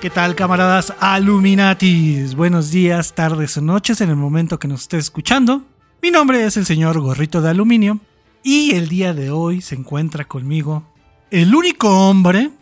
[0.00, 2.36] ¿Qué tal, camaradas Aluminatis?
[2.36, 5.66] Buenos días, tardes o noches en el momento que nos estés escuchando.
[6.00, 7.98] Mi nombre es el señor Gorrito de Aluminio
[8.44, 10.84] y el día de hoy se encuentra conmigo
[11.32, 12.52] el único hombre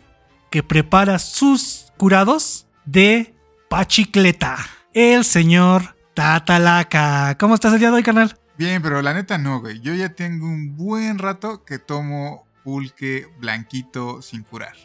[0.49, 3.35] que prepara sus curados de
[3.69, 4.57] pachicleta,
[4.95, 7.37] el señor Tatalaca.
[7.37, 8.35] ¿Cómo estás el día de hoy, canal?
[8.57, 9.79] Bien, pero la neta no, güey.
[9.81, 14.75] Yo ya tengo un buen rato que tomo pulque blanquito sin curar.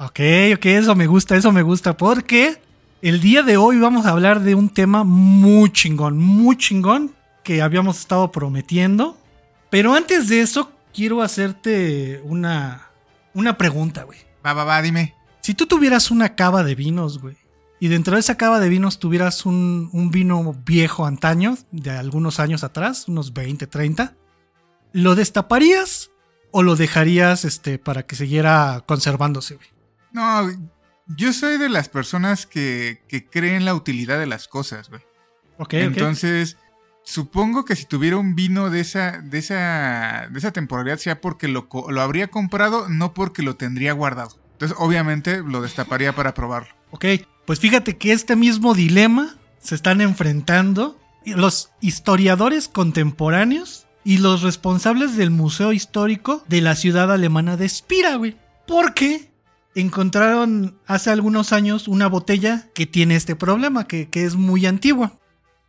[0.00, 0.20] Ok,
[0.54, 2.62] ok, eso me gusta, eso me gusta, porque
[3.02, 7.62] el día de hoy vamos a hablar de un tema muy chingón, muy chingón, que
[7.62, 9.18] habíamos estado prometiendo.
[9.70, 12.90] Pero antes de eso, quiero hacerte una,
[13.34, 14.20] una pregunta, güey.
[14.46, 15.16] Va, va, va, dime.
[15.40, 17.36] Si tú tuvieras una cava de vinos, güey,
[17.80, 22.38] y dentro de esa cava de vinos tuvieras un, un vino viejo antaño, de algunos
[22.38, 24.14] años atrás, unos 20, 30,
[24.92, 26.12] ¿lo destaparías
[26.52, 29.77] o lo dejarías este, para que siguiera conservándose, güey?
[30.12, 30.48] No,
[31.06, 35.02] yo soy de las personas que, que creen la utilidad de las cosas, güey.
[35.58, 35.74] Ok.
[35.74, 36.56] Entonces,
[37.02, 41.48] supongo que si tuviera un vino de esa, de esa, de esa temporalidad, sea porque
[41.48, 44.38] lo, lo habría comprado, no porque lo tendría guardado.
[44.52, 46.74] Entonces, obviamente, lo destaparía para probarlo.
[46.90, 47.04] Ok,
[47.46, 55.16] pues fíjate que este mismo dilema se están enfrentando los historiadores contemporáneos y los responsables
[55.16, 58.36] del Museo Histórico de la ciudad alemana de Spira, güey.
[58.66, 59.27] Porque
[59.80, 65.12] encontraron hace algunos años una botella que tiene este problema, que, que es muy antigua.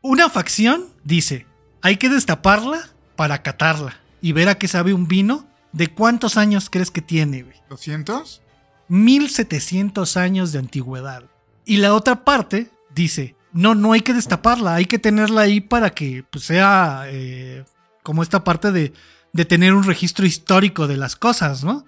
[0.02, 1.46] Una facción dice,
[1.82, 5.48] hay que destaparla para catarla y ver a qué sabe un vino.
[5.72, 7.56] ¿De cuántos años crees que tiene, güey?
[7.70, 8.42] ¿200?
[8.88, 11.24] 1700 años de antigüedad.
[11.64, 15.92] Y la otra parte dice, no, no hay que destaparla, hay que tenerla ahí para
[15.92, 17.66] que pues, sea eh,
[18.02, 18.94] como esta parte de,
[19.32, 21.86] de tener un registro histórico de las cosas, ¿no?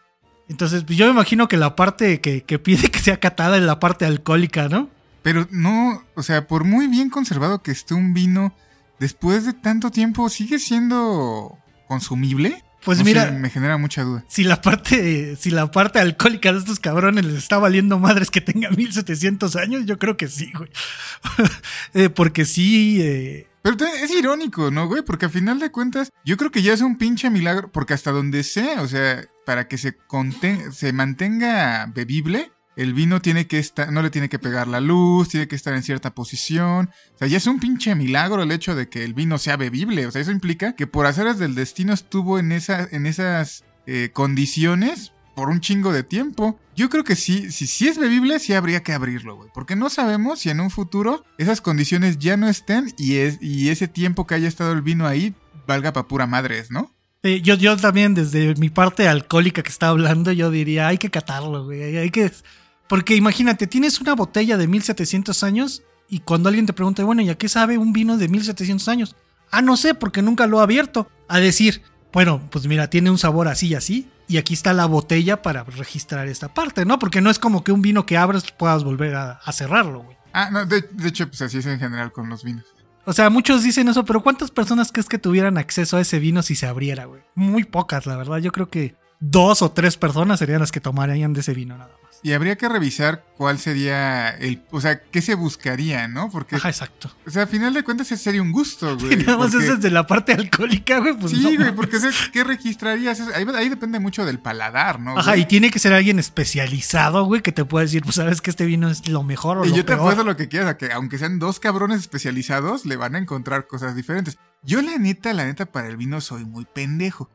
[0.50, 3.64] Entonces, pues, yo me imagino que la parte que, que pide que sea catada es
[3.64, 4.90] la parte alcohólica, ¿no?
[5.24, 8.54] Pero no, o sea, por muy bien conservado que esté un vino,
[9.00, 11.58] después de tanto tiempo, ¿sigue siendo
[11.88, 12.64] consumible?
[12.84, 14.26] Pues No mira, sé, me genera mucha duda.
[14.28, 18.42] si la parte si la parte alcohólica de estos cabrones les está valiendo madres que
[18.42, 20.70] tenga 1700 años, yo creo que sí, güey.
[21.94, 25.04] Eh, porque sí, eh, Pero es irónico, ¿no, güey?
[25.04, 28.10] Porque a final de cuentas, yo creo que ya es un pinche milagro, porque hasta
[28.12, 29.98] donde sé, o sea, para que se,
[30.72, 35.30] se mantenga bebible, el vino tiene que estar, no le tiene que pegar la luz,
[35.30, 36.90] tiene que estar en cierta posición.
[37.14, 40.08] O sea, ya es un pinche milagro el hecho de que el vino sea bebible.
[40.08, 44.12] O sea, eso implica que por haceres del destino estuvo en, esa, en esas eh,
[44.14, 46.60] condiciones por un chingo de tiempo.
[46.76, 49.50] Yo creo que sí, si sí es bebible, sí habría que abrirlo, güey.
[49.54, 53.70] Porque no sabemos si en un futuro esas condiciones ya no estén y, es, y
[53.70, 55.36] ese tiempo que haya estado el vino ahí
[55.68, 56.94] valga pa' pura madres, ¿no?
[57.24, 61.66] Yo, yo también, desde mi parte alcohólica que estaba hablando, yo diría, hay que catarlo,
[61.66, 61.98] güey.
[61.98, 62.32] Hay que.
[62.88, 67.30] Porque imagínate, tienes una botella de 1700 años y cuando alguien te pregunta, bueno, ¿y
[67.30, 69.16] a qué sabe un vino de 1700 años?
[69.52, 71.10] Ah, no sé, porque nunca lo he abierto.
[71.28, 74.10] A decir, bueno, pues mira, tiene un sabor así y así.
[74.28, 76.98] Y aquí está la botella para registrar esta parte, ¿no?
[77.00, 80.18] Porque no es como que un vino que abres puedas volver a, a cerrarlo, güey.
[80.34, 82.66] Ah, no, de, de hecho, pues así es en general con los vinos.
[83.06, 86.44] O sea, muchos dicen eso, pero ¿cuántas personas crees que tuvieran acceso a ese vino
[86.44, 87.22] si se abriera, güey?
[87.36, 88.38] Muy pocas, la verdad.
[88.38, 91.96] Yo creo que dos o tres personas serían las que tomarían de ese vino nada.
[92.24, 96.30] Y habría que revisar cuál sería el, o sea, qué se buscaría, ¿no?
[96.30, 97.12] Porque, Ajá, exacto.
[97.26, 99.14] o sea, a final de cuentas ese sería un gusto, güey.
[99.14, 101.18] Y nada más porque- eso es de la parte alcohólica, güey.
[101.18, 101.98] Pues sí, no güey, porque
[102.32, 103.20] ¿qué registrarías?
[103.34, 105.18] Ahí, ahí depende mucho del paladar, ¿no?
[105.18, 105.42] Ajá, güey?
[105.42, 108.66] y tiene que ser alguien especializado, güey, que te pueda decir, pues sabes que este
[108.66, 110.92] vino es lo mejor o Y lo yo te apuesto lo que quieras, a que
[110.92, 114.38] aunque sean dos cabrones especializados, le van a encontrar cosas diferentes.
[114.64, 117.32] Yo la neta, la neta, para el vino soy muy pendejo.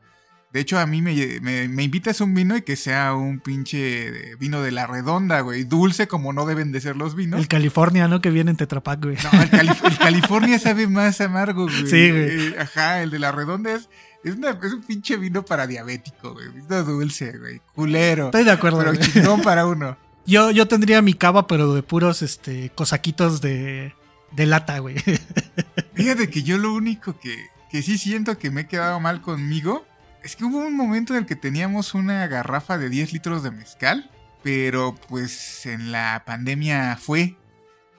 [0.57, 4.37] De hecho, a mí me, me, me invitas un vino y que sea un pinche
[4.41, 5.65] vino de la redonda, güey.
[5.65, 7.39] Dulce como no deben de ser los vinos.
[7.39, 8.23] El California, ¿no?
[8.23, 9.17] Que viene en Tetrapac, güey.
[9.23, 11.87] No, el, Calif- el California sabe más amargo, güey.
[11.87, 12.49] Sí, güey.
[12.49, 13.91] Eh, ajá, el de la redonda es,
[14.25, 16.49] es, una- es un pinche vino para diabético, güey.
[16.49, 17.61] Vino dulce, güey.
[17.75, 18.25] Culero.
[18.27, 18.79] Estoy de acuerdo.
[18.79, 19.99] Pero chingón para uno.
[20.27, 23.95] Yo, yo tendría mi cava, pero de puros este, cosaquitos de,
[24.33, 24.97] de lata, güey.
[25.95, 27.37] Fíjate que yo lo único que,
[27.71, 29.87] que sí siento que me he quedado mal conmigo
[30.27, 33.51] es que hubo un momento en el que teníamos una garrafa de 10 litros de
[33.51, 34.11] mezcal,
[34.43, 37.37] pero pues en la pandemia fue.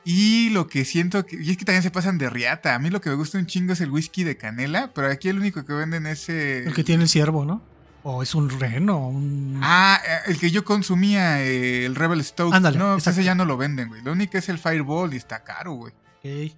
[0.04, 1.42] Y lo que siento que.
[1.42, 2.76] Y es que también se pasan de riata.
[2.76, 5.28] A mí lo que me gusta un chingo es el whisky de canela, pero aquí
[5.30, 6.30] el único que venden es.
[6.30, 7.62] eh, El que tiene el ciervo, ¿no?
[8.04, 9.60] O es un reno, un...
[9.62, 12.54] Ah, eh, el que yo consumía, eh, el Rebel Stout.
[12.54, 14.02] Ándale, no, pues ese ya no lo venden, güey.
[14.02, 15.94] Lo único es el Fireball y está caro, güey.
[16.24, 16.54] Ok.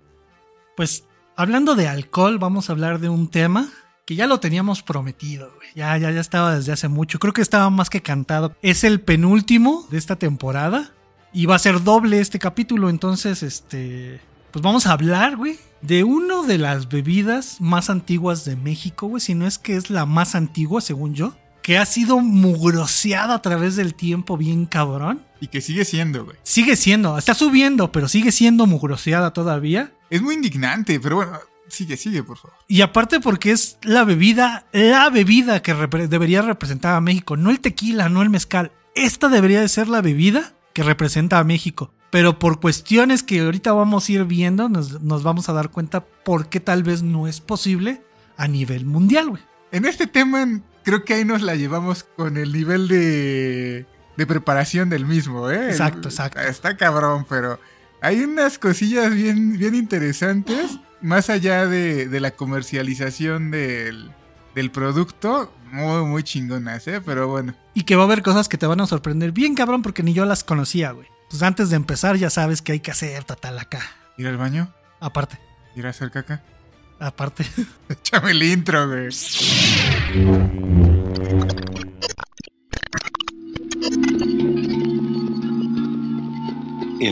[0.78, 1.06] Pues
[1.36, 3.68] hablando de alcohol, vamos a hablar de un tema
[4.10, 5.68] que ya lo teníamos prometido, güey.
[5.76, 7.20] Ya, ya, ya estaba desde hace mucho.
[7.20, 8.56] Creo que estaba más que cantado.
[8.64, 10.92] Es el penúltimo de esta temporada.
[11.32, 14.20] Y va a ser doble este capítulo, entonces, este...
[14.50, 19.22] Pues vamos a hablar, güey, de una de las bebidas más antiguas de México, güey,
[19.22, 23.42] si no es que es la más antigua, según yo, que ha sido mugroseada a
[23.44, 25.22] través del tiempo bien cabrón.
[25.40, 26.38] Y que sigue siendo, güey.
[26.42, 29.94] Sigue siendo, está subiendo, pero sigue siendo mugroseada todavía.
[30.10, 31.34] Es muy indignante, pero bueno,
[31.70, 32.58] sigue, sigue, por favor.
[32.68, 37.50] Y aparte porque es la bebida, la bebida que repre- debería representar a México, no
[37.50, 38.72] el tequila, no el mezcal.
[38.96, 41.94] Esta debería de ser la bebida que representa a México.
[42.12, 46.04] Pero por cuestiones que ahorita vamos a ir viendo, nos, nos vamos a dar cuenta
[46.06, 48.02] por qué tal vez no es posible
[48.36, 49.44] a nivel mundial, güey.
[49.72, 53.86] En este tema, creo que ahí nos la llevamos con el nivel de,
[54.18, 55.70] de preparación del mismo, ¿eh?
[55.70, 56.40] Exacto, exacto.
[56.40, 57.60] Está cabrón, pero
[58.02, 64.12] hay unas cosillas bien, bien interesantes, más allá de, de la comercialización del,
[64.56, 67.02] del producto, muy, muy chingonas, ¿eh?
[67.06, 67.54] Pero bueno.
[67.74, 70.14] Y que va a haber cosas que te van a sorprender bien cabrón porque ni
[70.14, 71.08] yo las conocía, güey.
[71.30, 73.82] Pues antes de empezar ya sabes que hay que hacer tatal acá.
[74.18, 75.40] Ir al baño, Aparte,
[75.76, 76.42] ir a hacer caca.
[77.00, 77.46] aparte.
[77.90, 79.10] Échame el intro, güey.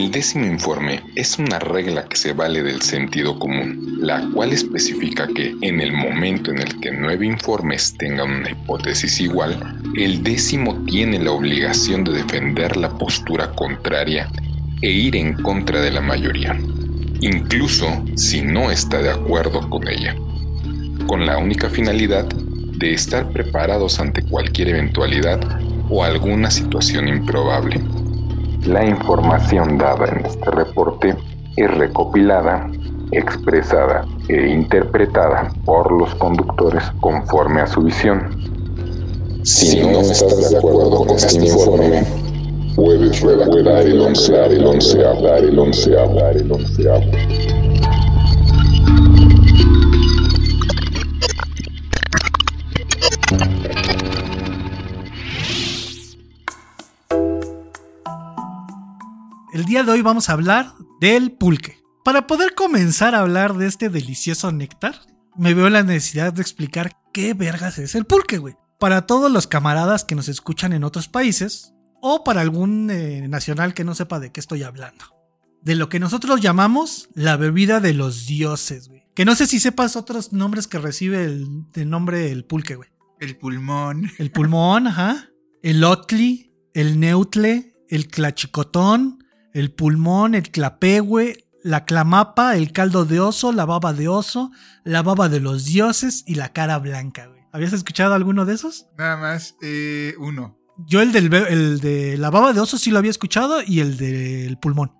[0.08, 5.28] El décimo informe es una regla que se vale del sentido común, la cual especifica
[5.28, 10.82] que en el momento en el que nueve informes tengan una hipótesis igual, el décimo
[10.86, 14.30] tiene la obligación de defender la postura contraria
[14.80, 16.58] e ir en contra de la mayoría,
[17.20, 20.16] incluso si no está de acuerdo con ella,
[21.06, 25.38] con la única finalidad de estar preparados ante cualquier eventualidad
[25.90, 27.78] o alguna situación improbable.
[28.66, 31.14] La información dada en este reporte
[31.56, 32.70] es recopilada,
[33.12, 38.28] expresada e interpretada por los conductores conforme a su visión.
[39.44, 42.04] Si no estás de acuerdo con este informe,
[42.76, 44.66] puedes redactar el onceavo, el
[45.58, 47.00] onceavo, el el.
[59.58, 61.82] El día de hoy vamos a hablar del pulque.
[62.04, 64.94] Para poder comenzar a hablar de este delicioso néctar,
[65.36, 68.54] me veo la necesidad de explicar qué vergas es el pulque, güey.
[68.78, 73.74] Para todos los camaradas que nos escuchan en otros países, o para algún eh, nacional
[73.74, 75.06] que no sepa de qué estoy hablando.
[75.60, 79.08] De lo que nosotros llamamos la bebida de los dioses, güey.
[79.16, 82.90] Que no sé si sepas otros nombres que recibe el, el nombre el pulque, güey.
[83.18, 84.08] El pulmón.
[84.18, 85.30] El pulmón, ajá.
[85.64, 89.17] El otli, el neutle, el clachicotón,
[89.52, 94.50] el pulmón, el clapehue, la clamapa, el caldo de oso, la baba de oso,
[94.84, 97.42] la baba de los dioses y la cara blanca, güey.
[97.52, 98.86] ¿Habías escuchado alguno de esos?
[98.96, 100.58] Nada más, eh, uno.
[100.86, 103.96] Yo el, del, el de la baba de oso sí lo había escuchado y el
[103.96, 104.92] del pulmón.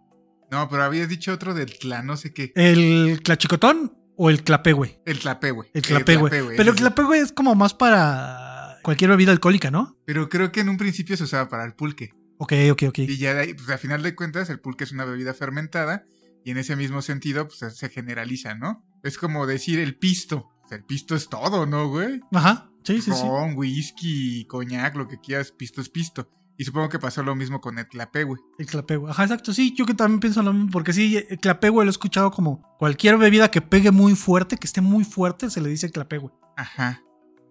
[0.51, 2.53] No, pero habías dicho otro del clan, no sé qué.
[2.57, 5.01] ¿El clachicotón o el clapehue?
[5.05, 5.71] El clapé, güey.
[5.75, 6.31] El clapehue.
[6.31, 9.97] Pero el clapehue es como más para cualquier bebida alcohólica, ¿no?
[10.07, 12.15] Pero creo que en un principio se usaba para el pulque.
[12.39, 12.99] Ok, ok, ok.
[13.01, 16.05] Y ya de ahí, pues a final de cuentas, el pulque es una bebida fermentada.
[16.45, 18.85] Y en ese mismo sentido, pues se generaliza, ¿no?
[19.03, 20.49] Es como decir el pisto.
[20.65, 22.21] O sea, el pisto es todo, ¿no, güey?
[22.33, 23.23] Ajá, sí, sí, sí.
[23.23, 26.31] Ron, whisky, coñac, lo que quieras, pisto es pisto.
[26.57, 28.41] Y supongo que pasó lo mismo con el güey.
[28.59, 29.09] El clapehue.
[29.09, 29.55] Ajá, exacto.
[29.55, 30.71] Sí, yo que también pienso lo mismo.
[30.73, 34.67] Porque sí, el clapehue lo he escuchado como cualquier bebida que pegue muy fuerte, que
[34.67, 36.33] esté muy fuerte, se le dice clapehue.
[36.57, 37.01] Ajá.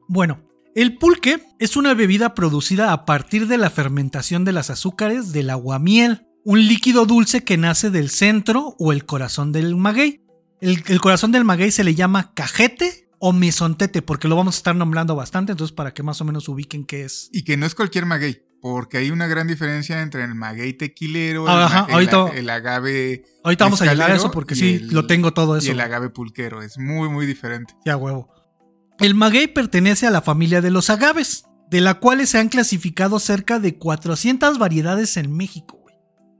[0.09, 0.43] Bueno,
[0.77, 5.49] el pulque es una bebida producida a partir de la fermentación de las azúcares del
[5.49, 10.21] aguamiel, un líquido dulce que nace del centro o el corazón del maguey.
[10.61, 14.59] El, el corazón del maguey se le llama cajete o mesontete, porque lo vamos a
[14.59, 17.29] estar nombrando bastante, entonces para que más o menos ubiquen qué es.
[17.33, 18.43] Y que no es cualquier maguey.
[18.61, 22.49] Porque hay una gran diferencia entre el maguey tequilero, el, ajá, ma- el- ahorita- el
[22.49, 23.23] agave.
[23.43, 25.67] Ahorita vamos a llegar a eso porque sí, lo tengo todo eso.
[25.67, 26.61] Y el agave pulquero.
[26.63, 27.75] Es muy, muy diferente.
[27.85, 28.29] Ya huevo.
[28.99, 33.19] El maguey pertenece a la familia de los agaves, de la cual se han clasificado
[33.19, 35.83] cerca de 400 variedades en México.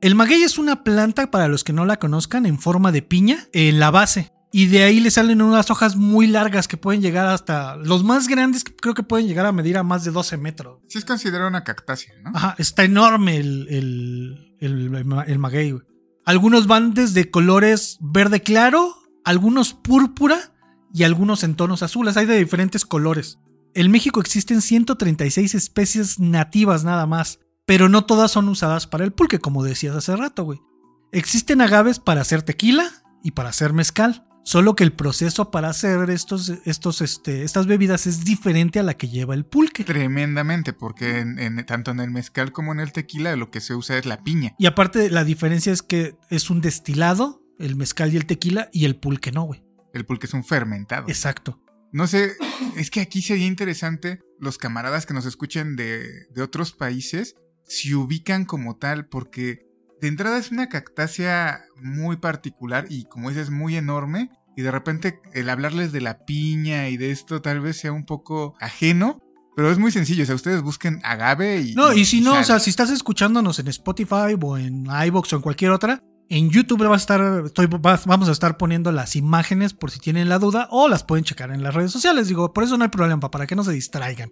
[0.02, 3.48] El maguey es una planta, para los que no la conozcan, en forma de piña
[3.54, 4.32] en la base.
[4.52, 7.76] Y de ahí le salen unas hojas muy largas que pueden llegar hasta...
[7.76, 10.80] Los más grandes que creo que pueden llegar a medir a más de 12 metros.
[10.88, 12.32] Sí es considerado una cactácea, ¿no?
[12.34, 15.72] Ajá, está enorme el, el, el, ma- el maguey.
[15.72, 15.84] güey.
[16.26, 18.96] Algunos van desde colores verde claro,
[19.26, 20.54] algunos púrpura
[20.94, 22.18] y algunos en tonos azules.
[22.18, 23.40] Hay de diferentes colores.
[23.74, 29.14] En México existen 136 especies nativas nada más, pero no todas son usadas para el
[29.14, 30.60] pulque, como decías hace rato, güey.
[31.12, 32.90] Existen agaves para hacer tequila
[33.24, 34.24] y para hacer mezcal.
[34.44, 38.94] Solo que el proceso para hacer estos, estos, este, estas bebidas es diferente a la
[38.94, 39.84] que lleva el pulque.
[39.84, 43.76] Tremendamente, porque en- en- tanto en el mezcal como en el tequila lo que se
[43.76, 44.56] usa es la piña.
[44.58, 48.86] Y aparte, la diferencia es que es un destilado, el mezcal y el tequila, y
[48.86, 49.64] el pulque no, güey.
[49.98, 51.08] El pulque es un fermentado.
[51.10, 51.62] Exacto.
[51.92, 52.34] No sé,
[52.76, 57.36] es que aquí sería interesante los camaradas que nos escuchen de, de otros países
[57.68, 59.68] se ubican como tal, porque
[60.02, 64.30] de entrada es una cactácea muy particular y como dices, muy enorme.
[64.56, 68.06] Y de repente el hablarles de la piña y de esto tal vez sea un
[68.06, 69.20] poco ajeno,
[69.56, 70.24] pero es muy sencillo.
[70.24, 71.76] O sea, ustedes busquen agave y.
[71.76, 75.36] No, y si no, o sea, si estás escuchándonos en Spotify o en iBox o
[75.36, 77.22] en cualquier otra, en YouTube va a estar,
[78.06, 81.52] vamos a estar poniendo las imágenes por si tienen la duda o las pueden checar
[81.52, 82.28] en las redes sociales.
[82.28, 84.32] Digo, por eso no hay problema, para que no se distraigan.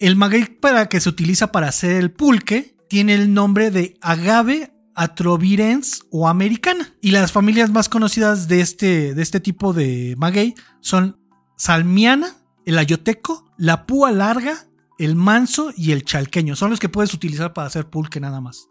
[0.00, 4.72] El maguey para que se utiliza para hacer el pulque tiene el nombre de agave
[4.94, 6.92] atrovirens o americana.
[7.00, 11.20] Y las familias más conocidas de este, de este tipo de maguey son
[11.56, 12.34] salmiana,
[12.66, 14.66] el ayoteco, la púa larga,
[14.98, 16.56] el manso y el chalqueño.
[16.56, 18.66] Son los que puedes utilizar para hacer pulque nada más.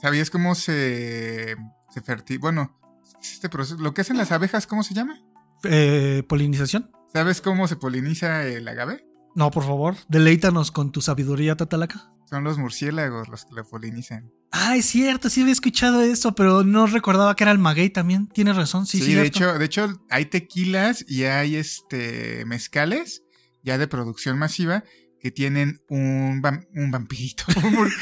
[0.00, 1.56] ¿Sabías cómo se,
[1.96, 2.78] se ferti- Bueno,
[3.22, 5.18] este proceso, lo que hacen las abejas, ¿cómo se llama?
[5.64, 6.90] Eh, ¿Polinización?
[7.12, 9.06] ¿Sabes cómo se poliniza el agave?
[9.34, 12.10] No, por favor, deleítanos con tu sabiduría, Tatalaca.
[12.28, 14.30] Son los murciélagos los que lo polinizan.
[14.50, 18.26] Ah, es cierto, sí había escuchado eso, pero no recordaba que era el maguey también.
[18.28, 19.14] Tienes razón, sí, Sí, sí.
[19.14, 19.38] de cierto.
[19.38, 23.22] hecho, de hecho hay tequilas y hay este mezcales
[23.62, 24.84] ya de producción masiva
[25.26, 27.92] que tienen un, vam- un vampirito, un, mur-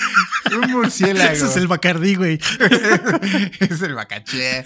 [0.63, 1.33] un murciélago.
[1.33, 2.35] Ese es el Bacardí, güey.
[3.61, 4.63] es el bacaché.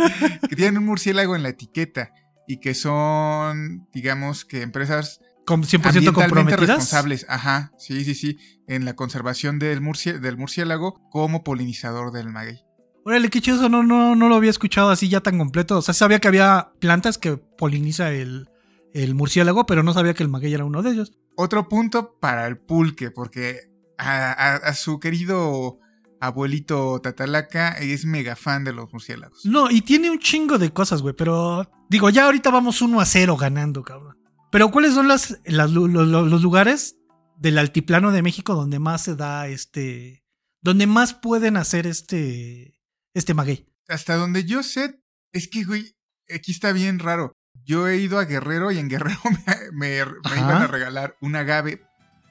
[0.48, 2.10] Que tienen un murciélago en la etiqueta
[2.48, 6.60] y que son, digamos que empresas Con 100% ambientalmente comprometidas.
[6.68, 7.26] responsables.
[7.28, 8.38] Ajá, sí, sí, sí.
[8.66, 12.58] En la conservación del, murci- del murciélago como polinizador del maguey.
[13.04, 15.78] Órale, qué chido, eso no, no, no lo había escuchado así ya tan completo.
[15.78, 18.48] O sea, sabía que había plantas que poliniza el,
[18.94, 21.12] el murciélago, pero no sabía que el maguey era uno de ellos.
[21.36, 25.78] Otro punto para el pulque, porque a, a- a su querido
[26.20, 29.44] abuelito Tatalaca es mega fan de los murciélagos.
[29.46, 33.04] No, y tiene un chingo de cosas, güey, pero digo, ya ahorita vamos 1 a
[33.06, 34.16] 0 ganando, cabrón.
[34.50, 36.96] Pero ¿cuáles son las, las- lo- lo- los lugares
[37.38, 40.24] del altiplano de México donde más se da este,
[40.60, 42.80] donde más pueden hacer este,
[43.14, 43.66] este maguey?
[43.88, 45.00] Hasta donde yo sé,
[45.32, 45.94] es que, güey,
[46.34, 47.32] aquí está bien raro.
[47.68, 50.36] Yo he ido a Guerrero y en Guerrero me, me- me Ajá.
[50.40, 51.82] iban a regalar un agave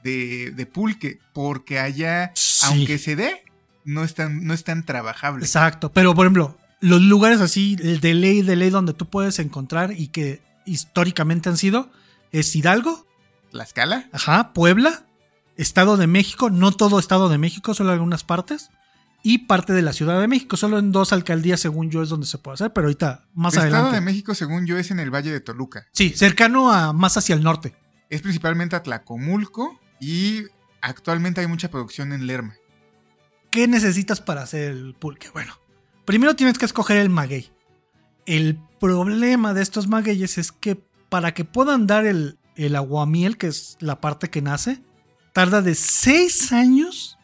[0.03, 2.65] de, de pulque, porque allá, Sí.
[2.67, 3.43] aunque se dé,
[3.85, 5.45] no es tan, no es tan trabajable.
[5.45, 9.39] Exacto, pero por ejemplo, los lugares así, el de ley, de ley donde tú puedes
[9.39, 11.89] encontrar y que históricamente han sido,
[12.31, 13.05] es Hidalgo,
[13.51, 14.09] ¿La escala?
[14.11, 15.05] Ajá, Puebla,
[15.55, 18.69] Estado de México, no todo Estado de México, solo algunas partes,
[19.23, 22.27] y parte de la Ciudad de México, solo en dos alcaldías, según yo, es donde
[22.27, 23.95] se puede hacer, pero ahorita más El Estado adelante.
[23.95, 25.87] de México, según yo, es en el Valle de Toluca.
[25.91, 27.75] Sí, cercano a más hacia el norte.
[28.09, 30.43] Es principalmente a Tlacomulco y
[30.81, 32.55] actualmente hay mucha producción en Lerma.
[33.51, 35.29] ¿Qué necesitas para hacer el pulque?
[35.31, 35.53] Bueno,
[36.05, 37.51] primero tienes que escoger el maguey.
[38.25, 43.47] El problema de estos magueyes es que para que puedan dar el, el aguamiel, que
[43.47, 44.81] es la parte que nace,
[45.33, 47.16] tarda de 6 años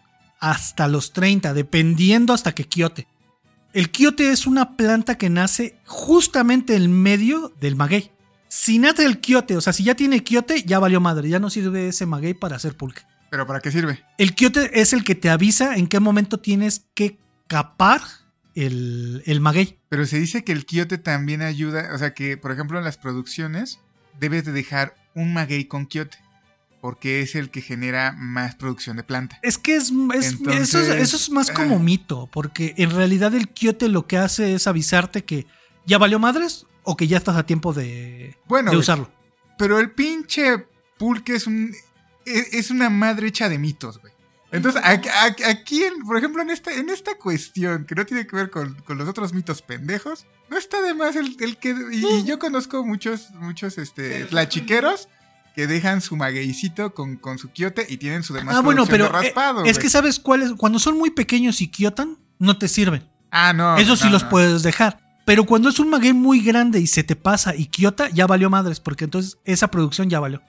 [0.44, 3.08] hasta los 30, dependiendo hasta que quiote.
[3.72, 8.12] El quiote es una planta que nace justamente en medio del maguey.
[8.50, 11.50] Si nace el quiote, o sea, si ya tiene quiote, ya valió madre, ya no
[11.50, 13.04] sirve ese maguey para hacer pulque.
[13.32, 14.04] ¿Pero para qué sirve?
[14.18, 18.02] El quiote es el que te avisa en qué momento tienes que capar
[18.54, 19.80] el, el maguey.
[19.88, 22.98] Pero se dice que el quiote también ayuda, o sea que, por ejemplo, en las
[22.98, 23.80] producciones
[24.20, 26.18] debes de dejar un maguey con quiote,
[26.84, 29.40] porque es el que genera más producción de planta.
[29.42, 29.92] Es que es, es-
[30.34, 31.80] Entonces, eso, es eso es más como ah.
[31.80, 35.48] mito, porque en realidad el quiote lo que hace es avisarte que
[35.86, 39.10] ya valió madres o que ya estás a tiempo de, Bueno, de usarlo.
[39.58, 41.74] pero el pinche pulque es un
[42.26, 44.12] es, es una madre hecha de mitos, güey.
[44.52, 48.28] Entonces, aquí, aquí- aquí, en- por ejemplo, en esta, en esta cuestión que no tiene
[48.28, 51.74] que ver con, con los otros mitos pendejos, no está de más el, el que...
[51.94, 55.08] Y, y yo conozco muchos, muchos, este, tlachiqueros
[55.56, 59.06] que dejan su magueycito con, con su quiote y tienen su demás Ah, bueno, pero
[59.06, 62.68] de eh, raspado, es que sabes cuáles, cuando son muy pequeños y quiotan, no te
[62.68, 63.08] sirven.
[63.32, 63.78] Ah, no.
[63.78, 64.30] Eso sí no, los no.
[64.30, 65.00] puedes dejar.
[65.26, 68.50] Pero cuando es un maguey muy grande y se te pasa y quiota, ya valió
[68.50, 70.42] madres, porque entonces esa producción ya valió.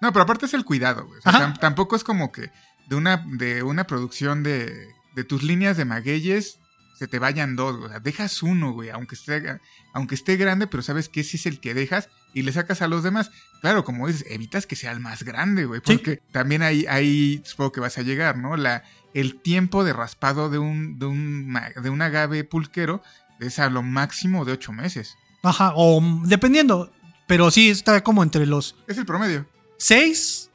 [0.00, 1.20] No, pero aparte es el cuidado, güey.
[1.24, 2.50] O sea, tampoco es como que
[2.88, 6.58] de una, de una producción de, de tus líneas de magueyes
[6.98, 7.86] se te vayan dos, güey.
[7.86, 9.60] O sea, dejas uno, güey, aunque esté,
[9.92, 12.88] aunque esté grande, pero sabes que ese es el que dejas y le sacas a
[12.88, 13.30] los demás.
[13.60, 15.80] Claro, como dices, evitas que sea el más grande, güey.
[15.84, 15.96] Sí.
[15.96, 18.56] Porque también ahí, ahí supongo que vas a llegar, ¿no?
[18.56, 18.82] La,
[19.14, 23.02] el tiempo de raspado de un, de un, de un agave pulquero
[23.40, 25.14] es a lo máximo de ocho meses.
[25.42, 26.92] Ajá, o dependiendo.
[27.26, 29.46] Pero sí, está como entre los Es el promedio.
[29.78, 30.50] 6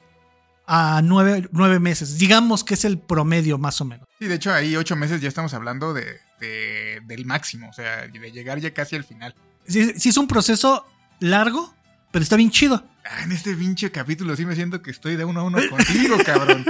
[0.65, 2.17] a 9, meses.
[2.17, 4.07] Digamos que es el promedio más o menos.
[4.19, 8.07] Sí, de hecho, ahí ocho meses ya estamos hablando de, de- del máximo, o sea,
[8.07, 9.34] de llegar ya casi al final.
[9.67, 10.86] Sí, sí es un proceso
[11.19, 11.74] largo,
[12.12, 12.83] pero está bien chido.
[13.05, 16.17] Ah, en este pinche capítulo sí me siento que estoy de uno a uno contigo,
[16.25, 16.65] cabrón.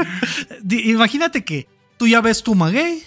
[0.70, 3.04] Imagínate que tú ya ves tu maguey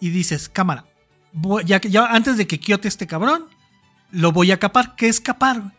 [0.00, 0.86] y dices, cámara,
[1.32, 3.44] voy- ya, que- ya antes de que quiote este cabrón,
[4.10, 4.96] lo voy a capar.
[4.96, 5.74] ¿Qué es capar?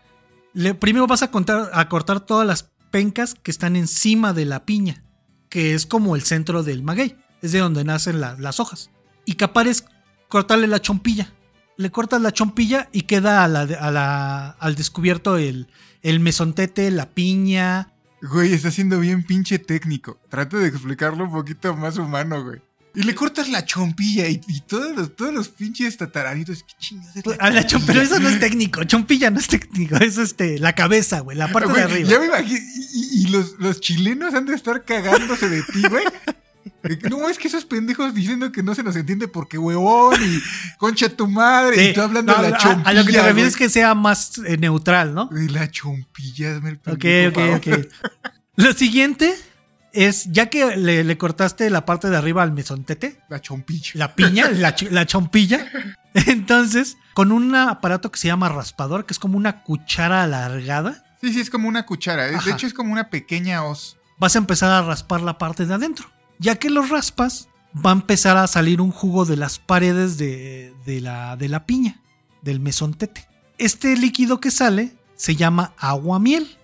[0.54, 4.66] Le- primero vas a, contar, a cortar todas las pencas que están encima de la
[4.66, 5.04] piña,
[5.50, 8.92] que es como el centro del maguey, es de donde nacen la- las hojas.
[9.26, 9.86] Y capar es
[10.30, 11.34] cortarle la chompilla.
[11.82, 15.68] Le cortas la chompilla y queda a la, a la- al descubierto el,
[16.04, 17.88] el mesontete, la piña,
[18.24, 20.20] Güey, está siendo bien pinche técnico.
[20.30, 22.62] Trata de explicarlo un poquito más humano, güey.
[22.94, 26.62] Y le cortas la chompilla y, y todos, los, todos los pinches tataranitos.
[26.64, 27.88] ¿Qué chingados es A la chom- chompilla?
[27.94, 31.52] pero eso no es técnico, chompilla no es técnico, es este, la cabeza, güey, la
[31.52, 32.10] parte Güey, de arriba.
[32.12, 32.60] Ya me imagino.
[32.60, 36.04] Y, y- y los, los chilenos han de estar cagándose de ti, güey.
[37.10, 40.40] No, es que esos pendejos diciendo que no se nos entiende porque huevón y
[40.78, 41.76] concha tu madre.
[41.76, 42.90] Sí, y tú hablando no, de la chompilla.
[42.90, 45.28] A, lo que te refieres es que sea más eh, neutral, ¿no?
[45.28, 47.80] De la chompilla, el Ok, pendejo, ok, favor.
[47.80, 48.32] ok.
[48.56, 49.34] Lo siguiente
[49.94, 53.92] es, ya que le, le cortaste la parte de arriba al mesontete, La chompilla.
[53.96, 55.68] la piña, la, la chompilla,
[56.14, 61.32] entonces, con un aparato que se llama raspador, que es como una cuchara alargada, Sí,
[61.32, 62.26] sí, es como una cuchara.
[62.36, 62.44] Ajá.
[62.44, 63.98] De hecho, es como una pequeña hoz.
[64.18, 66.10] vas a empezar a raspar la parte de adentro.
[66.42, 70.74] Ya que lo raspas, va a empezar a salir un jugo de las paredes de,
[70.86, 72.02] de la, de la piña,
[72.42, 73.28] del mesontete.
[73.60, 76.58] Este líquido que sale se llama aguamiel.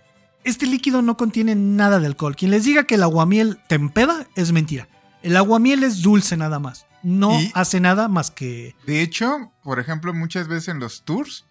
[0.44, 2.36] Este líquido no contiene nada de alcohol.
[2.36, 4.88] Quien les diga que el aguamiel te empeda es mentira.
[5.22, 6.88] El aguamiel es dulce nada más.
[7.04, 8.76] No Y- hace nada más que...
[8.88, 11.46] De hecho, por ejemplo, muchas veces en los tours,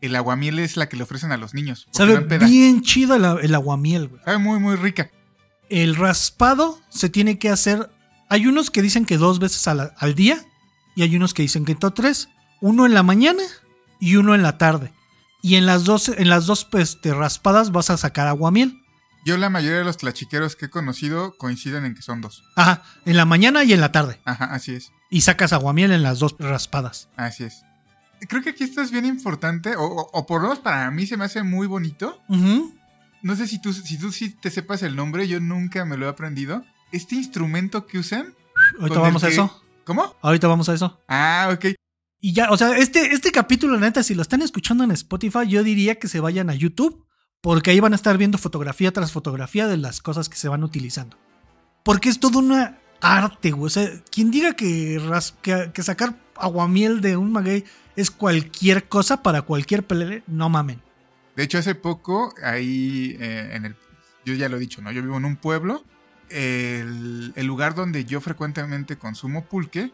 [0.00, 1.86] el aguamiel es la que le ofrecen a los niños.
[1.88, 4.22] no Sabe bien chido el, el aguamiel, güey.
[4.24, 5.10] Sabe muy, muy rica.
[5.74, 7.90] El raspado se tiene que hacer.
[8.28, 10.38] Hay unos que dicen que dos veces al día
[10.94, 12.28] y hay unos que dicen que todo tres.
[12.60, 13.42] Uno en la mañana
[13.98, 14.92] y uno en la tarde.
[15.42, 18.80] Y en las dos, en las dos pues, este, raspadas vas a sacar aguamiel.
[19.26, 22.44] Yo la mayoría de los tlachiqueros que he conocido coinciden en que son dos.
[22.54, 24.20] Ajá, en la mañana y en la tarde.
[24.24, 24.92] Ajá, así es.
[25.10, 27.08] Y sacas aguamiel en las dos raspadas.
[27.16, 27.62] Así es.
[28.28, 31.16] Creo que aquí esto es bien importante, o, o- por lo menos para mí se
[31.16, 32.20] me hace muy bonito.
[32.28, 32.74] Ujú.
[33.24, 36.06] No sé si tú, si tú sí te sepas el nombre, yo nunca me lo
[36.06, 36.62] he aprendido.
[36.92, 38.34] Este instrumento que usan.
[38.78, 39.62] Ahorita vamos a eso.
[39.84, 40.14] ¿Cómo?
[40.22, 41.00] Ahorita vamos a eso.
[41.08, 41.66] Ah, ok.
[42.20, 45.62] Y ya, o sea, este, este capítulo, neta, si lo están escuchando en Spotify, yo
[45.64, 47.04] diría que se vayan a YouTube,
[47.40, 50.62] porque ahí van a estar viendo fotografía tras fotografía de las cosas que se van
[50.62, 51.16] utilizando.
[51.82, 53.66] Porque es todo una arte, güey.
[53.66, 57.64] O sea, quien diga que, ras- que, que sacar aguamiel de un maguey
[57.96, 60.80] es cualquier cosa para cualquier pelele, no mamen.
[61.36, 63.76] De hecho, hace poco, ahí eh, en el.
[64.24, 64.90] Yo ya lo he dicho, ¿no?
[64.92, 65.84] Yo vivo en un pueblo.
[66.30, 69.92] El, el lugar donde yo frecuentemente consumo pulque.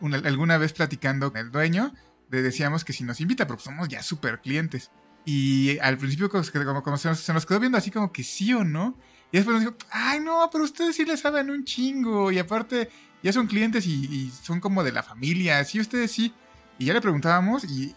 [0.00, 1.94] una- alguna vez platicando con el dueño,
[2.30, 4.90] le decíamos que si nos invita, porque somos ya súper clientes.
[5.26, 8.24] Y al principio, como, como- como se, nos, se nos quedó viendo así como que
[8.24, 8.96] sí o no.
[9.30, 12.32] Y después nos dijo, ay, no, pero ustedes sí le saben un chingo.
[12.32, 12.88] Y aparte,
[13.22, 15.62] ya son clientes y, y son como de la familia.
[15.64, 16.32] Sí, ustedes sí.
[16.78, 17.94] Y ya le preguntábamos y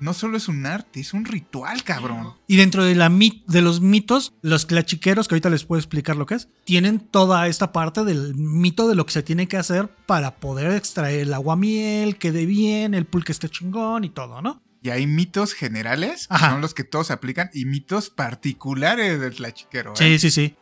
[0.00, 2.34] no solo es un arte, es un ritual, cabrón.
[2.46, 6.16] Y dentro de, la mit- de los mitos, los clachiqueros, que ahorita les puedo explicar
[6.16, 9.56] lo que es, tienen toda esta parte del mito de lo que se tiene que
[9.56, 14.62] hacer para poder extraer el aguamiel, quede bien, el pulque esté chingón y todo, ¿no?
[14.82, 16.50] Y hay mitos generales, Ajá.
[16.50, 19.92] son los que todos aplican, y mitos particulares del tlachiquero.
[19.92, 19.96] ¿eh?
[19.96, 20.54] Sí, sí, sí.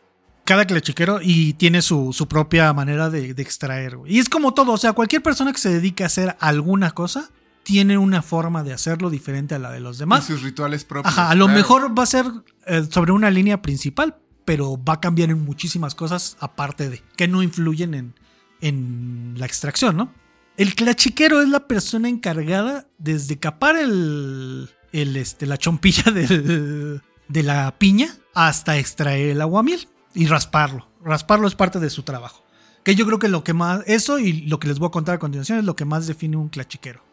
[0.45, 3.97] Cada clachiquero y tiene su, su propia manera de, de extraer.
[3.97, 4.15] güey.
[4.15, 7.29] Y es como todo, o sea, cualquier persona que se dedique a hacer alguna cosa
[7.65, 10.23] tiene una forma de hacerlo diferente a la de los Y demás.
[10.25, 11.11] sus rituales propios.
[11.17, 11.57] Ajá, a lo claro.
[11.59, 12.25] mejor va a ser
[12.67, 17.27] eh, sobre una línea principal, pero va a cambiar en muchísimas cosas aparte de, que
[17.27, 18.13] no influyen en,
[18.61, 20.13] en la extracción, ¿no?
[20.57, 27.43] El clachiquero es la persona encargada desde capar el, el, este, la chompilla del- de
[27.43, 30.87] la piña hasta extraer el aguamiel y rasparlo.
[31.03, 32.45] Rasparlo es parte de su trabajo.
[32.83, 35.15] Que yo creo que lo que más, eso y lo que les voy a contar
[35.15, 37.03] a continuación es lo que más define un clachiquero.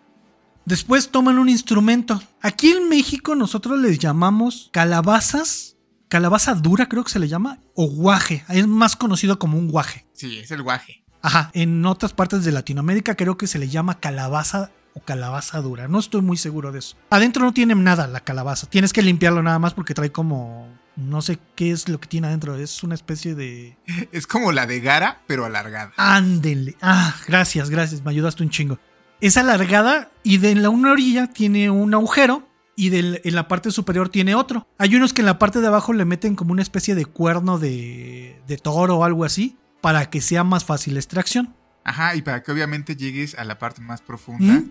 [0.65, 2.23] Después toman un instrumento.
[2.41, 5.77] Aquí en México nosotros les llamamos calabazas,
[6.09, 8.45] calabaza dura creo que se le llama, o guaje.
[8.49, 10.07] Es más conocido como un guaje.
[10.13, 11.05] Sí, es el guaje.
[11.21, 15.89] Ajá, en otras partes de Latinoamérica creo que se le llama calabaza o calabaza dura.
[15.89, 16.97] No estoy muy seguro de eso.
[17.11, 18.69] Adentro no tiene nada la calabaza.
[18.69, 20.81] Tienes que limpiarlo nada más porque trae como...
[20.95, 22.55] No sé qué es lo que tiene adentro.
[22.57, 23.79] Es una especie de...
[24.13, 25.93] Es como la de Gara, pero alargada.
[25.97, 26.77] Ándele.
[26.83, 28.05] Ah, gracias, gracias.
[28.05, 28.79] Me ayudaste un chingo.
[29.23, 33.71] Es alargada y de la una orilla tiene un agujero y del- en la parte
[33.71, 34.67] superior tiene otro.
[34.79, 37.59] Hay unos que en la parte de abajo le meten como una especie de cuerno
[37.59, 41.55] de, de toro o algo así para que sea más fácil la extracción.
[41.85, 44.71] Ajá, y para que obviamente llegues a la parte más profunda ¿Mm?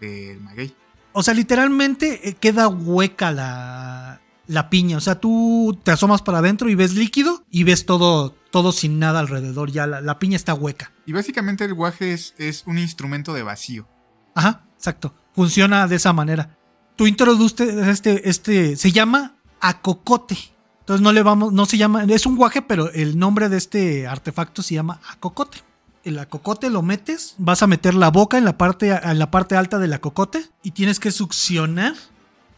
[0.00, 0.74] del maguey.
[1.12, 4.96] O sea, literalmente eh, queda hueca la, la piña.
[4.96, 8.98] O sea, tú te asomas para adentro y ves líquido y ves todo, todo sin
[8.98, 9.70] nada alrededor.
[9.70, 10.92] Ya la, la piña está hueca.
[11.06, 13.88] Y básicamente el guaje es, es un instrumento de vacío.
[14.34, 15.14] Ajá, exacto.
[15.34, 16.56] Funciona de esa manera.
[16.96, 20.36] Tú introduces este, este, se llama acocote.
[20.80, 24.06] Entonces no le vamos, no se llama, es un guaje, pero el nombre de este
[24.06, 25.58] artefacto se llama acocote.
[26.04, 29.56] El acocote lo metes, vas a meter la boca en la parte, en la parte
[29.56, 31.94] alta del acocote y tienes que succionar.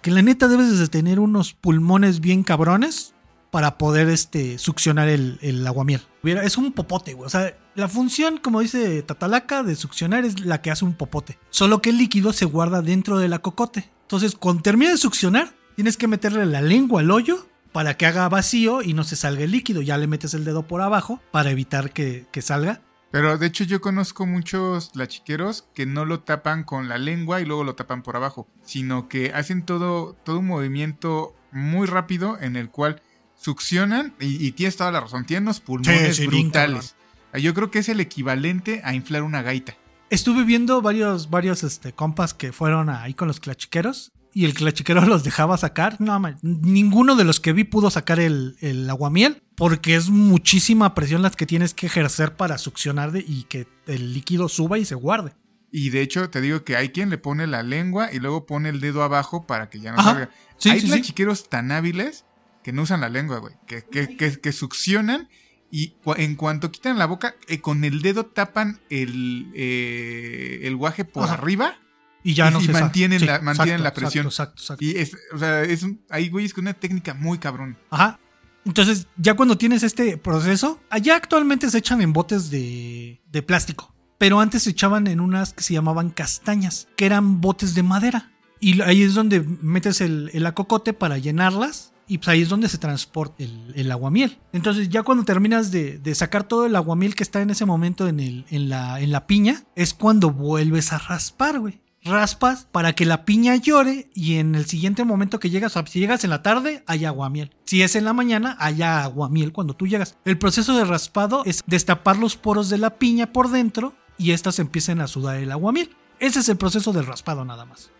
[0.00, 3.13] Que la neta debes de tener unos pulmones bien cabrones
[3.54, 6.02] para poder este, succionar el, el aguamiel.
[6.24, 7.28] Es un popote, güey.
[7.28, 11.38] O sea, la función, como dice Tatalaca, de succionar es la que hace un popote.
[11.50, 13.88] Solo que el líquido se guarda dentro del acocote.
[14.02, 18.28] Entonces, cuando termine de succionar, tienes que meterle la lengua al hoyo para que haga
[18.28, 19.82] vacío y no se salga el líquido.
[19.82, 22.80] Ya le metes el dedo por abajo para evitar que, que salga.
[23.12, 27.44] Pero de hecho yo conozco muchos lachiqueros que no lo tapan con la lengua y
[27.44, 32.56] luego lo tapan por abajo, sino que hacen todo, todo un movimiento muy rápido en
[32.56, 33.00] el cual
[33.44, 36.96] succionan y, y tienes toda la razón, tienen unos pulmones Sí, sí, bien brutales.
[37.34, 39.74] Yo creo que es el equivalente a inflar una gaita.
[40.08, 44.12] Estuve viendo varios, varios este, compas que fueron ahí con los clachiqueros.
[44.36, 46.00] Y el clachiquero los dejaba sacar.
[46.00, 49.42] No, man, ninguno de los que vi pudo sacar el, el aguamiel.
[49.56, 54.12] Porque es muchísima presión las que tienes que ejercer para succionar de- y que el
[54.14, 55.32] líquido suba y se guarde.
[55.70, 58.68] Y de hecho te digo que hay quien le pone la lengua y luego pone
[58.70, 60.10] el dedo abajo para que ya no Ajá.
[60.10, 60.30] salga.
[60.56, 60.92] Sí, hay sí, sí.
[60.92, 62.24] lachiqueros tan hábiles
[62.64, 63.54] que no usan la lengua, güey.
[63.68, 65.28] Que, que, que, que succionan
[65.70, 71.04] y en cuanto quitan la boca, eh, con el dedo tapan el, eh, el guaje
[71.04, 71.34] por Ajá.
[71.34, 71.76] arriba.
[72.22, 74.24] Y ya Y- no y se mantienen la- mantienen la presión.
[74.26, 74.84] Exacto, exacto, exacto.
[74.84, 77.76] Y es, o sea, es un, hay güeyes con una técnica muy cabrón.
[77.90, 78.18] Ajá.
[78.64, 83.94] Entonces, ya cuando tienes este proceso, allá actualmente se echan en botes de, de plástico.
[84.16, 88.32] Pero antes se echaban en unas que se llamaban castañas, que eran botes de madera.
[88.60, 91.92] Y ahí es donde metes el, el acocote para llenarlas.
[92.06, 94.38] Y pues ahí es donde se transporta el, el aguamiel.
[94.52, 98.06] Entonces, ya cuando terminas de, de sacar todo el aguamiel que está en ese momento
[98.08, 102.92] en, el, en, la, en la piña, es cuando vuelves a raspar, güey raspas para
[102.92, 106.22] que la piña llore y en el siguiente momento que llegas, o sea, si llegas
[106.24, 107.50] en la tarde, hay aguamiel.
[107.64, 110.16] Si es en la mañana, haya aguamiel cuando tú llegas.
[110.24, 114.58] El proceso de raspado es destapar los poros de la piña por dentro y estas
[114.58, 115.96] empiecen a sudar el aguamiel.
[116.20, 117.90] Ese es el proceso del raspado nada más.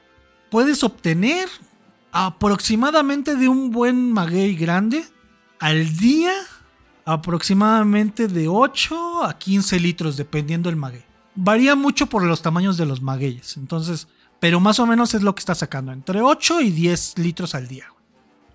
[0.50, 1.48] Puedes obtener
[2.14, 5.04] aproximadamente de un buen maguey grande
[5.58, 6.32] al día
[7.04, 11.02] aproximadamente de 8 a 15 litros dependiendo del maguey.
[11.34, 13.56] Varía mucho por los tamaños de los magueyes.
[13.56, 14.06] Entonces,
[14.40, 15.90] pero más o menos es lo que está sacando.
[15.92, 17.86] Entre 8 y 10 litros al día.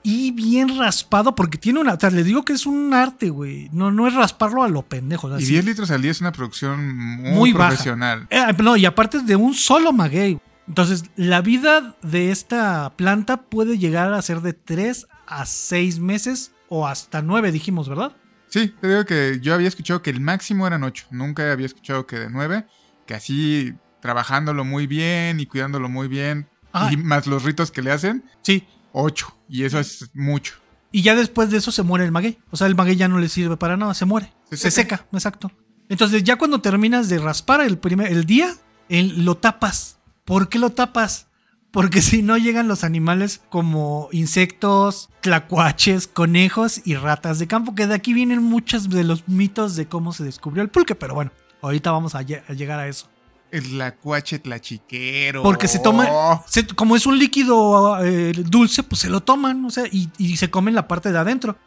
[0.01, 1.95] Y bien raspado, porque tiene una.
[1.95, 3.69] O sea, les digo que es un arte, güey.
[3.73, 5.27] No, no es rasparlo a lo pendejo.
[5.27, 5.51] o sea, Y sí.
[5.51, 7.67] 10 litros al día es una producción muy, Muy baja.
[7.71, 8.25] profesional.
[8.29, 10.39] Eh, no, y aparte es de un solo maguey.
[10.69, 16.53] Entonces, la vida de esta planta puede llegar a ser de 3 a 6 meses
[16.69, 18.13] o hasta 9, dijimos, ¿verdad?
[18.47, 21.07] Sí, te digo que yo había escuchado que el máximo eran 8.
[21.11, 22.65] Nunca había escuchado que de 9.
[23.05, 26.47] Que así, trabajándolo muy bien y cuidándolo muy bien.
[26.91, 28.65] Y más los ritos que le hacen, Sí.
[28.91, 29.35] 8.
[29.49, 30.53] Y eso es mucho.
[30.91, 32.37] Y ya después de eso se muere el maguey.
[32.51, 34.33] O sea, el maguey ya no le sirve para nada, se muere.
[34.51, 34.97] Se Se, seca.
[34.97, 35.07] seca.
[35.13, 35.51] exacto.
[35.89, 38.55] Entonces, ya cuando terminas de raspar el primer el día,
[38.89, 39.98] el- lo tapas.
[40.29, 41.25] ¿Por qué lo tapas?
[41.71, 47.85] Porque si no llegan los animales como insectos, tlacuaches, conejos y ratas de campo, que
[47.87, 51.31] de aquí vienen muchos de los mitos de cómo se descubrió el pulque, pero bueno,
[51.61, 53.07] ahorita vamos a, a llegar a eso.
[53.51, 55.41] El lacuache tlachiquero.
[55.43, 56.07] Porque se toma,
[56.47, 60.37] se- como es un líquido eh, dulce, pues se lo toman, o sea, y, y
[60.37, 61.57] se comen la parte de adentro.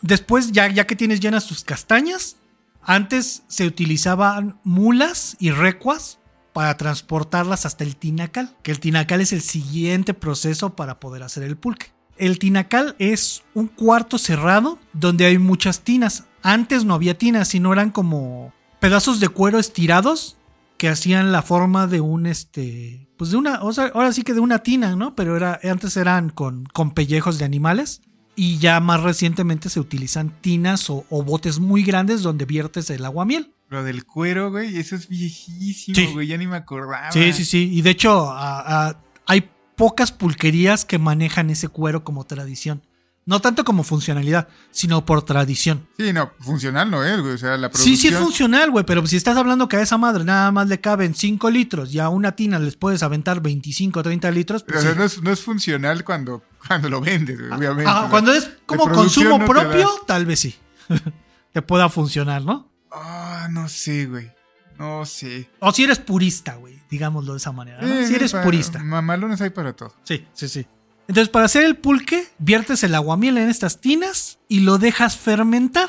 [0.00, 2.36] Después, ya, ya que tienes llenas tus castañas,
[2.82, 6.18] antes se utilizaban mulas y recuas
[6.58, 11.44] para transportarlas hasta el tinacal, que el tinacal es el siguiente proceso para poder hacer
[11.44, 11.92] el pulque.
[12.16, 16.24] El tinacal es un cuarto cerrado donde hay muchas tinas.
[16.42, 20.36] Antes no había tinas, sino eran como pedazos de cuero estirados
[20.78, 24.34] que hacían la forma de un este pues de una o sea, ahora sí que
[24.34, 28.02] de una tina no pero era antes eran con, con pellejos de animales
[28.38, 33.04] y ya más recientemente se utilizan tinas o, o botes muy grandes donde viertes el
[33.04, 36.06] aguamiel Lo del cuero, güey, eso es viejísimo, Sí.
[36.12, 36.28] güey.
[36.28, 37.10] Ya ni me acordaba.
[37.12, 42.02] sí sí sí y de hecho a- a- hay pocas pulquerías que manejan ese cuero
[42.04, 42.82] como tradición
[43.26, 45.86] No tanto como funcionalidad, sino por tradición.
[45.98, 47.34] Sí, no, funcional no es, güey.
[47.34, 47.96] O sea, la Sí, producción...
[47.98, 50.80] sí es funcional, güey, pero si estás hablando que a esa madre nada más le
[50.80, 54.78] caben 5 litros y a una tina les puedes aventar 25 o 30 litros, pues
[54.78, 54.96] O sea, sí.
[54.98, 57.90] no es, no es funcional cuando, cuando lo vendes, güey, obviamente.
[57.90, 60.56] Ah, cuando es como consumo no propio, tal vez sí.
[61.52, 62.68] te pueda funcionar, ¿no?
[62.90, 64.30] Ah, no sé, güey.
[64.78, 65.50] No sé.
[65.60, 67.80] O si eres purista, güey, digámoslo de esa manera.
[67.82, 67.88] ¿no?
[67.88, 68.78] Eh, si eres para- purista.
[68.78, 69.92] Mamalones hay para todo.
[70.04, 70.66] Sí, sí, sí.
[71.08, 75.88] Entonces, para hacer el pulque, viertes el aguamiel en estas tinas y lo dejas fermentar.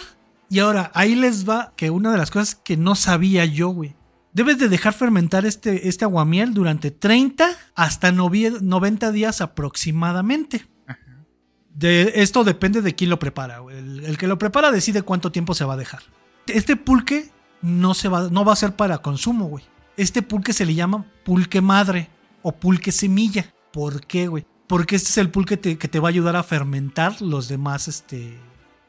[0.49, 3.95] Y ahora, ahí les va que una de las cosas que no sabía yo, güey.
[4.39, 10.65] Debes de dejar fermentar este, este aguamiel durante 30 hasta novie- 90 días aproximadamente.
[11.75, 13.60] De, esto depende de quién lo prepara.
[13.69, 16.04] El, el que lo prepara decide cuánto tiempo se va a dejar.
[16.47, 19.65] Este pulque no, se va, no va a ser para consumo, güey.
[19.97, 22.08] Este pulque se le llama pulque madre
[22.41, 23.54] o pulque semilla.
[23.73, 24.45] ¿Por qué, güey?
[24.67, 27.89] Porque este es el pulque te- que te va a ayudar a fermentar los demás,
[27.89, 28.39] este,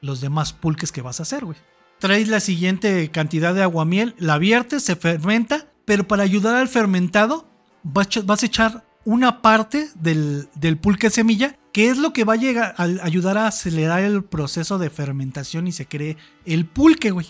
[0.00, 1.58] los demás pulques que vas a hacer, güey.
[2.00, 7.46] Traes la siguiente cantidad de aguamiel, la viertes, se fermenta, pero para ayudar al fermentado
[7.82, 8.08] vas,
[8.42, 12.74] a echar una parte del, del pulque semilla, que es lo que va a llegar
[12.78, 17.26] a ayudar a acelerar el proceso de fermentación y se cree el pulque, güey.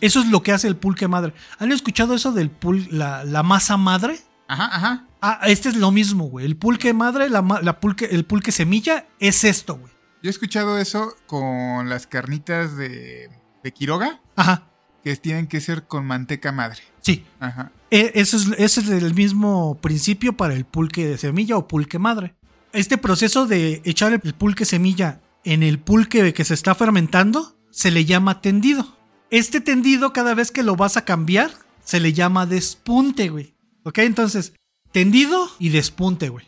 [0.00, 1.32] Eso es lo que hace el pulque madre.
[1.58, 4.18] ¿Han escuchado eso del pul la, la masa madre?
[4.48, 5.06] Ajá, ajá.
[5.20, 6.44] Ah, este es lo mismo, güey.
[6.44, 9.92] El pulque madre, la, la pulque, el pulque semilla es esto, güey.
[10.22, 13.28] Yo he escuchado eso con las carnitas de,
[13.66, 14.68] de Quiroga, Ajá,
[15.02, 16.78] que tienen que ser con manteca madre.
[17.00, 17.24] sí.
[17.40, 17.72] Ajá.
[17.90, 21.98] E- Eso es, ese es el mismo principio para el pulque de semilla o pulque
[21.98, 22.34] madre.
[22.72, 27.90] Este proceso de echar el pulque semilla en el pulque que se está fermentando se
[27.90, 28.96] le llama tendido.
[29.30, 31.50] Este tendido, cada vez que lo vas a cambiar,
[31.84, 33.54] se le llama despunte, güey.
[33.84, 33.98] ¿Ok?
[33.98, 34.52] Entonces,
[34.92, 36.46] tendido y despunte, güey.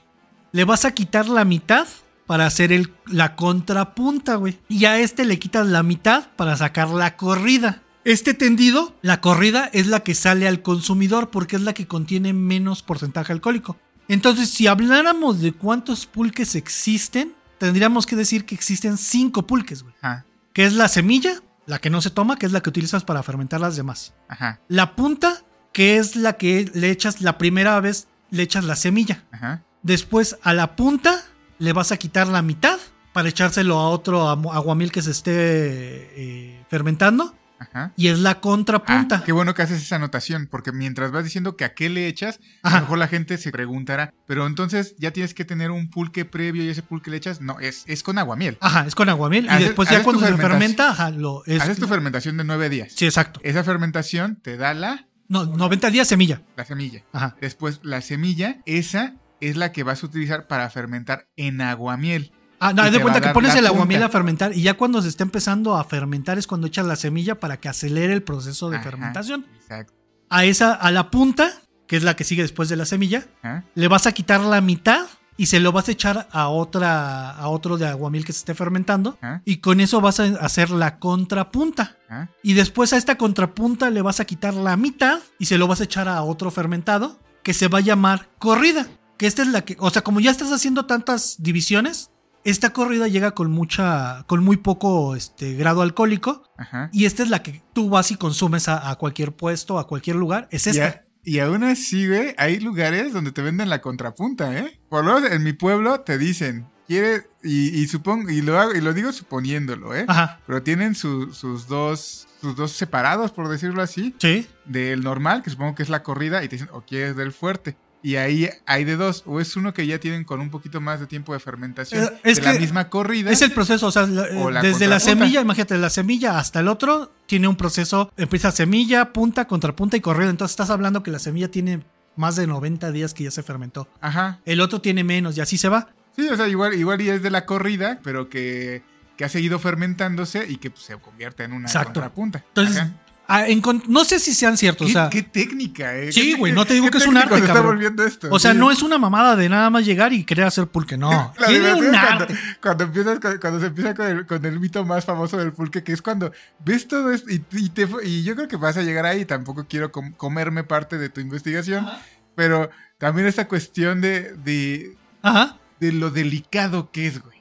[0.52, 1.86] Le vas a quitar la mitad
[2.28, 4.58] para hacer el, la contrapunta, güey.
[4.68, 7.82] Y a este le quitas la mitad para sacar la corrida.
[8.04, 12.34] Este tendido, la corrida es la que sale al consumidor porque es la que contiene
[12.34, 13.78] menos porcentaje alcohólico.
[14.08, 19.94] Entonces, si habláramos de cuántos pulques existen, tendríamos que decir que existen cinco pulques, güey.
[20.02, 20.26] Ajá.
[20.52, 23.22] Que es la semilla, la que no se toma, que es la que utilizas para
[23.22, 24.12] fermentar las demás.
[24.28, 24.60] Ajá.
[24.68, 29.24] La punta, que es la que le echas la primera vez, le echas la semilla.
[29.32, 29.62] Ajá.
[29.82, 31.24] Después a la punta
[31.58, 32.78] le vas a quitar la mitad
[33.12, 37.34] para echárselo a otro aguamiel que se esté eh, fermentando.
[37.60, 37.92] Ajá.
[37.96, 39.16] Y es la contrapunta.
[39.16, 42.06] Ah, qué bueno que haces esa anotación, porque mientras vas diciendo que a qué le
[42.06, 42.76] echas, a Ajá.
[42.76, 46.62] lo mejor la gente se preguntará, pero entonces ya tienes que tener un pulque previo
[46.62, 47.40] y ese pulque le echas.
[47.40, 48.58] No, es, es con aguamiel.
[48.60, 49.48] Ajá, es con aguamiel.
[49.58, 51.60] Y después ya cuando se fermenta, ajá, lo es.
[51.60, 52.92] Haces tu fermentación de nueve días.
[52.94, 53.40] Sí, exacto.
[53.42, 56.42] Esa fermentación te da la, No, 90 días semilla.
[56.54, 57.02] la semilla.
[57.12, 57.34] Ajá.
[57.40, 62.32] Después, la semilla, esa es la que vas a utilizar para fermentar en aguamiel.
[62.60, 65.08] Ah, no, haz de cuenta que pones el aguamiel a fermentar y ya cuando se
[65.08, 68.76] está empezando a fermentar es cuando echas la semilla para que acelere el proceso de
[68.76, 69.46] Ajá, fermentación.
[69.60, 69.94] Exacto.
[70.28, 71.52] A esa, a la punta,
[71.86, 73.26] que es la que sigue después de la semilla,
[73.74, 77.48] le vas a quitar la mitad y se lo vas a echar a otra, a
[77.48, 79.16] otro de aguamiel que se esté fermentando.
[79.44, 81.96] Y con eso vas a hacer la contrapunta.
[82.42, 85.80] Y después a esta contrapunta le vas a quitar la mitad y se lo vas
[85.80, 88.88] a echar a otro fermentado que se va a llamar corrida.
[89.18, 92.10] Que esta es la que, o sea, como ya estás haciendo tantas divisiones,
[92.44, 96.44] esta corrida llega con mucha, con muy poco este, grado alcohólico.
[96.56, 96.88] Ajá.
[96.92, 100.16] Y esta es la que tú vas y consumes a, a cualquier puesto, a cualquier
[100.16, 100.48] lugar.
[100.50, 100.86] Es Y, esta.
[100.86, 104.80] a- y aún así, güey, hay lugares donde te venden la contrapunta, ¿eh?
[104.88, 108.72] Por lo menos en mi pueblo te dicen, quiere, y, y supongo, y lo hago,
[108.72, 110.04] y lo digo suponiéndolo, ¿eh?
[110.08, 110.40] Ajá.
[110.46, 114.46] Pero tienen su- sus dos, sus dos separados, por decirlo así, Sí.
[114.64, 117.76] del normal, que supongo que es la corrida, y te dicen, o quieres del fuerte.
[118.02, 121.00] Y ahí hay de dos, o es uno que ya tienen con un poquito más
[121.00, 123.30] de tiempo de fermentación Eh, es de la misma corrida.
[123.30, 126.38] Es el proceso, o sea, la- O la desde la semilla, imagínate, de la semilla
[126.38, 130.30] hasta el otro tiene un proceso, empieza semilla, punta, contrapunta y corrida.
[130.30, 131.80] Entonces estás hablando que la semilla tiene
[132.14, 133.88] más de 90 días que ya se fermentó.
[134.00, 134.38] Ajá.
[134.44, 135.88] El otro tiene menos y así se va.
[136.16, 138.82] Sí, o sea, igual, igual y es de la corrida, pero que,
[139.16, 141.94] que ha seguido fermentándose y que pues, se convierte en una Exacto.
[141.94, 142.44] contrapunta.
[142.48, 142.92] Entonces, Ajá.
[143.28, 143.44] Ah,
[143.86, 146.10] no sé si sean ciertos, ¿Qué, o sea, qué técnica, eh.
[146.12, 148.28] Sí, ¿Qué- güey, no te digo que es un arte, está volviendo esto.
[148.30, 148.58] o sea, Sí.
[148.58, 151.10] no es una mamada de nada más llegar y querer hacer pulque, no.
[151.38, 152.34] La Tiene un cuando, arte.
[152.62, 155.92] cuando empiezas cuando se empieza con el, con el mito más famoso del pulque, que
[155.92, 156.32] es cuando
[156.64, 159.66] ves todo esto y, y te- y yo creo que vas a llegar ahí, tampoco
[159.68, 161.86] quiero com- comerme parte de tu investigación,
[162.34, 165.56] pero también esta cuestión de, de, Ajá.
[165.80, 167.37] de lo delicado que es, güey.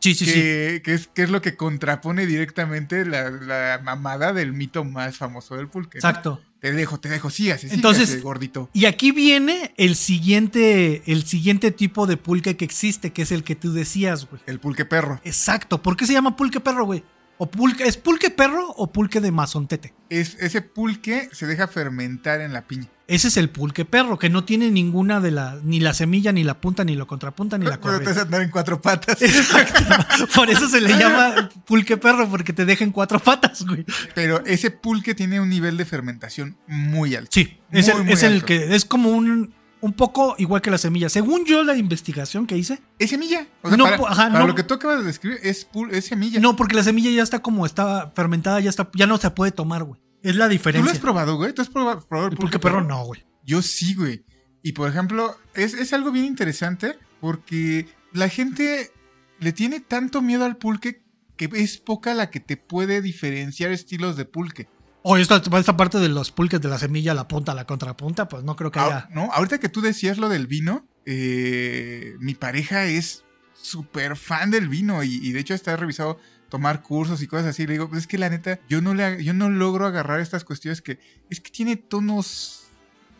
[0.00, 0.32] Sí, sí, sí.
[0.32, 5.16] que, que es, que es lo que contrapone directamente la, la mamada del mito más
[5.16, 5.98] famoso del pulque.
[6.02, 6.08] ¿no?
[6.08, 6.40] Exacto.
[6.60, 8.68] Te dejo, te dejo, sígase, sígase, Entonces- gordito.
[8.72, 13.44] Y aquí viene el siguiente, el siguiente tipo de pulque que existe, que es el
[13.44, 14.42] que tú decías, güey.
[14.46, 15.20] El pulque perro.
[15.24, 15.82] Exacto.
[15.82, 17.02] ¿Por qué se llama pulque perro, güey?
[17.42, 19.94] O pulque, ¿Es pulque perro o pulque de mazontete?
[20.10, 22.86] Es, ese pulque se deja fermentar en la piña.
[23.06, 26.44] Ese es el pulque perro, que no tiene ninguna de las, ni la semilla, ni
[26.44, 28.22] la punta, ni la contrapunta, ni la Pero te hace correa.
[28.24, 29.22] andar en cuatro patas.
[29.22, 30.28] Exacto.
[30.34, 33.86] Por eso se le llama pulque perro, porque te deja en cuatro patas, güey.
[34.14, 37.30] Pero ese pulque tiene un nivel de fermentación muy alto.
[37.32, 38.46] Sí, es, Muy, el, muy es el alto.
[38.46, 41.08] que es como un, un poco igual que la semilla.
[41.08, 43.46] Según yo, la investigación que hice, Es semilla.
[43.62, 44.46] O sea, No, para, ajá, para no.
[44.46, 46.38] lo que tú acabas de describir, es, es semilla.
[46.40, 49.52] no, porque la semilla ya está como está fermentada, ya está, ya no se puede
[49.52, 50.00] tomar, güey.
[50.22, 50.92] Es la ¿Tú lo diferencia.
[50.92, 51.54] has probado, güey?
[51.54, 53.24] ¿Tú has probado, probado el pulque perro no, güey.
[53.44, 54.24] Yo sí, güey.
[54.62, 58.90] Y por ejemplo, es, es algo bien interesante porque la gente
[59.38, 61.02] le tiene tanto miedo al pulque
[61.38, 64.68] que es poca la que te puede diferenciar estilos de pulque.
[65.02, 68.44] O esta, esta parte de los pulques de la semilla, la punta, la contrapunta, pues
[68.44, 69.08] no creo que haya.
[69.12, 74.68] no, ahorita que tú decías lo del vino, eh, mi pareja es súper fan del
[74.68, 76.18] vino y, y de hecho está revisado
[76.50, 77.66] tomar cursos y cosas así.
[77.66, 80.44] Le digo, pues es que la neta, yo no, le, yo no logro agarrar estas
[80.44, 80.98] cuestiones que
[81.30, 82.66] es que tiene tonos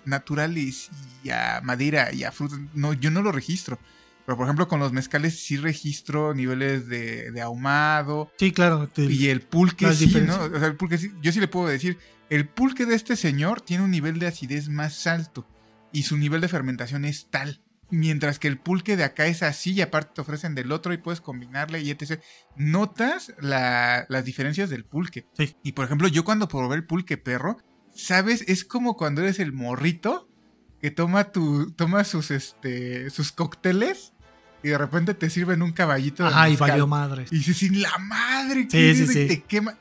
[0.05, 0.90] naturales
[1.25, 2.57] y a madera y a fruta.
[2.75, 3.79] No, yo no lo registro.
[4.31, 8.87] Pero por ejemplo con los mezcales sí registro niveles de, de ahumado, Sí, claro.
[8.87, 10.37] te- y el pulque sí, ¿no?
[10.45, 13.61] O sea, el pulque sí, yo sí le puedo decir, el pulque de este señor
[13.61, 15.49] tiene un nivel de acidez más alto
[15.90, 17.61] y su nivel de fermentación es tal.
[17.90, 20.99] Mientras que el pulque de acá es así y aparte te ofrecen del otro y
[20.99, 22.21] puedes combinarle y etc.
[22.55, 25.27] Notas la- las diferencias del pulque.
[25.37, 25.57] Sí.
[25.64, 27.57] Y por ejemplo, yo cuando probé el pulque perro,
[27.93, 28.45] ¿sabes?
[28.47, 30.29] Es como cuando eres el morrito
[30.81, 34.12] que toma tu toma sus este sus cócteles
[34.62, 36.70] y de repente te sirven un caballito de Ajá, y mezcal.
[36.70, 37.27] valió madre.
[37.31, 39.18] Y dices, sin la madre, Sí, ¿qué sí, sí.
[39.20, 39.75] Y te quema.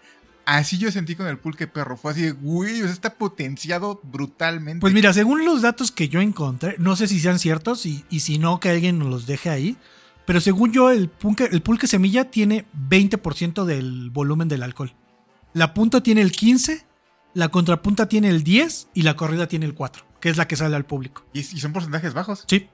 [0.45, 1.95] Así yo sentí con el pulque perro.
[1.95, 4.81] Fue así de, güey, o sea, está potenciado brutalmente.
[4.81, 8.21] Pues mira, según los datos que yo encontré, no sé si sean ciertos y, y
[8.21, 9.77] si no, que alguien nos los deje ahí.
[10.25, 14.93] Pero según yo, el pulque, el pulque semilla tiene 20% del volumen del alcohol.
[15.53, 16.83] La punta tiene el 15%,
[17.35, 20.55] la contrapunta tiene el 10% y la corrida tiene el 4%, que es la que
[20.55, 21.25] sale al público.
[21.33, 22.45] Y, y son porcentajes bajos.
[22.47, 22.67] Sí.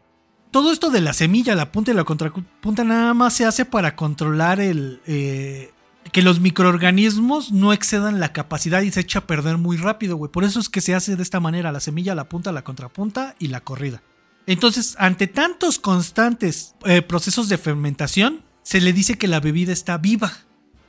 [0.56, 3.98] Todo esto de la semilla, la punta y la contrapunta nada más se hace para
[3.98, 5.74] controlar el eh,
[6.14, 10.32] que los microorganismos no excedan la capacidad y se echa a perder muy rápido, güey.
[10.32, 13.36] Por eso es que se hace de esta manera, la semilla, la punta, la contrapunta
[13.38, 14.02] y la corrida.
[14.48, 19.98] Entonces, ante tantos constantes eh, procesos de fermentación, se le dice que la bebida está
[19.98, 20.32] viva.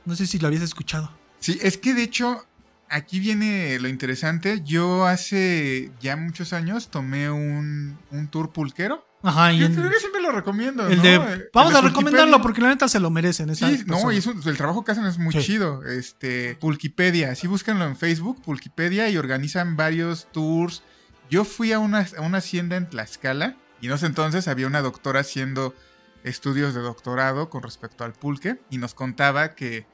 [0.05, 1.11] No sé si lo habías escuchado.
[1.41, 2.45] Sí, es que de hecho,
[2.87, 4.61] aquí viene lo interesante.
[4.63, 9.05] Yo hace ya muchos años tomé un, un tour pulquero.
[9.27, 10.87] Ajá, y Yo en- creo que siempre lo recomiendo.
[10.87, 11.03] el ¿no?
[11.03, 13.49] de, Eh, vamos el a de recomendarlo porque la neta se lo merecen.
[13.49, 14.15] esas Sí, no, personas.
[14.15, 15.39] y es un- el trabajo que hacen es muy Sí.
[15.41, 15.83] chido.
[15.83, 20.83] Este, Pulquipedia, sí búsquenlo en Facebook, Pulquipedia, y organizan varios tours.
[21.29, 24.81] Yo fui a una, a una hacienda en Tlaxcala, y en ese entonces había una
[24.81, 25.75] doctora haciendo
[26.23, 29.85] estudios de doctorado con respecto al pulque, y nos contaba que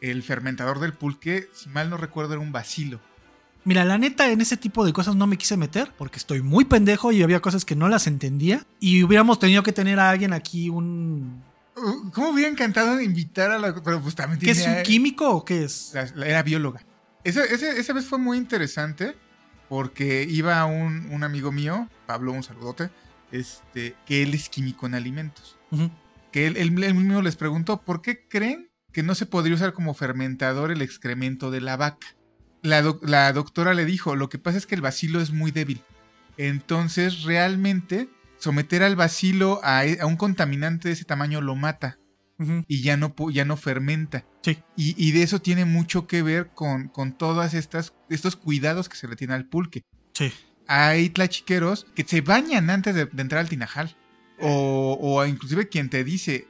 [0.00, 3.00] el fermentador del pulque, si mal no recuerdo, era un bacilo.
[3.68, 6.64] Mira, la neta, en ese tipo de cosas no me quise meter porque estoy muy
[6.64, 8.64] pendejo y había cosas que no las entendía.
[8.80, 11.42] Y hubiéramos tenido que tener a alguien aquí un.
[11.76, 13.74] Uh, ¿Cómo hubiera encantado invitar a la...
[13.82, 15.90] Pero pues también ¿Qué es un químico o qué es?
[15.92, 16.80] La- la- era bióloga.
[17.24, 19.14] Esa, ese- esa vez fue muy interesante
[19.68, 22.88] porque iba un, un amigo mío, Pablo, un saludote,
[23.32, 25.58] este, que él es químico en alimentos.
[26.32, 29.74] Que él, él- él mismo les preguntó, ¿por qué creen que no se podría usar
[29.74, 32.06] como fermentador el excremento de la vaca?
[32.62, 35.50] La, doc- la doctora le dijo, lo que pasa es que el bacilo es muy
[35.50, 35.80] débil.
[36.36, 41.98] Entonces, realmente, someter al bacilo a, a un contaminante de ese tamaño lo mata
[42.68, 44.24] y ya no, ya no fermenta.
[44.42, 44.58] Sí.
[44.76, 48.96] Y, y de eso tiene mucho que ver con, con todas estas estos cuidados que
[48.96, 49.82] se le tiene al pulque.
[50.14, 50.32] Sí.
[50.68, 53.96] Hay tlachiqueros que se bañan antes de, de entrar al tinajal.
[54.40, 56.46] O, o inclusive quien te dice,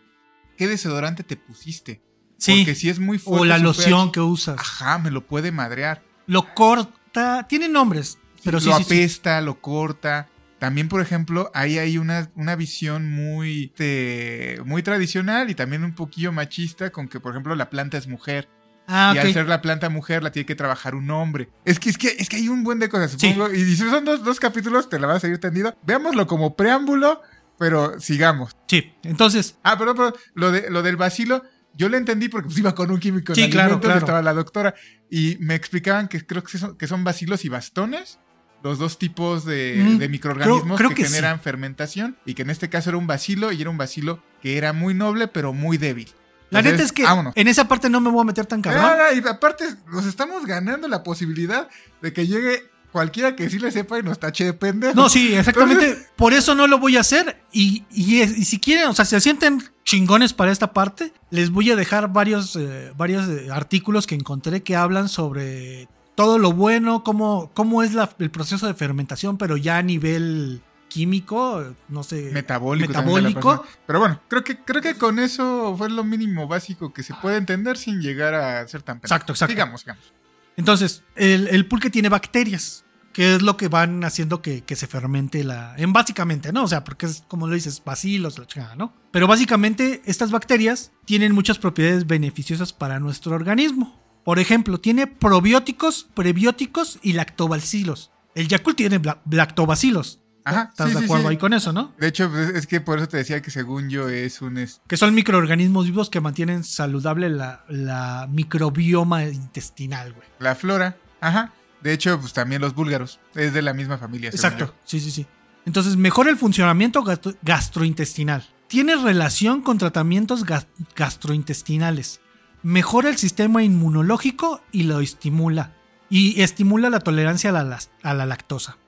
[0.59, 2.03] ¿qué desodorante te pusiste?
[2.39, 2.59] Sí.
[2.59, 3.43] Porque si es muy fuerte.
[3.43, 4.57] O la loción pH, que usas.
[4.59, 6.03] Ajá, me lo puede madrear.
[6.27, 7.47] Lo corta.
[7.49, 8.19] Tiene nombres.
[8.45, 8.95] Pero sí, lo sí, sí.
[8.95, 10.29] apesta, lo corta.
[10.59, 15.95] También, por ejemplo, ahí hay una, una visión muy, este, muy tradicional y también un
[15.95, 18.49] poquillo machista con que, por ejemplo, la planta es mujer.
[18.89, 19.33] Ah, Y al ok.
[19.35, 21.49] ser la planta mujer la tiene que trabajar un hombre.
[21.65, 23.37] Es que, es que, es que hay un buen de cosas, Sí.
[23.55, 25.77] Y si son dos, dos capítulos, te la vas a seguir tendido.
[25.85, 27.21] Veámoslo como preámbulo,
[27.59, 28.57] pero sigamos.
[28.67, 28.93] Sí.
[29.03, 30.15] Entonces, Ah, perdón, perdón.
[30.35, 31.45] Lo, de, lo del vacilo,
[31.79, 33.99] yo lo entendí porque pues, iba con un químico en Sí, claro, alimentos, claro.
[34.01, 34.75] estaba la doctora.
[35.09, 38.19] Y me explicaban que creo que son, que son vacilos y bastones.
[38.63, 41.15] Los dos tipos de, Mm, de microorganismos creo- creo que, que sí.
[41.15, 42.19] generan fermentación.
[42.27, 44.93] Y que en este caso era un vacilo y era un vacilo que era muy
[44.95, 46.09] noble, pero muy débil.
[46.51, 47.33] La Entonces, neta es que vámonos.
[47.37, 48.83] en esa parte no me voy a meter tan cabrón.
[48.85, 51.69] Ah, y aparte, nos estamos ganando la posibilidad
[52.03, 54.95] de que llegue cualquiera que sí le sepa y nos tache de pendejo.
[54.95, 56.07] No, sí, exactamente.
[56.17, 57.41] Por eso no lo voy a hacer.
[57.53, 61.71] Y, y, si quieren, o sea, si se sienten chingones para esta parte, les voy
[61.71, 67.05] a dejar varios, eh, varios eh, artículos que encontré que hablan sobre todo lo bueno,
[67.05, 72.31] cómo, cómo es la- el proceso de fermentación, pero ya a nivel químico, no sé.
[72.33, 72.89] metabólico.
[72.89, 73.65] Metabólico.
[73.87, 77.37] Pero bueno, creo que, creo que con eso fue lo mínimo básico que se puede
[77.37, 79.15] entender sin llegar a ser tan pendejo.
[79.15, 79.53] Exacto, exacto.
[79.53, 80.13] Digamos, digamos.
[80.59, 85.77] Entonces, el, pulque tiene bacterias, que es lo que van haciendo que, se fermente la.
[85.79, 86.65] En básicamente, ¿no?
[86.65, 88.93] O sea, porque es como lo dices, bacilos, la chingada, ¿no?
[89.13, 94.03] Pero básicamente, estas bacterias tienen muchas propiedades beneficiosas para nuestro organismo.
[94.25, 98.11] Por ejemplo, tiene probióticos, prebióticos y lactobacilos.
[98.35, 99.01] El Yakult tiene
[99.31, 100.19] lactobacilos.
[100.49, 101.31] Ajá, ¿Estás sí, de acuerdo sí.
[101.31, 101.93] ahí con eso, no?
[101.99, 104.59] De hecho, pues, es que por eso te decía que según yo es un...
[104.59, 110.27] es- Que son microorganismos vivos que mantienen saludable la, la microbioma intestinal, güey.
[110.39, 110.97] la flora.
[111.21, 111.53] Ajá.
[111.83, 113.21] De hecho, pues también los búlgaros.
[113.35, 114.31] Es de la misma familia.
[114.31, 115.27] Exacto, sí, sí, sí.
[115.65, 118.49] Entonces, mejora el funcionamiento gastro- gastrointestinal.
[118.69, 122.21] Tiene relación con tratamientos gas- gastrointestinales.
[122.63, 125.73] Mejora el sistema inmunológico y lo estimula.
[126.11, 128.79] Y estimula la tolerancia a la, a la lactosa.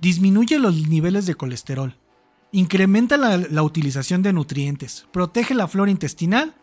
[0.00, 1.94] Disminuye los niveles de colesterol.
[2.52, 5.06] Incrementa la, utilización de nutrientes.
[5.12, 6.54] Protege la flora intestinal,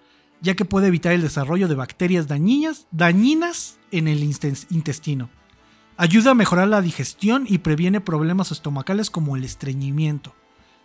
[0.41, 5.29] ya que puede evitar el desarrollo de bacterias dañinas, dañinas en el intestino.
[5.97, 10.33] Ayuda a mejorar la digestión y previene problemas estomacales como el estreñimiento.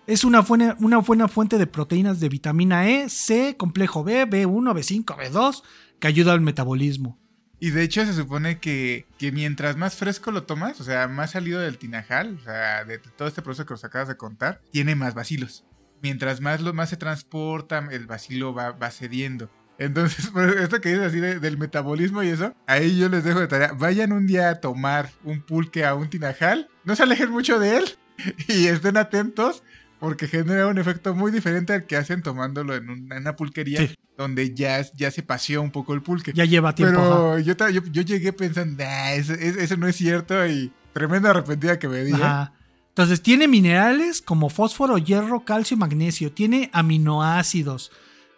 [0.07, 4.75] Es una buena, una buena fuente de proteínas de vitamina E, C, complejo B, B1,
[4.75, 5.63] B5, B2,
[6.01, 7.22] que ayuda al metabolismo.
[7.63, 11.31] Y de hecho se supone que, que mientras más fresco lo tomas, o sea, más
[11.31, 14.97] salido del tinajal, o sea, de todo este proceso que nos acabas de contar, tiene
[14.97, 15.65] más bacilos.
[16.03, 19.49] Mientras más lo más se transporta, el bacilo va, va cediendo.
[19.79, 23.39] Entonces, por esto que dices así de- del metabolismo y eso, ahí yo les dejo
[23.39, 23.75] de tarea.
[23.75, 27.77] Vayan un día a tomar un pulque a un tinajal, no se alejen mucho de
[27.77, 27.85] él
[28.49, 29.63] y estén atentos
[30.03, 33.87] porque genera un efecto muy diferente al que hacen tomándolo en, un- en una pulquería
[33.87, 33.95] Sí.
[34.19, 36.33] donde ya, ya se paseó un poco el pulque.
[36.35, 36.99] Ya lleva tiempo.
[37.01, 41.31] Pero yo, yo, yo llegué pensando, nah, eso, es- eso no es cierto y tremenda
[41.31, 42.11] arrepentida que me di.
[42.11, 42.17] ¿eh?
[42.17, 42.53] Ajá.
[42.89, 46.33] Entonces tiene minerales como fósforo, hierro, calcio y magnesio.
[46.33, 47.93] Tiene aminoácidos.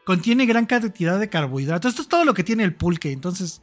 [0.05, 1.89] Contiene gran cantidad de carbohidratos.
[1.93, 3.11] Esto es todo lo que tiene el pulque.
[3.11, 3.63] Entonces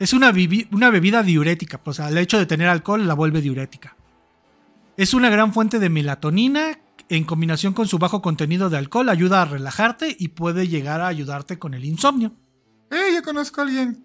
[0.00, 0.32] es una,
[0.72, 1.80] una bebida diurética.
[1.84, 3.94] O sea, el hecho de tener alcohol la vuelve diurética.
[4.96, 6.80] Es una gran fuente de melatonina.
[7.10, 11.06] En combinación con su bajo contenido de alcohol, ayuda a relajarte y puede llegar a
[11.08, 12.32] ayudarte con el insomnio.
[12.90, 14.04] Eh, yo conozco a alguien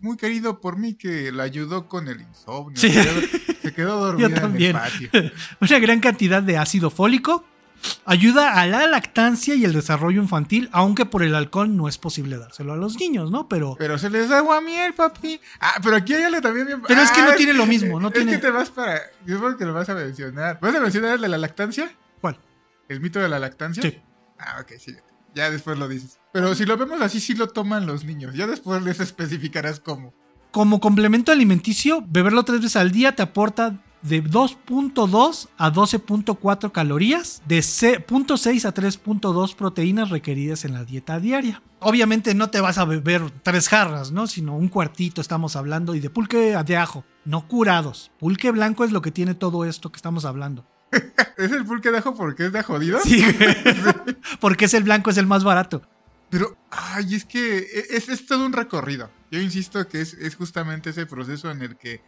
[0.00, 2.76] muy querido por mí que la ayudó con el insomnio.
[2.80, 2.90] Sí.
[2.90, 3.20] Se quedó,
[3.62, 5.10] se quedó dormida en el patio.
[5.60, 7.44] Una gran cantidad de ácido fólico
[8.06, 12.38] ayuda a la lactancia y el desarrollo infantil, aunque por el alcohol no es posible
[12.38, 13.48] dárselo a los niños, ¿no?
[13.48, 15.40] Pero Pero se les da agua miel, papi.
[15.60, 16.82] Ah, pero aquí hay algo también bien.
[16.86, 19.00] Pero es que no tiene lo mismo, no es tiene- que te vas para.
[19.26, 20.58] Yo creo que lo vas a mencionar.
[20.62, 21.90] ¿Vas a mencionar el de la lactancia?
[22.88, 23.82] ¿El mito de la lactancia?
[23.82, 23.98] Sí.
[24.38, 24.92] Ah, ok, sí.
[25.34, 26.18] Ya después lo dices.
[26.32, 28.34] Pero si lo vemos así, sí lo toman los niños.
[28.34, 30.12] Ya después les especificarás cómo.
[30.52, 37.42] Como complemento alimenticio, beberlo tres veces al día te aporta de 2.2 a 12.4 calorías,
[37.46, 41.62] de ce- 0.6 a 3.2 proteínas requeridas en la dieta diaria.
[41.80, 44.26] Obviamente no te vas a beber tres jarras, ¿no?
[44.26, 48.10] Sino un cuartito estamos hablando y de pulque de ajo, no curados.
[48.18, 50.66] Pulque blanco es lo que tiene todo esto que estamos hablando.
[51.36, 53.00] ¿Es el pulque de ajo porque es de jodido?
[53.00, 53.24] Sí,
[54.40, 55.82] porque es el blanco, es el más barato.
[56.30, 59.10] Pero, ay, es que e, es, es todo un recorrido.
[59.30, 62.00] Yo insisto que es, es justamente ese proceso en el que,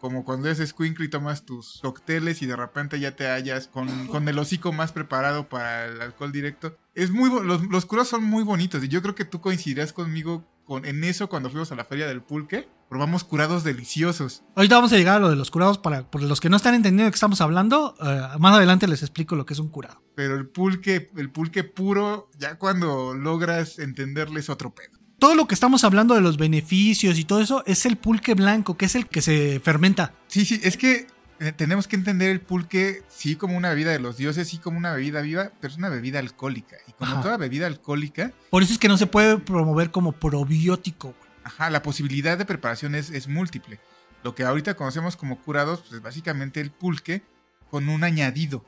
[0.00, 4.06] como cuando eres squinkle y tomas tus cócteles y de repente ya te hallas con,
[4.08, 6.76] con el hocico más preparado para el alcohol directo.
[6.94, 10.46] Es muy los, los curados son muy bonitos y yo creo que tú coincidirás conmigo
[10.64, 12.68] con, en eso cuando fuimos a la feria del pulque.
[12.88, 14.44] Probamos curados deliciosos.
[14.54, 16.74] Ahorita vamos a llegar a lo de los curados para por los que no están
[16.74, 17.94] entendiendo de qué estamos hablando.
[18.00, 20.02] eh, más adelante les explico lo que es un curado.
[20.14, 24.98] Pero el pulque, el pulque puro, ya cuando logras entenderle es otro pedo.
[25.18, 28.76] Todo lo que estamos hablando de los beneficios y todo eso es el pulque blanco,
[28.76, 30.12] que es el que se fermenta.
[30.26, 31.06] Sí, sí, es que
[31.52, 34.92] tenemos que entender el pulque sí como una bebida de los dioses, sí como una
[34.92, 36.76] bebida viva, pero es una bebida alcohólica.
[36.86, 37.22] Y como Ajá.
[37.22, 41.08] toda bebida alcohólica, Por eso es que no se puede promover como probiótico.
[41.08, 41.30] güey.
[41.44, 43.80] ajá, la posibilidad de preparación es, es múltiple.
[44.22, 47.22] Lo que ahorita conocemos como curados, pues es básicamente el pulque
[47.70, 48.64] con un añadido.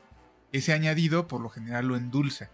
[0.51, 2.49] Ese añadido por lo general lo endulza.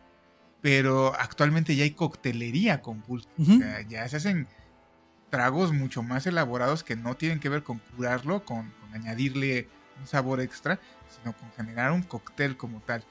[0.61, 3.27] Pero actualmente ya hay coctelería con pulque.
[3.37, 4.47] O sea, ya se hacen
[5.29, 9.67] tragos mucho más elaborados que no tienen que ver con curarlo, con, con añadirle
[9.99, 10.79] un sabor extra,
[11.17, 13.03] sino con generar un cóctel como tal.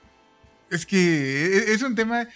[0.71, 0.97] Es que
[1.57, 2.27] e- es un tema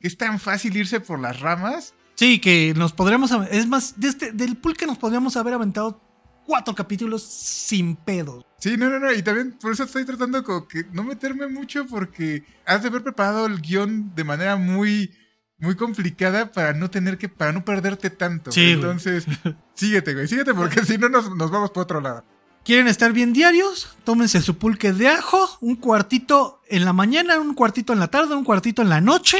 [0.00, 1.94] que es tan fácil irse por las ramas.
[2.14, 3.30] Sí, que nos podríamos.
[3.50, 6.02] Es más, de este- del pulque nos podríamos haber aventado
[6.46, 8.44] cuatro capítulos sin pedos.
[8.58, 9.12] Sí, no, no, no.
[9.12, 13.02] Y también por eso estoy tratando como que no meterme mucho porque has de haber
[13.02, 15.12] preparado el guion de manera muy,
[15.58, 18.52] muy complicada para no tener que, para no perderte tanto.
[18.52, 18.72] Sí, güey.
[18.74, 19.26] Entonces,
[19.74, 22.24] síguete, güey, síguete porque si no nos, nos vamos por otro lado.
[22.66, 23.96] ¿Quieren estar bien diarios?
[24.02, 28.34] Tómense su pulque de ajo, un cuartito en la mañana, un cuartito en la tarde,
[28.34, 29.38] un cuartito en la noche.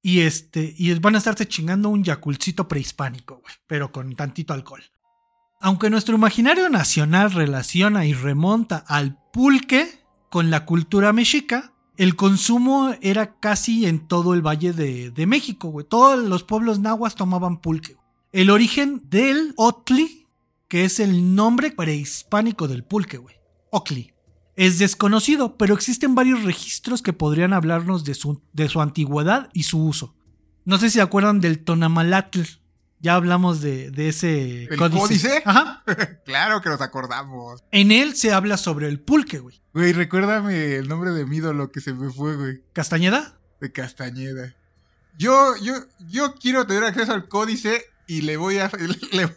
[0.00, 4.84] Y este, y van a estarse chingando un yaculcito prehispánico, pero con tantito alcohol.
[5.60, 12.94] Aunque nuestro imaginario nacional relaciona y remonta al pulque con la cultura mexica, el consumo
[13.00, 15.74] era casi en todo el Valle de, México.
[15.82, 17.96] Todos los pueblos nahuas tomaban pulque.
[18.30, 20.17] El origen del otli,
[20.68, 23.36] que es el nombre prehispánico del pulque, güey.
[23.70, 24.12] Ocli.
[24.54, 29.62] Es desconocido, pero existen varios registros que podrían hablarnos de su, de su antigüedad y
[29.62, 30.14] su uso.
[30.64, 32.42] No sé si se acuerdan del Tonamalatl.
[33.00, 35.42] Ya hablamos de, de ese ¿El códice?
[35.44, 35.84] Ajá.
[36.24, 37.62] claro que nos acordamos.
[37.70, 39.62] En él se habla sobre el pulque, güey.
[39.72, 42.60] Güey, recuérdame el nombre de mi ídolo que se me fue, güey.
[42.72, 43.38] ¿Castañeda?
[43.60, 44.56] De Castañeda.
[45.16, 45.74] Yo, yo,
[46.08, 48.70] yo quiero tener acceso al códice y le voy a,
[49.12, 49.28] le,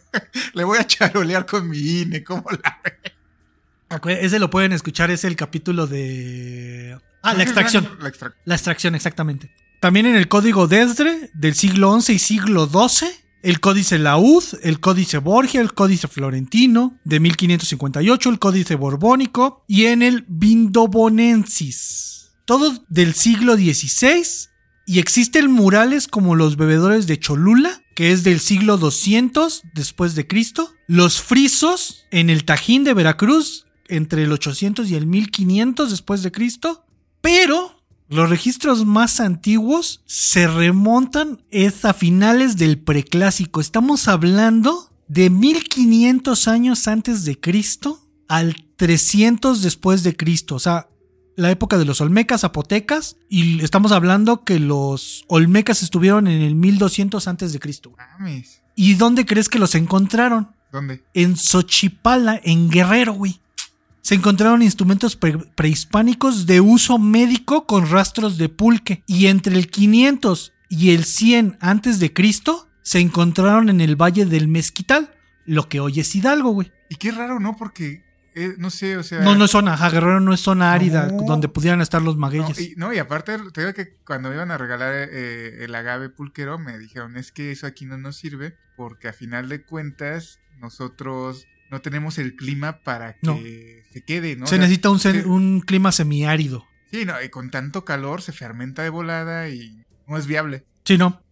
[0.54, 2.80] le voy a charolear con mi INE, ¿cómo la?
[3.90, 6.98] Acu- Ese lo pueden escuchar, es el capítulo de...
[7.22, 7.84] Ah, la extracción.
[8.00, 8.42] La extracción.
[8.46, 9.52] La extracción, exactamente.
[9.80, 13.08] También en el código Desdre del siglo XI y siglo XII,
[13.42, 19.86] el códice Laúd, el códice Borgia, el códice Florentino de 1558, el códice Borbónico y
[19.86, 22.30] en el Vindobonensis.
[22.44, 24.22] Todo del siglo XVI
[24.86, 30.26] y existen murales como los bebedores de Cholula, que es del siglo 200 después de
[30.26, 36.22] Cristo, los frisos en el Tajín de Veracruz entre el 800 y el 1500 después
[36.22, 36.84] de Cristo,
[37.20, 43.60] pero los registros más antiguos se remontan es a finales del preclásico.
[43.60, 50.56] Estamos hablando de 1500 años antes de Cristo al 300 después de Cristo.
[50.56, 50.88] O sea,
[51.36, 53.16] la época de los olmecas, zapotecas.
[53.28, 57.92] Y estamos hablando que los olmecas estuvieron en el 1200 antes de Cristo.
[58.74, 60.48] ¿Y dónde crees que los encontraron?
[60.70, 61.02] ¿Dónde?
[61.14, 63.38] En Xochipala, en Guerrero, güey.
[64.00, 69.02] Se encontraron instrumentos pre- prehispánicos de uso médico con rastros de pulque.
[69.06, 74.26] Y entre el 500 y el 100 antes de Cristo se encontraron en el Valle
[74.26, 75.14] del Mezquital,
[75.46, 76.72] lo que hoy es Hidalgo, güey.
[76.88, 77.56] Y qué raro, ¿no?
[77.56, 78.02] Porque,
[78.34, 79.20] eh, no sé, o sea...
[79.20, 81.22] No, no es zona, ajá, Guerrero no es zona árida No.
[81.26, 82.58] donde pudieran estar los No, magueyes.
[82.60, 86.08] y, no, y aparte, te digo que cuando me iban a regalar eh, el agave
[86.08, 90.38] pulquero, me dijeron, es que eso aquí no nos sirve, porque a final de cuentas,
[90.58, 93.38] nosotros no tenemos el clima para que No.
[93.92, 94.44] se quede, ¿no?
[94.44, 96.66] O se sea, necesita un clima semiárido.
[96.90, 100.64] Sí, no, y con tanto calor se fermenta de volada y no es viable.
[100.84, 101.22] Sí, no.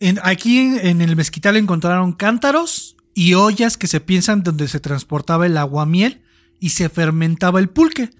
[0.00, 4.78] En- aquí en, en el mezquital encontraron cántaros y ollas que se piensan donde se
[4.78, 6.22] transportaba el aguamiel
[6.60, 8.10] y se fermentaba el pulque.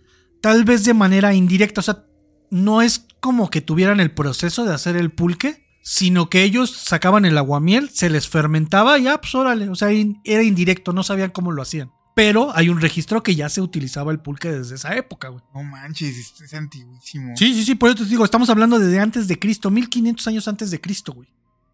[0.41, 2.05] Tal vez de manera indirecta, o sea,
[2.51, 7.24] no es como que tuvieran el proceso de hacer el pulque, sino que ellos sacaban
[7.24, 9.89] el aguamiel, se les fermentaba y ya, pues órale, o sea,
[10.24, 11.91] era indirecto, no sabían cómo lo hacían.
[12.14, 15.43] Pero hay un registro que ya se utilizaba el pulque desde esa época, güey.
[15.55, 17.36] No manches, es, es antiguísimo.
[17.36, 20.49] Sí, sí, sí, por eso te digo, estamos hablando desde antes de Cristo, 1500 años
[20.49, 21.28] antes de Cristo, güey.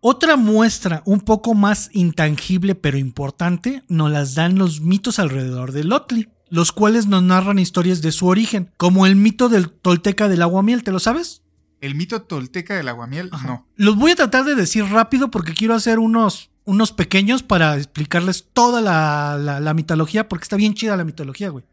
[0.07, 5.95] Otra muestra un poco más intangible pero importante nos las dan los mitos alrededor del
[5.95, 10.43] Otli, los cuales nos narran historias de su origen, como el mito del tolteca del
[10.43, 11.43] aguamiel, ¿te lo sabes?
[11.81, 13.47] El mito tolteca del aguamiel, Ajá.
[13.47, 13.67] no.
[13.77, 18.47] Los voy a tratar de decir rápido porque quiero hacer unos, unos pequeños para explicarles
[18.53, 21.65] toda la, la- la mitología, porque está bien chida la mitología, güey.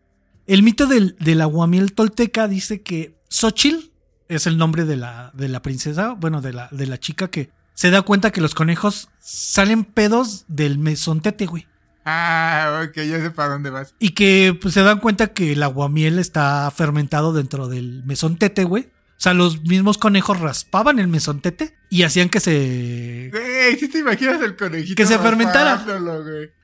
[0.47, 3.89] El mito del, del aguamiel tolteca dice que Xochitl
[4.27, 7.51] es el nombre de la, de la princesa, bueno, de la, de la chica que
[7.73, 11.67] se da cuenta que los conejos salen pedos del mesontete, güey.
[12.05, 13.93] Ah, ok, ya sé para dónde vas.
[13.99, 18.83] Y que pues, se dan cuenta que el aguamiel está fermentado dentro del mesontete, güey.
[18.83, 23.99] O sea, los mismos conejos raspaban el mesontete y hacían que se Güey, si te
[23.99, 24.95] imaginas el conejito.
[24.95, 25.85] Que se fermentara.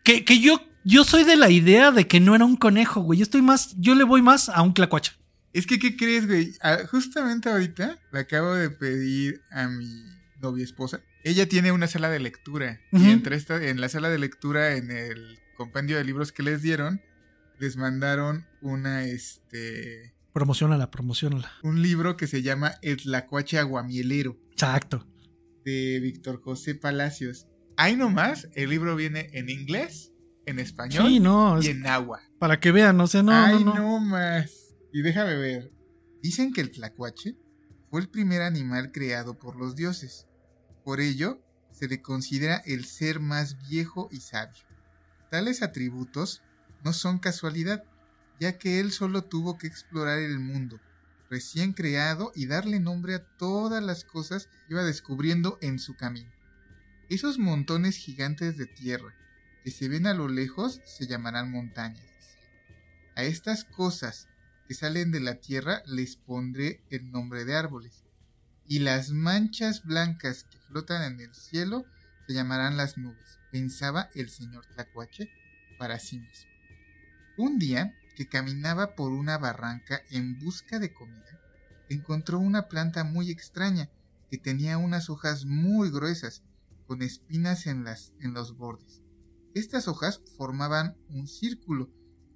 [0.04, 3.20] Que, que yo, yo soy de la idea de que no era un conejo, güey.
[3.20, 5.14] Yo estoy más, yo le voy más a un clacuacha.
[5.54, 6.54] Es que, ¿qué crees, güey?
[6.62, 10.04] Ah, justamente ahorita le acabo de pedir a mi
[10.42, 11.02] novia esposa.
[11.28, 12.80] Ella tiene una sala de lectura.
[12.92, 16.62] Y entre esta, en la sala de lectura, en el compendio de libros que les
[16.62, 17.02] dieron,
[17.60, 21.52] les mandaron una, este, Promocionala, promocionala.
[21.64, 25.08] un libro que se llama El Tlacuache Aguamielero, Exacto.
[25.66, 27.48] de Víctor José Palacios.
[27.76, 30.14] Ahí nomás, el libro viene en inglés,
[30.46, 32.22] en español Sí, no, y en agua.
[32.40, 34.00] para que vean, o sea, no, Ay, no, no, no.
[34.00, 34.76] más.
[34.94, 35.72] Y déjame ver.
[36.22, 37.36] Dicen que el tlacuache
[37.90, 40.27] fue el primer animal creado por los dioses.
[40.88, 41.42] Por ello,
[41.74, 44.64] se le considera el ser más viejo y sabio.
[45.30, 46.42] Tales atributos
[46.82, 47.84] no son casualidad,
[48.40, 50.80] ya que él solo tuvo que explorar el mundo
[51.30, 56.32] recién creado y darle nombre a todas las cosas que iba descubriendo en su camino.
[57.10, 59.14] Esos montones gigantes de tierra
[59.66, 62.38] que se ven a lo lejos se llamarán montañas.
[63.18, 64.30] A estas cosas
[64.70, 68.07] que salen de la tierra les pondré el nombre de árboles,
[68.68, 71.86] y las manchas blancas que flotan en el cielo
[72.28, 75.30] se llamarán las nubes, pensaba el señor Tlacuache
[75.80, 76.52] para sí mismo.
[77.38, 81.40] Un día, que caminaba por una barranca en busca de comida,
[81.88, 83.90] encontró una planta muy extraña
[84.30, 86.44] que tenía unas hojas muy gruesas,
[86.86, 89.02] con espinas en, las, en los bordes.
[89.54, 91.92] Estas hojas formaban un círculo,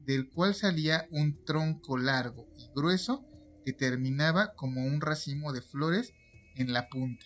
[0.06, 3.26] del cual salía un tronco largo y grueso
[3.66, 6.14] que terminaba como un racimo de flores
[6.56, 7.26] en la punta.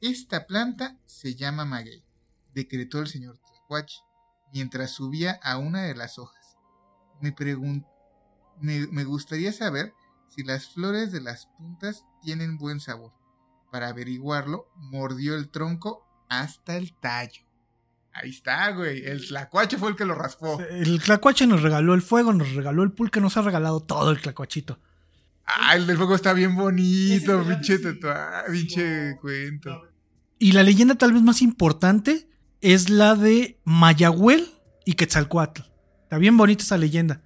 [0.00, 2.04] Esta planta se llama maguey,
[2.54, 4.00] decretó el señor Tlacuache,
[4.52, 6.42] mientras subía a una de las hojas
[8.60, 9.94] me, me, gustaría saber
[10.28, 13.12] si las flores de las puntas tienen buen sabor.
[13.70, 17.42] Para averiguarlo, mordió el tronco hasta el tallo.
[18.12, 19.04] Ahí está, güey.
[19.06, 20.60] El tlacuache fue el que lo raspó.
[20.60, 24.20] El tlacuache nos regaló el fuego, nos regaló el pulque, nos ha regalado todo el
[24.20, 24.78] tlacuachito.
[25.58, 27.78] Ah, el del fuego está bien bonito, pinche
[28.50, 29.82] pinche cuento.
[30.38, 32.28] Y la leyenda tal vez más importante
[32.60, 34.48] es la de Mayagüel
[34.84, 35.62] y Quetzalcoatl.
[36.04, 37.20] Está bien bonita esa leyenda.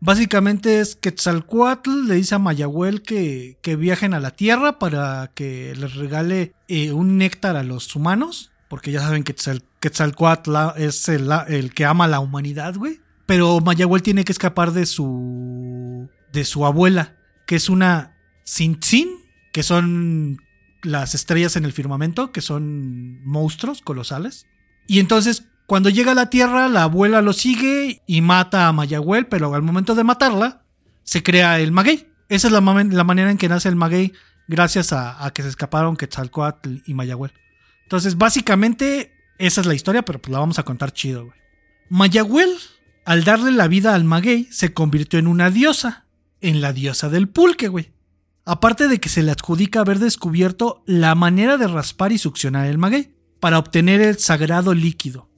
[0.00, 5.74] Básicamente es Quetzalcoatl le dice a Mayagüel que, que viajen a la Tierra para que
[5.76, 8.50] les regale eh, un néctar a los humanos.
[8.68, 9.34] Porque ya saben que
[9.80, 13.00] Quetzalcoatl es el, el, que ama a la humanidad, güey.
[13.26, 16.08] Pero Mayagüel tiene que escapar de su.
[16.32, 17.14] de su abuela,
[17.52, 19.10] que es una Tzintzin,
[19.52, 20.38] que son
[20.82, 24.46] las estrellas en el firmamento, que son monstruos colosales.
[24.86, 29.26] Y entonces cuando llega a la Tierra, la abuela lo sigue y mata a Mayagüel,
[29.26, 30.62] pero al momento de matarla,
[31.02, 32.10] se crea el maguey.
[32.30, 34.14] Esa es la, manera en que nace el maguey,
[34.48, 37.34] gracias a, que se escaparon Quetzalcoatl y Mayagüel.
[37.82, 41.36] Entonces, básicamente, esa es la historia, pero pues la vamos a contar chido, güey.
[41.90, 42.48] Mayagüel,
[43.04, 46.06] al darle la vida al maguey, se convirtió en una diosa,
[46.42, 47.92] en la diosa del pulque, güey.
[48.44, 52.78] Aparte de que se le adjudica haber descubierto la manera de raspar y succionar el
[52.78, 55.28] maguey, para obtener el sagrado líquido,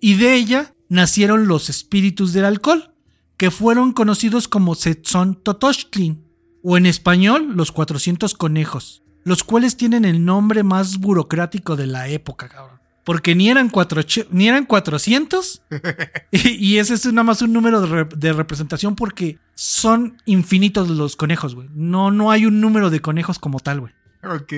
[0.00, 2.92] y de ella nacieron los espíritus del alcohol,
[3.36, 6.26] que fueron conocidos como Setzon Totochtlin,
[6.64, 12.08] o en español los 400 conejos, los cuales tienen el nombre más burocrático de la
[12.08, 12.81] época, cabrón.
[13.04, 14.00] Porque ni eran, cuatro,
[14.30, 15.62] ni eran 400
[16.30, 21.54] y, ese es nada más un número de, de, representación porque son infinitos los conejos,
[21.54, 21.68] güey.
[21.74, 23.92] No, no hay un número de conejos como tal, güey.
[24.22, 24.52] Ok.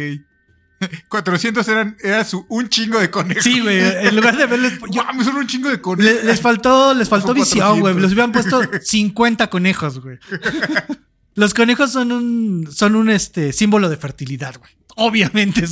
[1.09, 3.45] 400 eran era su, un chingo de conejos.
[3.45, 3.79] Sí, güey.
[3.79, 4.79] En lugar de verles.
[5.25, 6.25] son un chingo de conejos.
[6.25, 7.95] Les, faltó, les faltó visión, güey.
[7.95, 10.19] Les hubieran puesto 50 conejos, güey.
[11.35, 14.71] Los conejos son un, son un este, símbolo de fertilidad, güey.
[14.97, 15.65] Obviamente,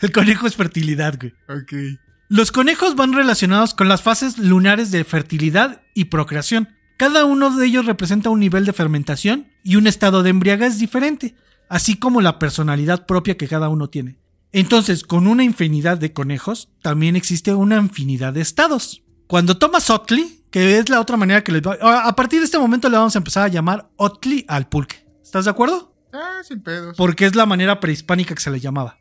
[0.00, 1.32] el, conejo es fertilidad, güey.
[1.48, 1.98] Ok.
[2.28, 6.68] Los conejos van relacionados con las fases lunares de fertilidad y procreación.
[6.96, 11.34] Cada uno de ellos representa un nivel de fermentación y un estado de embriaguez diferente,
[11.68, 14.18] así como la personalidad propia que cada uno tiene.
[14.52, 19.02] Entonces, con una infinidad de conejos, también existe una infinidad de estados.
[19.26, 21.76] Cuando tomas Otli, que es la otra manera que les va...
[22.06, 25.04] A partir de este momento le vamos a empezar a llamar Otli al pulque.
[25.22, 25.93] ¿Estás de acuerdo?
[26.14, 26.96] Ah, sin pedos.
[26.96, 28.98] Porque es la manera prehispánica que se le llamaba.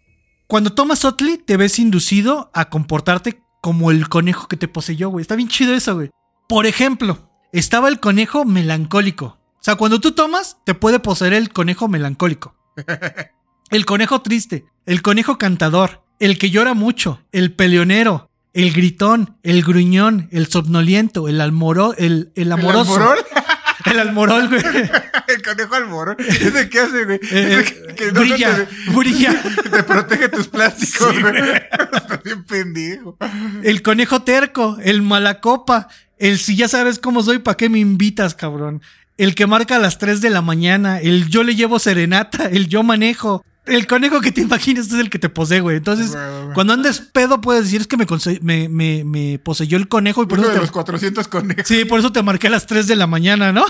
[0.47, 5.21] Cuando tomas Otli, te ves inducido a comportarte como el conejo que te poseyó, güey.
[5.21, 6.09] Está bien chido eso, güey.
[6.49, 9.25] Por ejemplo, estaba el conejo melancólico.
[9.25, 12.55] O sea, cuando tú tomas, te puede poseer el conejo melancólico.
[13.69, 19.63] El conejo triste, el conejo cantador, el que llora mucho, el peleonero, el gritón, el
[19.63, 23.15] gruñón, el somnoliento, el almoro, el, el amoroso.
[23.15, 23.23] ¿El
[23.85, 24.61] El almorol, güey.
[25.27, 26.15] El conejo almorol.
[26.19, 27.19] ¿Ese qué hace, güey?
[27.31, 29.41] Eh, que brilla, brilla.
[29.71, 31.33] Te protege tus plásticos, güey.
[32.23, 33.17] bien pendejo.
[33.63, 38.35] El conejo terco, el malacopa, el si ya sabes cómo soy, ¿para qué me invitas,
[38.35, 38.81] cabrón?
[39.17, 42.67] El que marca a las 3 de la mañana, el yo le llevo serenata, el
[42.67, 45.77] yo manejo, el conejo que te imaginas es el que te posee, güey.
[45.77, 46.17] Entonces,
[46.53, 50.23] cuando andes pedo, puedes decir, es que me, me, me, poseyó el conejo.
[50.23, 51.67] Y por eso de los 400 conejos.
[51.67, 53.65] Sí, por eso te marqué a las 3 de la mañana, ¿no?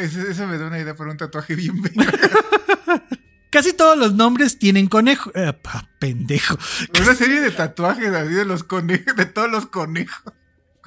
[0.00, 1.82] eso, me da una idea para un tatuaje bien
[3.50, 5.30] Casi todos los nombres tienen conejo.
[5.34, 5.52] Eh,
[5.98, 6.58] pendejo.
[7.02, 10.32] Una serie de tatuajes así de los conejos, de todos los conejos.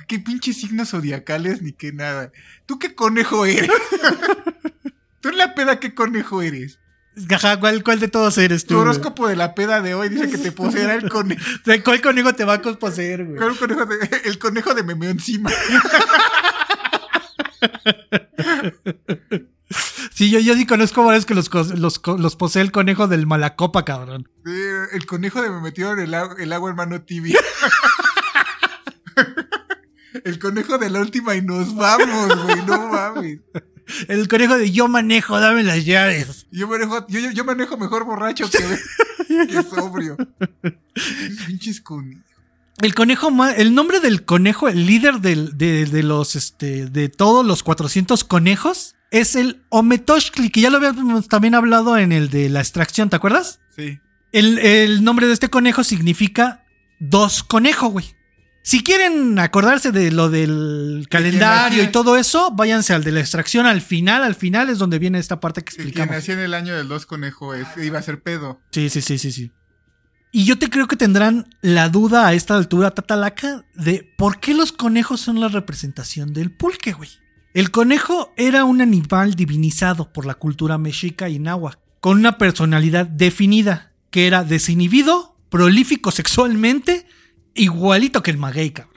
[0.08, 2.32] Qué pinches signos zodiacales ni qué nada.
[2.66, 3.70] ¿Tú qué conejo eres?
[5.22, 6.80] ¿Tú en la peda qué conejo eres?
[7.30, 8.70] Ajá, ¿cuál, cuál de todos eres tú?
[8.70, 8.82] Tu güey?
[8.90, 11.42] horóscopo de la peda de hoy dice que te poseerá el conejo.
[11.66, 13.38] ¿De ¿Cuál conejo te va a posposeer, güey?
[13.38, 15.50] ¿Cuál conejo de- el conejo de meme encima.
[20.14, 23.84] Sí, yo, yo sí conozco varios que los, los, los posee el conejo del Malacopa,
[23.84, 24.30] cabrón.
[24.46, 24.52] Sí,
[24.94, 27.38] el conejo de me metieron el, agua- el agua en mano tibia.
[30.24, 33.40] el conejo de la última y nos vamos, güey, no mames.
[34.08, 36.48] El conejo de yo manejo, dame las llaves.
[36.52, 38.58] Yo manejo, yo, yo- manejo mejor borracho que,
[39.48, 40.18] que sobrio.
[41.48, 42.24] Pinches conejos.
[42.82, 47.46] El conejo el nombre del conejo, el líder del- de, de los, este, de todos
[47.46, 52.50] los 400 conejos, es el Ometoshkli, que ya lo habíamos también hablado en el de
[52.50, 53.60] la extracción, ¿te acuerdas?
[53.76, 54.00] Sí.
[54.34, 56.66] El, el nombre de este conejo significa
[57.00, 58.15] dos conejo, güey.
[58.68, 63.68] Si quieren acordarse de lo del calendario y todo eso, váyanse al de la extracción
[63.68, 66.16] al final, al final es donde viene esta parte que Que quien explicamos.
[66.16, 68.60] nació en el año del dos conejo es- iba a ser pedo.
[68.72, 69.52] Sí, sí, sí, sí, sí.
[70.32, 74.56] Y yo te creo que tendrán la duda a esta altura, Tatalaca, de por qué
[74.56, 77.12] los conejos son la representación del pulque, güey.
[77.54, 83.06] El conejo era un animal divinizado por la cultura mexica y náhuatl, con una personalidad
[83.06, 87.06] definida, que era desinhibido, prolífico sexualmente,
[87.56, 88.94] igualito que el maguey, cabrón.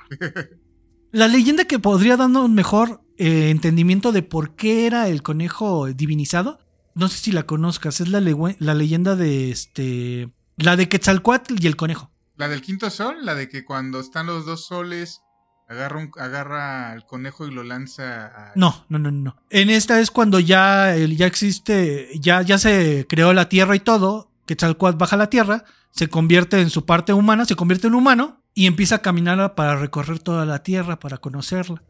[1.10, 5.86] La leyenda que podría darnos un mejor eh, entendimiento de por qué era el conejo
[5.88, 6.58] divinizado,
[6.94, 10.30] no sé si la conozcas, es la, leyenda de este.
[10.56, 12.10] La de Quetzalcoatl y el conejo.
[12.36, 15.22] La del quinto sol, la de que cuando están los dos soles,
[15.68, 18.52] agarra, un- agarra al conejo y lo lanza a...
[18.56, 19.36] No, no, no, no.
[19.50, 24.30] En esta es cuando ya existe, ya, ya se creó la tierra y todo.
[24.46, 28.42] Quetzalcoatl baja a la tierra, se convierte en su parte humana, se convierte en humano
[28.58, 31.80] y empieza a caminar para recorrer toda la tierra, para conocerla.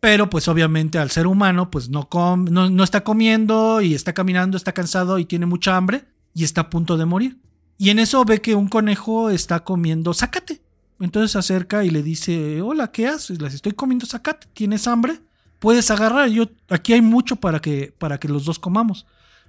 [0.00, 4.56] Pero pues obviamente al ser humano pues no, no, no está comiendo y está caminando,
[4.56, 7.36] está cansado y tiene mucha hambre y está a punto de morir.
[7.76, 10.62] Y en eso ve que un conejo está comiendo zacate.
[10.98, 13.42] Entonces se acerca y le dice, hola, ¿qué haces?
[13.42, 15.20] Les estoy comiendo zacate, ¿tienes hambre?
[15.58, 19.04] Puedes agarrar, yo aquí hay mucho para que, para que los dos comamos.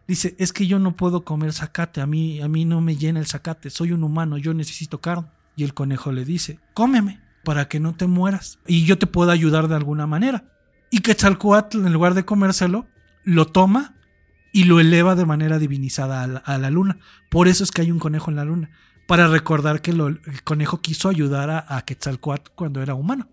[0.10, 3.22] Dice, es que yo no puedo comer zacate, a mí, a mí no me llena
[3.22, 5.30] el zacate, soy un humano, yo necesito carne.
[5.56, 9.32] Y el conejo le dice, cómeme, para que no te mueras, y yo te puedo
[9.32, 10.46] ayudar de alguna manera.
[10.90, 12.88] Y Quetzalcoatl, en lugar de comérselo,
[13.24, 13.96] lo toma
[14.52, 16.98] y lo eleva de manera divinizada a la, a la luna.
[17.30, 18.70] Por eso es que hay un conejo en la luna,
[19.08, 23.30] para recordar que lo- el conejo quiso ayudar a, a Quetzalcoatl cuando era humano.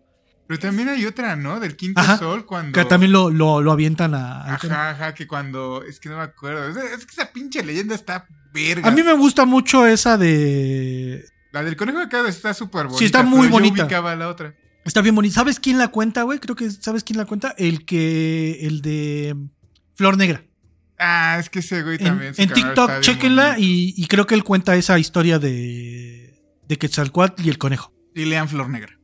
[0.46, 1.60] Pero también hay otra, ¿no?
[1.60, 2.18] Del quinto Ajá.
[2.18, 2.78] sol, cuando...
[2.78, 4.42] Que también lo, lo, lo avientan a...
[4.60, 4.66] conejo.
[4.66, 5.82] Ajá, ajá, que cuando...
[5.82, 6.68] Es que no me acuerdo.
[6.68, 8.86] Es, es que esa pinche leyenda está verga.
[8.86, 11.24] A mí me gusta mucho esa de...
[11.52, 12.98] La del conejo de acá está súper bonita.
[12.98, 13.84] Sí, está muy yo bonita.
[13.84, 14.54] ubicaba la otra.
[14.84, 15.34] Está bien bonito.
[15.34, 16.38] ¿Sabes quién la cuenta, güey?
[16.38, 17.54] Creo que sabes quién la cuenta.
[17.56, 18.58] El que...
[18.62, 19.36] El de...
[19.94, 20.44] Flor Negra.
[20.98, 22.32] Ah, es que ese güey también.
[22.36, 26.40] en TikTok, chequenla y, y creo que él cuenta esa historia de...
[26.66, 27.92] De Quetzalcoatl y el conejo.
[28.14, 28.98] Y lean Flor Negra.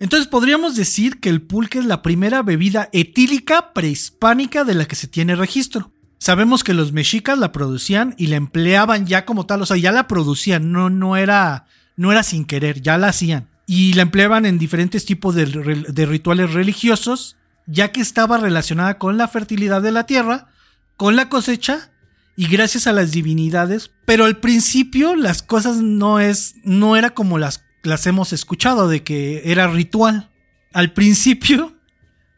[0.00, 4.96] Entonces podríamos decir que el pulque es la primera bebida etílica prehispánica de la que
[4.96, 5.92] se tiene registro.
[6.18, 9.92] Sabemos que los mexicas la producían y la empleaban ya como tal, o sea, ya
[9.92, 11.66] la producían, no, no, era,
[12.02, 13.48] no era sin querer, ya la hacían.
[13.64, 17.36] Y la empleaban en diferentes tipos de, rituales religiosos,
[17.66, 20.48] ya que estaba relacionada con la fertilidad de la tierra,
[20.96, 21.92] con la cosecha
[22.36, 23.92] y gracias a las divinidades.
[24.04, 29.04] Pero al principio las cosas no es, no era como las, las hemos escuchado, de
[29.04, 30.28] que era ritual.
[30.72, 31.72] Al principio,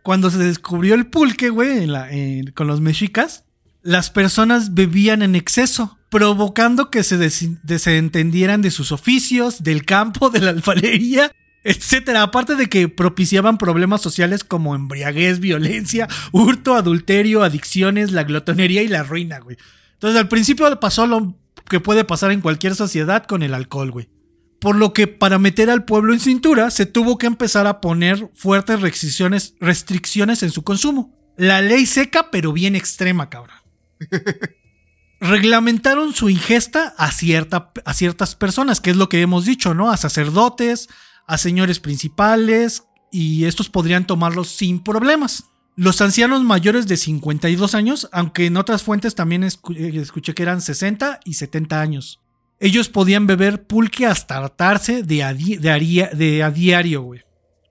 [0.02, 1.88] cuando se descubrió el pulque, güey,
[2.52, 3.44] con los mexicas,
[3.82, 10.30] las personas bebían en exceso, provocando que se des- desentendieran de sus oficios, del campo,
[10.30, 11.32] de la alfarería,
[11.64, 12.22] etcétera.
[12.22, 18.88] Aparte de que propiciaban problemas sociales como embriaguez, violencia, hurto, adulterio, adicciones, la glotonería y
[18.88, 19.56] la ruina, güey.
[19.94, 21.36] Entonces al principio pasó lo
[21.68, 24.08] que puede pasar en cualquier sociedad con el alcohol, güey.
[24.60, 28.30] Por lo que para meter al pueblo en cintura se tuvo que empezar a poner
[28.34, 31.14] fuertes restricciones, restricciones en su consumo.
[31.36, 33.56] La ley seca pero bien extrema, cabrón.
[35.28, 39.90] Reglamentaron su ingesta a, cierta, a ciertas personas, que es lo que hemos dicho, ¿no?
[39.90, 40.88] A sacerdotes,
[41.26, 45.44] a señores principales, y estos podrían tomarlos sin problemas.
[45.76, 49.48] Los ancianos mayores de 52 años, aunque en otras fuentes también eh,
[49.94, 52.20] escuché que eran 60 y 70 años.
[52.60, 57.22] Ellos podían beber pulque hasta hartarse de a, di- de a diario, güey.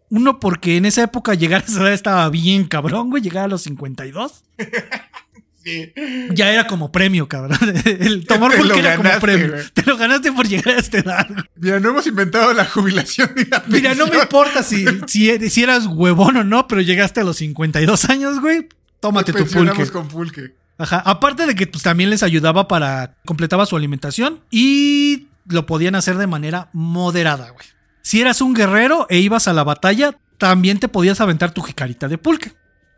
[0.10, 3.22] Uno, porque en esa época llegar a esa edad estaba bien cabrón, güey.
[3.22, 4.44] Llegar a los 52.
[5.64, 5.94] Sí.
[6.32, 7.58] Ya era como premio, cabrón.
[7.86, 9.54] El tomar Te era como premio.
[9.74, 11.28] Te lo ganaste por llegar a esta edad.
[11.56, 15.86] Mira, no hemos inventado la jubilación ni la Mira, no me importa si, si, eras
[15.88, 18.68] huevón o no, pero llegaste a los 52 años, güey.
[19.00, 19.88] Tómate tu pulque.
[19.88, 20.56] con pulque.
[20.78, 21.02] Ajá.
[21.06, 23.16] Aparte de que pues, también les ayudaba para.
[23.26, 27.66] completaba su alimentación y lo podían hacer de manera moderada, güey.
[28.02, 32.10] Si eras un guerrero e ibas a la batalla, también te podías aventar tu jicarita
[32.10, 32.54] de pulque.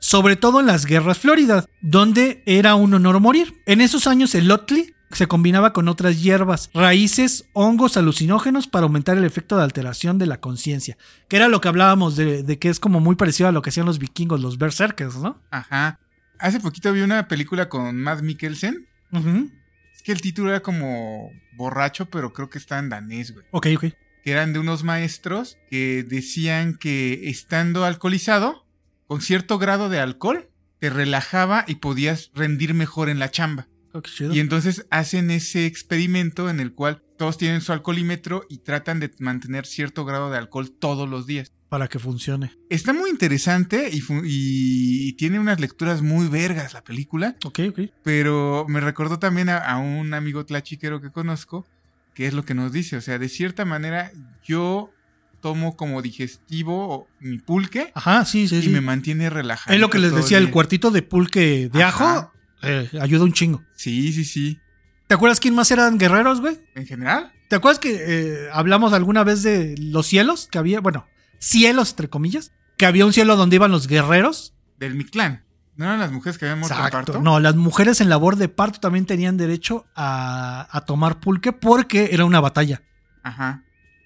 [0.06, 3.60] Sobre todo en las guerras floridas, donde era un honor morir.
[3.66, 9.18] En esos años el Otley se combinaba con otras hierbas, raíces, hongos alucinógenos para aumentar
[9.18, 10.96] el efecto de alteración de la conciencia.
[11.28, 13.72] Que era lo que hablábamos de, de, que es como muy parecido a lo que
[13.72, 15.42] hacían los vikingos, los berserkers, ¿no?
[15.50, 16.00] Ajá.
[16.38, 18.88] Hace poquito vi una película con Matt Mikkelsen.
[19.12, 19.50] Ujú.
[19.92, 23.44] Es que el título era como borracho, pero creo que está en danés, güey.
[23.50, 23.86] Ok, ok.
[24.24, 28.65] Que eran de unos maestros que decían que estando alcoholizado,
[29.08, 30.50] con cierto grado de alcohol,
[30.80, 33.68] te relajaba y podías rendir mejor en la chamba.
[33.94, 34.02] Oh.
[34.32, 39.10] Y entonces hacen ese experimento en el cual todos tienen su alcoholímetro y tratan de
[39.20, 41.54] mantener cierto grado de alcohol todos los días.
[41.70, 42.52] Para que funcione.
[42.70, 47.80] Está muy interesante y tiene unas lecturas muy vergas la película, Ok, ok.
[48.04, 51.66] pero me recordó también a, a un amigo tlachiquero que conozco,
[52.14, 54.12] que es lo que nos dice, o sea, de cierta manera
[54.44, 54.92] yo
[55.42, 58.70] tomo como digestivo mi pulque Ajá, sí, sí, y sí.
[58.70, 59.74] me mantiene relajado.
[59.74, 62.18] Es lo que les decía, el cuartito de pulque de Ajá.
[62.18, 62.32] ajo
[62.64, 63.64] eh, ayuda un chingo.
[63.76, 64.60] Sí, sí, sí.
[65.08, 66.60] ¿Te acuerdas quién más eran guerreros, güey?
[66.74, 70.48] En general, ¿Te acuerdas que eh, hablamos alguna vez de los cielos?
[70.50, 71.06] Que había, bueno,
[71.38, 72.52] cielos, entre comillas.
[72.76, 74.56] Que había un cielo donde iban los guerreros.
[74.80, 75.44] del Mictlán.
[75.76, 77.22] ¿No eran las mujeres que habían muerto en parto?
[77.22, 82.10] No, las mujeres en labor de parto también tenían derecho a, a tomar pulque porque
[82.14, 82.82] era una batalla.
[83.22, 83.62] Ajá.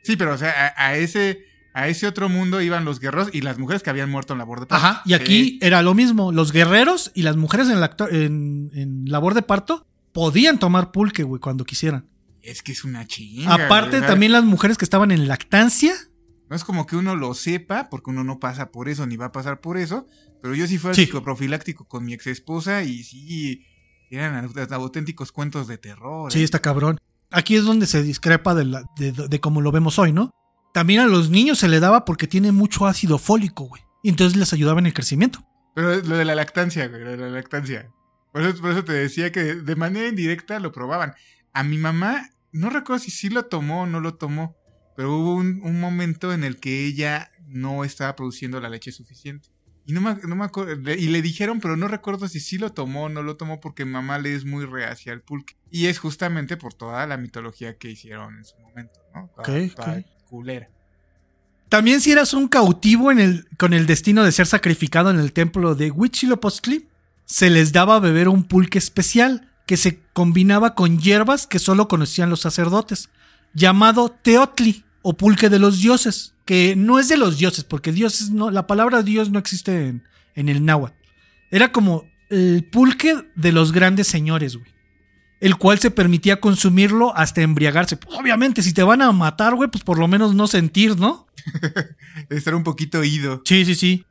[0.10, 3.42] Sí, pero o sea, a, a ese a ese otro mundo iban los guerreros y
[3.42, 4.84] las mujeres que habían muerto en labor de parto.
[4.88, 5.02] Ajá.
[5.06, 5.60] Y aquí Sí.
[5.62, 6.32] era lo mismo.
[6.32, 10.92] Los guerreros y las mujeres en, la acto- en, en labor de parto podían tomar
[10.92, 12.08] pulque, güey, cuando quisieran.
[12.42, 13.54] Es que es una chinga.
[13.54, 15.94] Aparte, güey, también las mujeres que estaban en lactancia.
[16.50, 19.26] No es como que uno lo sepa, porque uno no pasa por eso, ni va
[19.28, 20.08] a pasar por eso.
[20.42, 21.06] Pero yo sí fui al Sí.
[21.06, 23.64] psicoprofiláctico con mi ex esposa y sí,
[24.10, 26.32] eran aut- auténticos cuentos de terror.
[26.34, 26.44] Sí, ¿eh?
[26.44, 26.98] está cabrón.
[27.32, 30.32] Aquí es donde se discrepa de, de, cómo lo vemos hoy, ¿no?
[30.74, 33.82] También a los niños se le daba porque tienen mucho ácido fólico, güey.
[34.04, 35.40] Y entonces les ayudaba en el crecimiento.
[35.76, 37.92] Pero lo de la lactancia, güey, lo de la lactancia.
[38.32, 41.14] Por eso, por eso te decía que de manera indirecta lo probaban.
[41.54, 44.56] A mi mamá, no recuerdo si sí lo tomó o no lo tomó,
[44.96, 49.50] pero hubo un, un momento en el que ella no estaba produciendo la leche suficiente.
[49.90, 52.74] Y no me, no me acuerdo, y le dijeron, pero no recuerdo si sí lo
[52.74, 55.56] tomó o no lo tomó porque mamá le es muy reacia al pulque.
[55.72, 59.32] Y es justamente por toda la mitología que hicieron en su momento, ¿no?
[59.36, 60.70] Toda, culera.
[61.70, 65.34] También si eras un cautivo en el, con el destino de ser sacrificado en el
[65.34, 66.88] templo de Huitzilopochtli,
[67.26, 71.88] se les daba a beber un pulque especial que se combinaba con hierbas que solo
[71.88, 73.10] conocían los sacerdotes,
[73.56, 78.32] llamado teotli o pulque de los dioses, que no es de los dioses, porque dioses
[78.32, 80.96] no, la palabra dios no existe en, en el náhuatl.
[81.52, 84.68] Era como el pulque de los grandes señores, güey.
[85.42, 88.00] El cual se permitía consumirlo hasta embriagarse.
[88.08, 91.28] Obviamente, si te van a matar, güey, pues por lo menos no sentir, ¿no?
[92.32, 93.44] Estar un poquito ido.
[93.46, 94.06] Sí, sí, sí.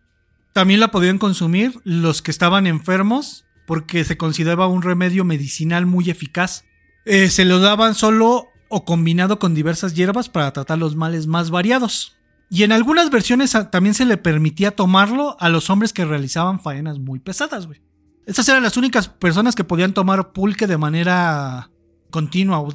[0.52, 6.08] También la podían consumir los que estaban enfermos porque se consideraba un remedio medicinal muy
[6.08, 6.64] eficaz.
[7.04, 11.50] Eh, se lo daban solo o combinado con diversas hierbas para tratar los males más
[11.50, 12.14] variados.
[12.50, 16.98] Y en algunas versiones también se le permitía tomarlo a los hombres que realizaban faenas
[16.98, 17.82] muy pesadas, güey.
[18.26, 21.70] Estas eran las únicas personas que podían tomar pulque de manera
[22.10, 22.66] continua,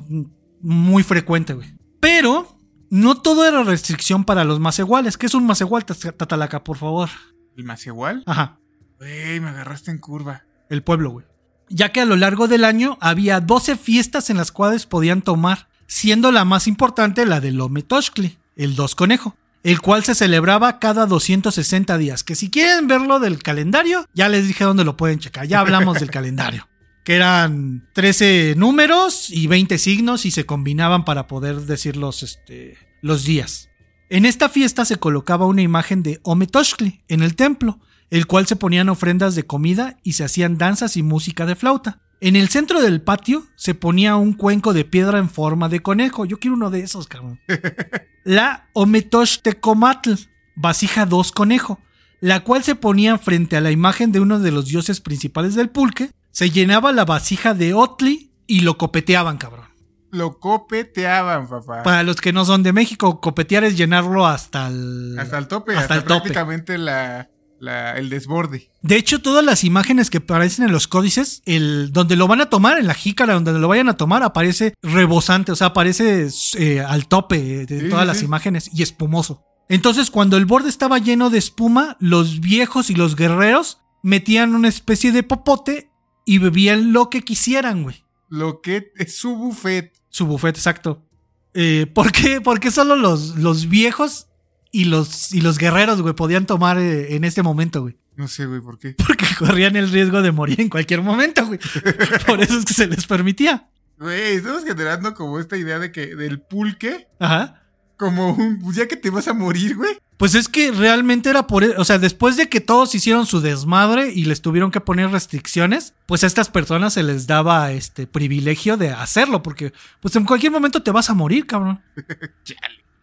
[0.62, 1.76] muy frecuente, güey.
[2.00, 2.58] Pero
[2.90, 5.18] no todo era restricción para los macehuales.
[5.18, 7.10] ¿Qué es un macehual, Tat- Tatalaca, por favor?
[7.56, 8.24] ¿El más igual?
[8.26, 8.60] Ajá,
[9.00, 10.44] Güey, me agarraste en curva.
[10.70, 11.26] el pueblo, güey.
[11.70, 15.68] Ya que a lo largo del año había 12 fiestas en las cuales podían tomar,
[15.88, 21.06] siendo la más importante la del Ometoshkli, el dos conejo, el cual se celebraba cada
[21.06, 22.24] 260 días.
[22.24, 25.48] Que si quieren verlo del calendario, ya les dije dónde lo pueden checar.
[25.48, 26.68] Ya hablamos del calendario.
[27.06, 32.78] Que eran 13 números y 20 signos y se combinaban para poder decir los, este,
[33.02, 33.70] los días.
[34.10, 38.56] En esta fiesta se colocaba una imagen de Ometoshkli en el templo, el cual se
[38.56, 42.03] ponían ofrendas de comida y se hacían danzas y música de flauta.
[42.26, 46.24] En el centro del patio se ponía un cuenco de piedra en forma de conejo.
[46.24, 47.42] Yo quiero uno de esos, cabrón.
[48.24, 50.14] La Ometoxtecomatl,
[50.56, 51.82] vasija 2 conejo,
[52.22, 55.70] la cual se ponía frente a la imagen de uno de los dioses principales del
[55.70, 59.66] pulque, se llenaba la vasija de Otli y lo copeteaban, cabrón.
[60.10, 61.84] Lo copeteaban, papá.
[61.84, 65.18] Para los que no son de México, copetear es llenarlo hasta el...
[65.20, 66.22] hasta el tope, hasta hasta, el tope.
[66.22, 67.30] prácticamente la,
[67.64, 68.70] la- el desborde.
[68.82, 72.50] De hecho, todas las imágenes que aparecen en los códices, el, donde lo van a
[72.50, 76.82] tomar, en la jícara, donde lo vayan a tomar, aparece rebosante, o sea, aparece eh,
[76.82, 79.44] al tope de Sí, todas sí, las imágenes y espumoso.
[79.70, 84.68] Entonces, cuando el borde estaba lleno de espuma, los viejos y los guerreros metían una
[84.68, 85.90] especie de popote
[86.26, 88.04] y bebían lo que quisieran, güey.
[88.30, 89.94] Lo que es su buffet.
[90.10, 91.06] Su buffet, exacto.
[91.54, 92.42] Eh, ¿Por qué?
[92.42, 94.28] Porque solo los, los viejos
[94.74, 97.96] y los, y los guerreros, güey, podían tomar eh, en este momento, güey.
[98.18, 98.96] No sé, güey, ¿por qué?
[99.08, 101.60] Porque corrían el riesgo de morir en cualquier momento, güey.
[102.28, 103.70] Por eso es que se les permitía.
[104.00, 107.64] Güey, estamos generando como esta idea de que del pulque, Ajá.
[107.98, 109.98] como un, pues ya que te vas a morir, güey.
[110.18, 111.64] Pues es que realmente era por...
[111.64, 115.10] e- O sea, después de que todos hicieron su desmadre y les tuvieron que poner
[115.12, 120.26] restricciones, pues a estas personas se les daba este privilegio de hacerlo, porque pues en
[120.26, 121.82] cualquier momento te vas a morir, cabrón.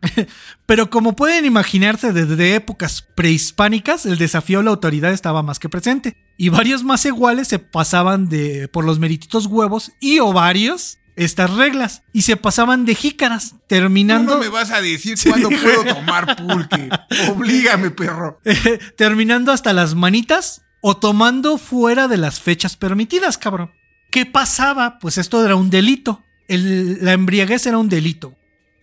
[0.66, 5.68] Pero como pueden imaginarse, desde épocas prehispánicas, el desafío a la autoridad estaba más que
[5.68, 6.16] presente.
[6.36, 12.02] Y varios más iguales se pasaban de por los merititos huevos y ovarios estas reglas.
[12.14, 14.32] Y se pasaban de jícaras, terminando.
[14.32, 16.88] ¿Cómo me vas a decir cuándo puedo tomar pulque?
[17.30, 18.40] Oblígame, perro.
[18.96, 23.70] terminando hasta las manitas o tomando fuera de las fechas permitidas, cabrón.
[24.10, 24.98] ¿Qué pasaba?
[24.98, 26.22] Pues esto era un delito.
[26.48, 28.34] El- la embriaguez era un delito.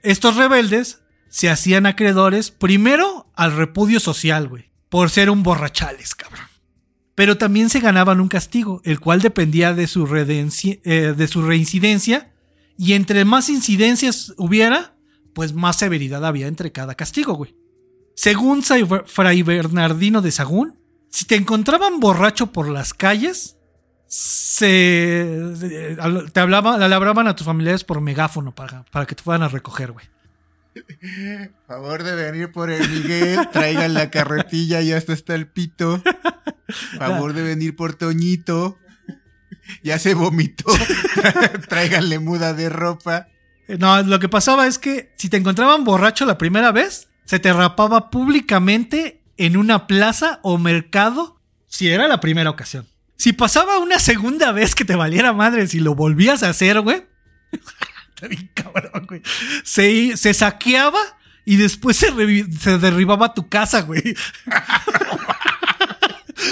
[0.03, 6.45] Estos rebeldes se hacían acreedores primero al repudio social, güey, por ser un borrachales, cabrón.
[7.15, 12.33] Pero también se ganaban un castigo, el cual dependía de su, eh, de su reincidencia,
[12.77, 14.95] y entre más incidencias hubiera,
[15.33, 17.55] pues más severidad había entre cada castigo, güey.
[18.15, 23.57] Según Fray Bernardino de Sagún, si te encontraban borracho por las calles,
[24.07, 25.39] se
[26.33, 29.91] te hablaban, le hablaban a tus familiares por megáfono para que te fueran a recoger,
[29.91, 30.05] güey.
[31.67, 36.01] Favor de venir por el Miguel, traigan la carretilla, ya hasta está el pito.
[36.97, 38.77] Favor de venir por Toñito.
[39.83, 40.65] Ya se vomitó.
[41.69, 43.27] Tráiganle muda de ropa.
[43.67, 47.39] Eh, No, lo que pasaba es que si te encontraban borracho la primera vez, se
[47.39, 52.87] te rapaba públicamente en una plaza o mercado si era la primera ocasión.
[53.17, 57.05] Si pasaba una segunda vez que te valiera madre si lo volvías a hacer, güey.
[58.17, 59.21] Está bien cabrón, güey.
[59.63, 60.97] Se, se saqueaba
[61.45, 62.11] y después se,
[62.79, 64.01] derribaba tu casa, güey.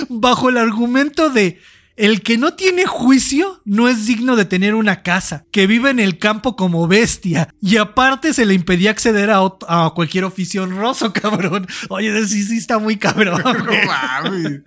[0.10, 1.60] Bajo el argumento de
[1.96, 6.00] el que no tiene juicio no es digno de tener una casa, que vive en
[6.00, 11.66] el campo como bestia, y aparte se le impedía acceder a, cualquier oficio honroso, cabrón.
[11.90, 13.42] Oye, sí, sí está muy cabrón.
[14.28, 14.62] güey.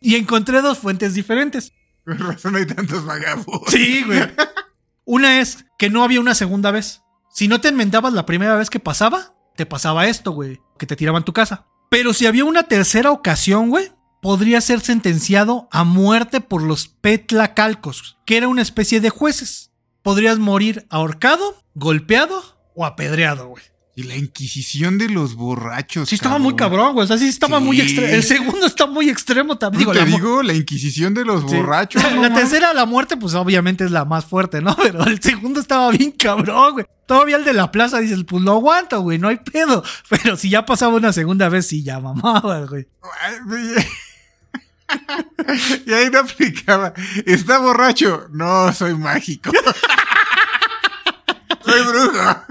[0.00, 1.74] Y encontré dos fuentes diferentes.
[2.06, 3.70] Con razón hay tantos vagabundos.
[3.70, 4.22] Sí, güey.
[5.10, 7.00] Una es que no había una segunda vez.
[7.30, 10.96] Si no te enmendabas la primera vez que pasaba, te pasaba esto, güey, que te
[10.96, 11.64] tiraban tu casa.
[11.88, 13.90] Pero si había una tercera ocasión, güey,
[14.20, 19.72] podría ser sentenciado a muerte por los petlacalcos, que era una especie de jueces.
[20.02, 22.42] Podrías morir ahorcado, golpeado
[22.74, 23.64] o apedreado, güey.
[23.98, 26.08] Y la inquisición de los borrachos.
[26.08, 27.02] Sí estaba muy cabrón, güey.
[27.02, 27.64] O sea, sí estaba Sí.
[27.64, 28.06] muy extremo.
[28.14, 29.80] El segundo está muy extremo también.
[29.80, 31.56] Digo, te la digo, la inquisición de los Sí.
[31.56, 32.00] borrachos.
[32.04, 34.76] La, no tercera, la muerte, pues obviamente es la más fuerte, ¿no?
[34.80, 36.86] Pero el segundo estaba bien cabrón, güey.
[37.08, 39.82] Todavía el de la plaza dices, pues lo aguanto, güey, no hay pedo.
[40.08, 42.86] Pero si ya pasaba una segunda vez, sí, ya mamaba, güey.
[45.86, 46.94] Y ahí no aplicaba.
[47.26, 48.28] ¿Está borracho?
[48.30, 49.50] No, soy mágico.
[51.64, 52.42] soy brujo.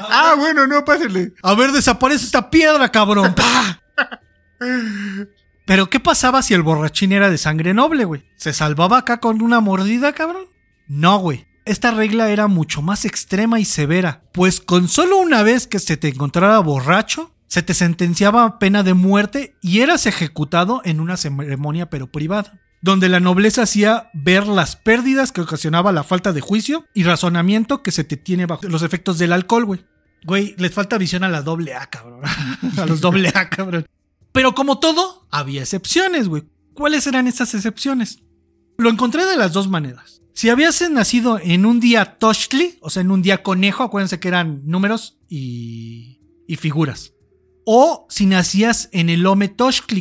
[0.00, 1.32] Ah, bueno, no, pásele.
[1.42, 3.34] A ver, desaparece esta piedra, cabrón.
[3.34, 3.80] ¡Pah!
[5.66, 8.24] Pero, ¿qué pasaba si el borrachín era de sangre noble, güey?
[8.36, 10.46] ¿Se salvaba acá con una mordida, cabrón?
[10.88, 11.46] No, güey.
[11.66, 15.98] Esta regla era mucho más extrema y severa, pues con solo una vez que se
[15.98, 21.18] te encontrara borracho, se te sentenciaba a pena de muerte y eras ejecutado en una
[21.18, 26.40] ceremonia pero privada, donde la nobleza hacía ver las pérdidas que ocasionaba la falta de
[26.40, 29.84] juicio y razonamiento que se te tiene bajo los efectos del alcohol, güey.
[30.24, 32.22] Güey, les falta visión a la doble A, cabrón.
[32.78, 33.86] a los doble A, cabrón.
[34.32, 36.44] Pero como todo, había excepciones, güey.
[36.74, 38.20] ¿Cuáles eran esas excepciones?
[38.76, 40.22] Lo encontré de las dos maneras.
[40.34, 44.28] Si habías nacido en un día Tochtli, o sea, en un día conejo, acuérdense que
[44.28, 47.12] eran números y, y figuras.
[47.70, 49.54] O si nacías en el Ome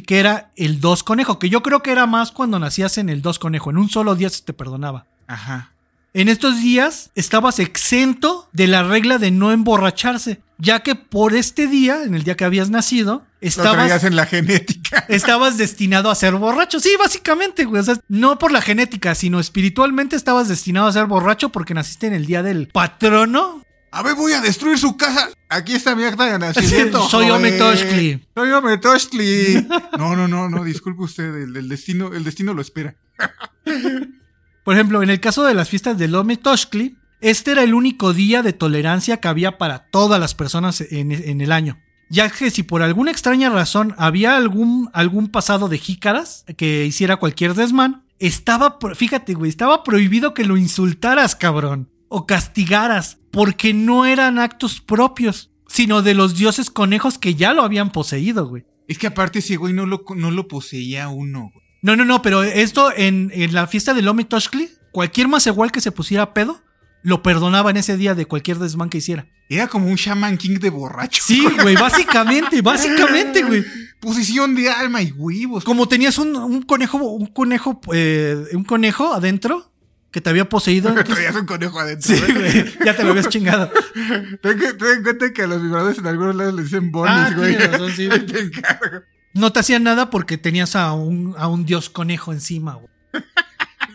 [0.05, 3.21] que era el 2 conejo, que yo creo que era más cuando nacías en el
[3.21, 3.71] 2 conejo.
[3.71, 5.05] En un solo día se te perdonaba.
[5.27, 5.73] Ajá.
[6.13, 11.67] En estos días estabas exento de la regla de no emborracharse, ya que por este
[11.67, 15.03] día, en el día que habías nacido, estabas, en la genética.
[15.09, 16.79] estabas destinado a ser borracho.
[16.79, 17.81] Sí, básicamente, güey.
[17.81, 22.07] O sea, no por la genética, sino espiritualmente estabas destinado a ser borracho porque naciste
[22.07, 23.61] en el día del patrono.
[23.97, 25.27] A ver, voy a destruir su casa.
[25.49, 27.09] Aquí está mi acta de nacimiento.
[27.09, 27.47] Soy joven.
[27.47, 28.27] Ometoshkli.
[28.35, 29.67] Soy Ometoshkli.
[29.97, 31.33] No, no, no, no, disculpe usted.
[31.33, 32.95] El, el destino, el destino lo espera.
[34.63, 38.13] Por ejemplo, en el caso de las fiestas del Ome Toshkli, este era el único
[38.13, 41.79] día de tolerancia que había para todas las personas en, en el año.
[42.11, 47.15] Ya que si por alguna extraña razón había algún, algún pasado de jícaras que hiciera
[47.15, 54.05] cualquier desmán, estaba, fíjate, güey, estaba prohibido que lo insultaras, cabrón, o castigaras, porque no
[54.05, 58.65] eran actos propios, sino de los dioses conejos que ya lo habían poseído, güey.
[58.87, 61.65] Es que aparte ese güey no lo, no lo poseía uno, güey.
[61.81, 65.71] No, no, no, pero esto en, en la fiesta del Lomi Toshkli, cualquier más igual
[65.71, 66.61] que se pusiera pedo,
[67.03, 69.27] lo perdonaba en ese día de cualquier desmán que hiciera.
[69.49, 71.23] Era como un Shaman King de borracho.
[71.25, 73.63] Sí, güey, básicamente, básicamente, güey.
[73.99, 75.63] Posición de alma y huevos.
[75.63, 79.71] Como tenías un, un conejo, un conejo, eh, un conejo adentro
[80.17, 80.91] que te había poseído.
[81.03, 82.15] Traías un conejo adentro.
[82.15, 82.33] Sí, güey.
[82.63, 83.69] güey, ya te lo habías chingado.
[84.41, 87.55] Ten, en cuenta que a los vibradores en algunos lados les dicen bonis, Ah, güey.
[87.55, 88.09] razón, sí.
[88.25, 89.03] Te encargo.
[89.35, 92.89] No te hacía nada porque tenías a un, a un dios conejo encima, güey.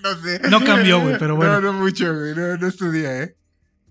[0.01, 0.41] No sé.
[0.49, 1.61] No cambió, güey, pero bueno.
[1.61, 2.37] No, no mucho, güey.
[2.37, 3.37] No, no estudia, ¿eh?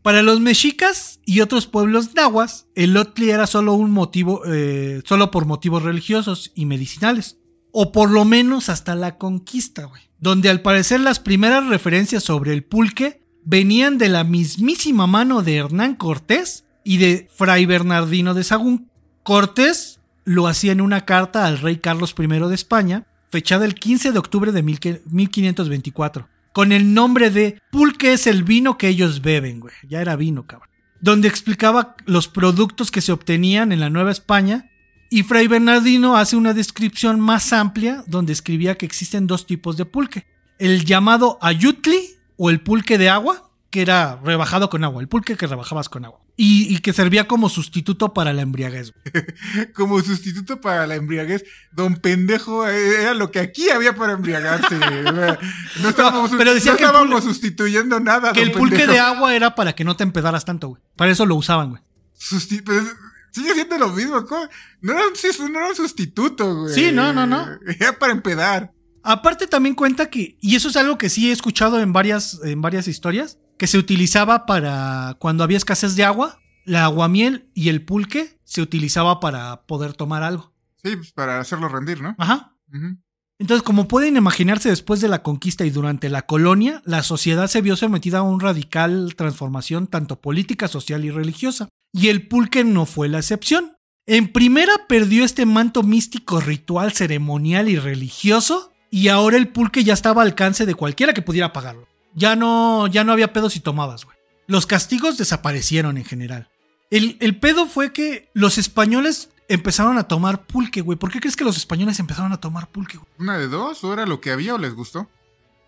[0.02, 5.32] Para los mexicas y otros pueblos nahuas, el Otli era solo un motivo, eh, solo
[5.32, 7.40] por motivos religiosos y medicinales.
[7.74, 10.11] O por lo menos hasta la conquista, güey.
[10.22, 15.56] Donde al parecer las primeras referencias sobre el pulque venían de la mismísima mano de
[15.58, 18.90] Hernán Cortés y de Fray Bernardino de Sagún.
[19.24, 24.12] Cortés lo hacía en una carta al rey Carlos I de España, fechada el 15
[24.12, 28.90] de octubre de mil que- 1524, con el nombre de Pulque es el vino que
[28.90, 29.74] ellos beben, güey.
[29.90, 30.70] Ya era vino, cabrón.
[31.00, 34.70] Donde explicaba los productos que se obtenían en la Nueva España.
[35.14, 39.84] Y Fray Bernardino hace una descripción más amplia donde escribía que existen dos tipos de
[39.84, 40.26] pulque.
[40.58, 42.00] El llamado ayutli
[42.38, 46.06] o el pulque de agua, que era rebajado con agua, el pulque que rebajabas con
[46.06, 46.22] agua.
[46.38, 48.94] Y, y que servía como sustituto para la embriaguez.
[49.76, 51.44] Como sustituto para la embriaguez,
[51.74, 54.80] don pendejo eh, era lo que aquí había para embriagarse.
[55.82, 58.32] No estábamos, pero decía no que estábamos sustituyendo nada.
[58.32, 58.94] Que don el pulque pendejo.
[58.94, 60.82] de agua era para que no te empedaras tanto, güey.
[60.96, 61.82] Para eso lo usaban, güey.
[62.18, 62.96] Susti- pero es-
[63.32, 64.26] sigue siendo lo mismo.
[64.26, 64.48] ¿cómo?
[64.82, 66.74] No era, un, sus- no era un sustituto, güey.
[66.74, 67.46] Sí, no, no, no.
[67.80, 68.72] Era para empedar.
[69.04, 72.62] Aparte también cuenta que, y eso es algo que sí he escuchado en varias, en
[72.62, 77.84] varias historias, que se utilizaba para cuando había escasez de agua, la aguamiel y el
[77.84, 80.54] pulque se utilizaba para poder tomar algo.
[80.84, 82.16] Sí, pues para hacerlo rendir, ¿no?
[82.20, 82.56] Ajá.
[82.74, 82.98] Ujú.
[83.42, 87.62] Entonces, como pueden imaginarse, después de la conquista y durante la colonia, la sociedad se
[87.62, 91.68] vio sometida a una radical transformación tanto política, social y religiosa.
[91.92, 93.78] Y el pulque no fue la excepción.
[94.06, 99.96] En primera perdió este manto místico, ritual, ceremonial y religioso, y ahora el pulque ya
[99.96, 101.88] estaba al alcance de cualquiera que pudiera pagarlo.
[102.14, 104.18] Ya no, ya no había pedo si tomabas, güey.
[104.46, 106.48] Los castigos desaparecieron en general.
[106.92, 110.98] El, el pedo fue que los españoles empezaron a tomar pulque, güey.
[110.98, 113.10] ¿Por qué crees que los españoles empezaron a tomar pulque, güey?
[113.20, 115.10] Una de dos, o era lo que había o les gustó.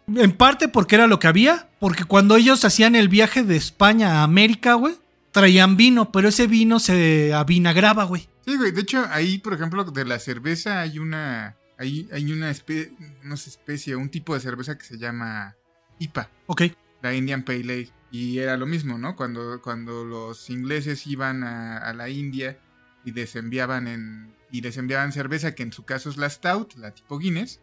[0.07, 4.19] En parte porque era lo que había, porque cuando ellos hacían el viaje de España
[4.19, 4.95] a América, güey,
[5.31, 8.27] traían vino, pero ese vino se avinagraba, güey.
[8.45, 8.71] Sí, güey.
[8.71, 11.55] De hecho, ahí, por ejemplo, de la cerveza hay una.
[11.79, 12.93] Hay, hay una especie.
[13.23, 15.55] No sé, especie, un tipo de cerveza que se llama
[15.99, 16.63] IPA, Ok.
[17.01, 17.89] la Indian Pale Ale.
[18.11, 19.15] Y era lo mismo, ¿no?
[19.15, 22.59] Cuando, cuando los ingleses iban a, a la India
[23.05, 24.33] y les enviaban en.
[24.51, 27.59] Y les enviaban cerveza, que en su caso es la Stout, la tipo Guinness.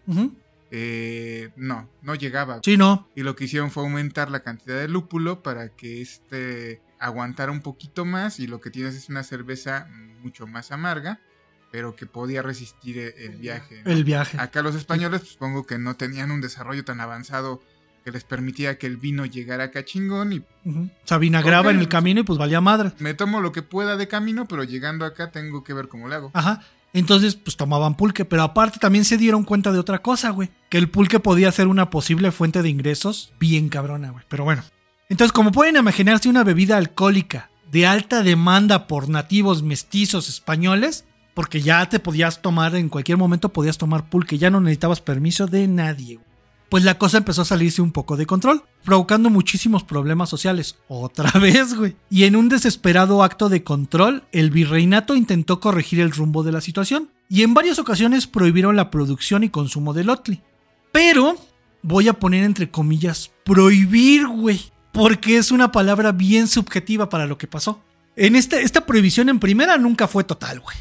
[0.73, 2.61] Eh, no, no llegaba.
[2.65, 3.09] Sí, no.
[3.15, 7.61] Y lo que hicieron fue aumentar la cantidad de lúpulo para que este aguantara un
[7.61, 8.41] poquito más.
[8.41, 9.89] Y lo que tienes es una cerveza
[10.21, 11.21] mucho más amarga,
[11.71, 13.83] pero que podía resistir el viaje.
[13.85, 13.91] ¿no?
[13.91, 14.37] El viaje.
[14.41, 17.63] Acá los españoles, pues, supongo que no tenían un desarrollo tan avanzado
[18.11, 20.33] que les permitía que el vino llegara acá chingón.
[20.33, 20.89] Y Ujú.
[21.05, 21.75] Se avinagraba Ok.
[21.75, 22.93] en el camino y pues valía madre.
[22.99, 26.17] me tomo lo que pueda de camino, pero llegando acá tengo que ver cómo le
[26.17, 26.31] hago.
[26.35, 26.61] Ajá.
[26.93, 30.51] Entonces, pues tomaban pulque, pero aparte también se dieron cuenta de otra cosa, güey.
[30.69, 34.25] Que el pulque podía ser una posible fuente de ingresos bien cabrona, güey.
[34.29, 34.65] Pero bueno.
[35.09, 41.05] Entonces, como pueden imaginarse una bebida alcohólica de alta demanda por nativos mestizos españoles,
[41.35, 45.47] porque ya te podías tomar, en cualquier momento podías tomar pulque, ya no necesitabas permiso
[45.47, 46.27] de nadie, güey.
[46.71, 50.77] Pues la cosa empezó a salirse un poco de control, provocando muchísimos problemas sociales.
[50.87, 51.97] Otra vez, güey.
[52.09, 56.61] Y en un desesperado acto de control, el virreinato intentó corregir el rumbo de la
[56.61, 57.11] situación.
[57.29, 60.43] Y en varias ocasiones prohibieron la producción y consumo del otli.
[60.93, 61.37] Pero,
[61.83, 64.61] voy a poner entre comillas, prohibir, güey.
[64.93, 67.83] Porque es una palabra bien subjetiva para lo que pasó.
[68.15, 70.77] En esta, esta prohibición en primera nunca fue total, güey.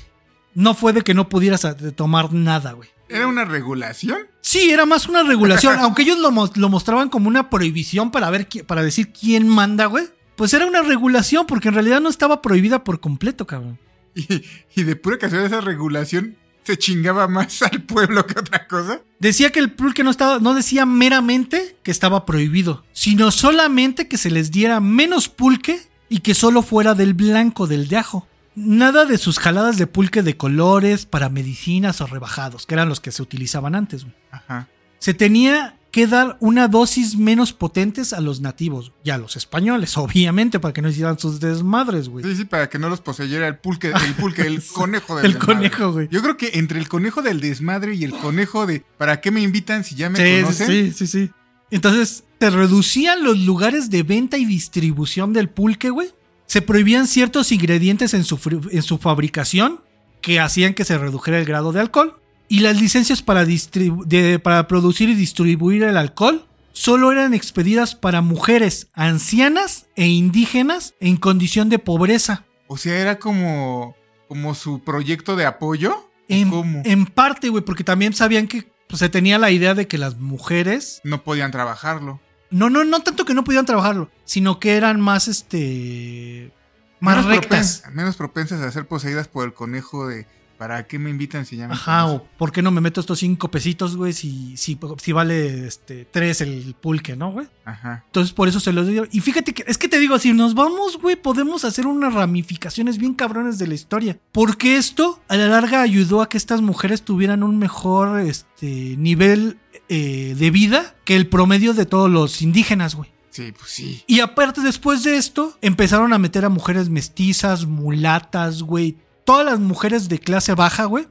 [0.54, 2.90] No fue de que no pudieras de tomar nada, güey.
[3.10, 4.20] ¿Era una regulación?
[4.42, 5.78] Sí, era más una regulación.
[5.80, 10.06] aunque ellos lo, lo mostraban como una prohibición para ver para decir quién manda, güey.
[10.36, 13.78] Pues era una regulación, porque en realidad no estaba prohibida por completo, cabrón.
[14.16, 14.44] Y,
[14.76, 19.02] y de pura casualidad esa regulación se chingaba más al pueblo que otra cosa.
[19.20, 24.18] Decía que el pulque no estaba, no decía meramente que estaba prohibido, sino solamente que
[24.18, 28.28] se les diera menos pulque y que solo fuera del blanco, del de ajo.
[28.68, 33.00] Nada de sus jaladas de pulque de colores para medicinas o rebajados, que eran los
[33.00, 34.04] que se utilizaban antes.
[34.04, 34.16] güey.
[34.32, 34.68] Ajá.
[35.00, 39.98] Se tenía que dar una dosis menos potentes a los nativos y a los españoles,
[39.98, 42.24] obviamente, para que no hicieran sus desmadres, güey.
[42.24, 45.34] Sí, sí, para que no los poseyera el pulque, el pulque, el conejo del El
[45.34, 45.56] desmadre.
[45.56, 46.08] conejo, güey.
[46.12, 49.42] Yo creo que entre el conejo del desmadre y el conejo de ¿para qué me
[49.42, 50.68] invitan si ya me Sí, conocen?
[50.68, 51.32] sí, sí, sí.
[51.72, 56.10] Entonces, te reducían los lugares de venta y distribución del pulque, güey.
[56.50, 58.40] Se prohibían ciertos ingredientes en su,
[58.72, 59.82] en su fabricación
[60.20, 62.20] que hacían que se redujera el grado de alcohol.
[62.48, 68.22] Y las licencias para, de- para producir y distribuir el alcohol solo eran expedidas para
[68.22, 72.46] mujeres ancianas e indígenas en condición de pobreza.
[72.66, 73.96] O sea, era como,
[74.28, 76.10] como su proyecto de apoyo.
[76.28, 76.82] En, ¿Cómo?
[76.84, 80.18] en parte, güey, porque también sabían que pues, se tenía la idea de que las
[80.18, 82.20] mujeres No podían trabajarlo.
[82.52, 86.52] No, no, no tanto que no pudieran trabajarlo, sino que eran más, este,
[87.00, 87.84] más menos rectas.
[87.94, 90.26] menos propensas a ser poseídas por el conejo de
[90.60, 92.28] ¿para qué me invitan si ya me Ajá, conocen?".
[92.28, 96.04] o ¿por qué no me meto estos cinco pesitos, güey, si, si, si vale, este,
[96.04, 97.48] tres el pulque, ¿no, güey?
[97.64, 98.04] Ajá.
[98.08, 99.08] Entonces por eso se los dio.
[99.10, 102.98] Y fíjate que, es que te digo, si nos vamos, güey, podemos hacer unas ramificaciones
[102.98, 104.20] bien cabrones de la historia.
[104.34, 109.60] Porque esto, a la larga, ayudó a que estas mujeres tuvieran un mejor, este, nivel
[109.90, 113.12] eh, de vida que el promedio de todos los indígenas, güey.
[113.32, 114.04] Sí, pues sí.
[114.08, 118.98] Y aparte, después de esto, empezaron a meter a mujeres mestizas, mulatas, güey.
[119.26, 121.08] Todas las mujeres de clase baja, güey,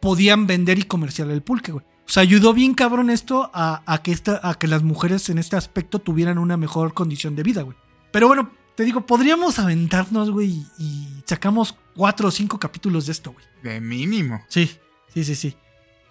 [0.00, 1.84] podían vender y comerciar el pulque, güey.
[2.06, 5.38] O sea, ayudó bien cabrón esto a, a que esta, a que las mujeres en
[5.38, 7.76] este aspecto tuvieran una mejor condición de vida, güey.
[8.10, 13.32] Pero bueno, te digo, podríamos aventarnos, güey, y, sacamos cuatro o cinco capítulos de esto,
[13.32, 13.44] güey.
[13.62, 14.42] De mínimo.
[14.48, 14.70] Sí,
[15.14, 15.56] sí, sí, sí.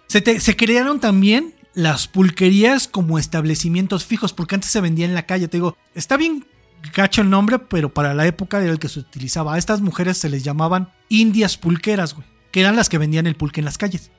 [0.08, 5.14] Se, te- se crearon también las pulquerías como establecimientos fijos, porque antes se vendía en
[5.14, 5.48] la calle.
[5.48, 6.46] Te digo, está bien
[6.94, 9.54] gacho el nombre, pero para la época era el que se utilizaba.
[9.54, 13.36] A estas mujeres se les llamaban indias pulqueras, güey, que eran las que vendían el
[13.36, 14.10] pulque en las calles.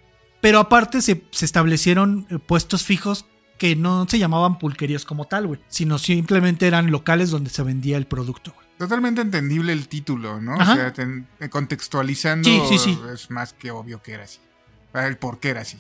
[0.41, 3.25] Pero aparte se, se establecieron eh, puestos fijos
[3.57, 7.97] que no se llamaban pulquerías como tal, güey, sino simplemente eran locales donde se vendía
[7.97, 8.63] el producto, güey.
[8.77, 10.55] Totalmente entendible el título, ¿no?
[10.59, 10.73] Ajá.
[10.73, 12.99] O sea, ten- eh, contextualizando Sí, sí, sí.
[13.13, 14.39] es más que obvio que era así.
[14.95, 15.77] El por qué era así.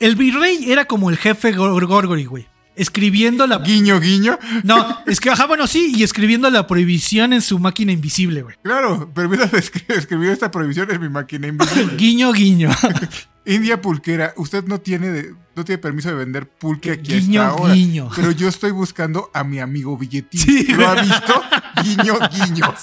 [0.00, 2.46] El virrey era como el jefe Gor- Gorgory, güey,
[2.76, 4.38] escribiendo la Guiño, guiño.
[4.62, 8.54] No, es que, ajá, bueno, sí, y escribiendo la prohibición en su máquina invisible, güey.
[8.62, 11.94] Claro, permítame escri- escribir esta prohibición en mi máquina invisible.
[11.96, 12.70] Guiño, guiño.
[13.44, 17.54] India Pulquera, usted no tiene, de- no tiene permiso de vender pulque aquí Guiño, hasta
[17.58, 17.74] ahora.
[17.74, 18.10] guiño.
[18.14, 20.38] Pero yo estoy buscando a mi amigo Billetín.
[20.40, 20.64] Sí.
[20.74, 21.42] ¿Lo ha visto?
[21.82, 22.74] Guiño, guiño.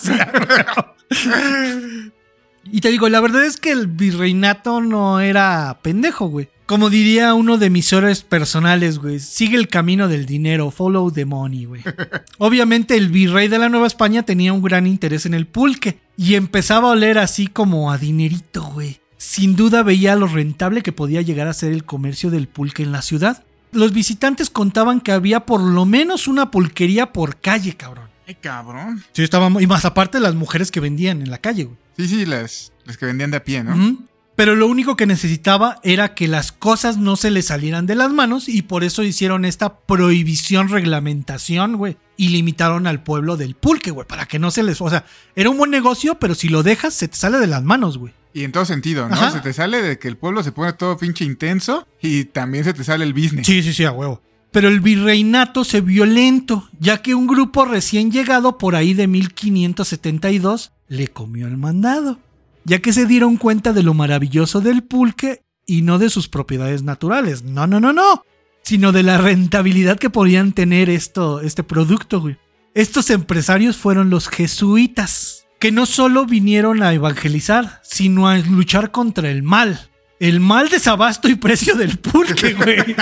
[2.72, 6.50] Y te digo, la verdad es que el virreinato no era pendejo, güey.
[6.66, 11.24] Como diría uno de mis héroes personales, güey, sigue el camino del dinero, follow the
[11.26, 11.84] money, güey.
[12.40, 16.34] Obviamente el virrey de la Nueva España tenía un gran interés en el pulque y
[16.34, 19.00] empezaba a oler así como a dinerito, güey.
[19.18, 22.92] Sin duda veía lo rentable que podía llegar a ser el comercio del pulque en
[22.92, 23.44] la ciudad.
[23.72, 28.10] Los visitantes contaban que había por lo menos una pulquería por calle, cabrón.
[28.28, 29.04] Ay, cabrón.
[29.14, 31.78] Sí, estaba muy- y más aparte las mujeres que vendían en la calle, güey.
[31.98, 33.98] Sí, sí, las, las que vendían de a pie, ¿no?
[34.36, 38.12] Pero lo único que necesitaba era que las cosas no se le salieran de las
[38.12, 41.98] manos y por eso hicieron esta prohibición, reglamentación, güey.
[42.18, 44.82] Y limitaron al pueblo del pulque, güey, para que no se les...
[44.82, 45.06] O sea,
[45.36, 48.14] era un buen negocio, pero si lo dejas, se te sale de las manos, güey.
[48.34, 49.16] Y en todo sentido, ¿no?
[49.16, 49.32] Ajá.
[49.32, 52.74] Se te sale de que el pueblo se pone todo pinche intenso y también se
[52.74, 53.48] te sale el business.
[53.48, 54.22] Sí, sí, sí, a huevo.
[54.52, 59.08] Pero el virreinato se vio lento, ya que un grupo recién llegado por ahí de
[59.08, 62.20] 1572 le comió el mandado,
[62.66, 66.84] ya que se dieron cuenta de lo maravilloso del pulque y no de sus propiedades
[66.84, 67.44] naturales.
[67.44, 68.26] No, no, no, no.
[68.64, 72.38] Sino de la rentabilidad que podían tener esto, este producto, güey.
[72.74, 79.30] Estos empresarios fueron los jesuitas, que no solo vinieron a evangelizar, sino a luchar contra
[79.30, 79.90] el mal.
[80.20, 82.80] El mal desabasto y precio del pulque, güey.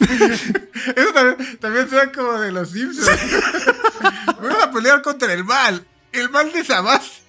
[0.00, 3.08] Eso también, también suena como de los Simpsons.
[4.26, 5.86] Vamos a pelear contra el mal.
[6.12, 7.22] El mal de Sabás.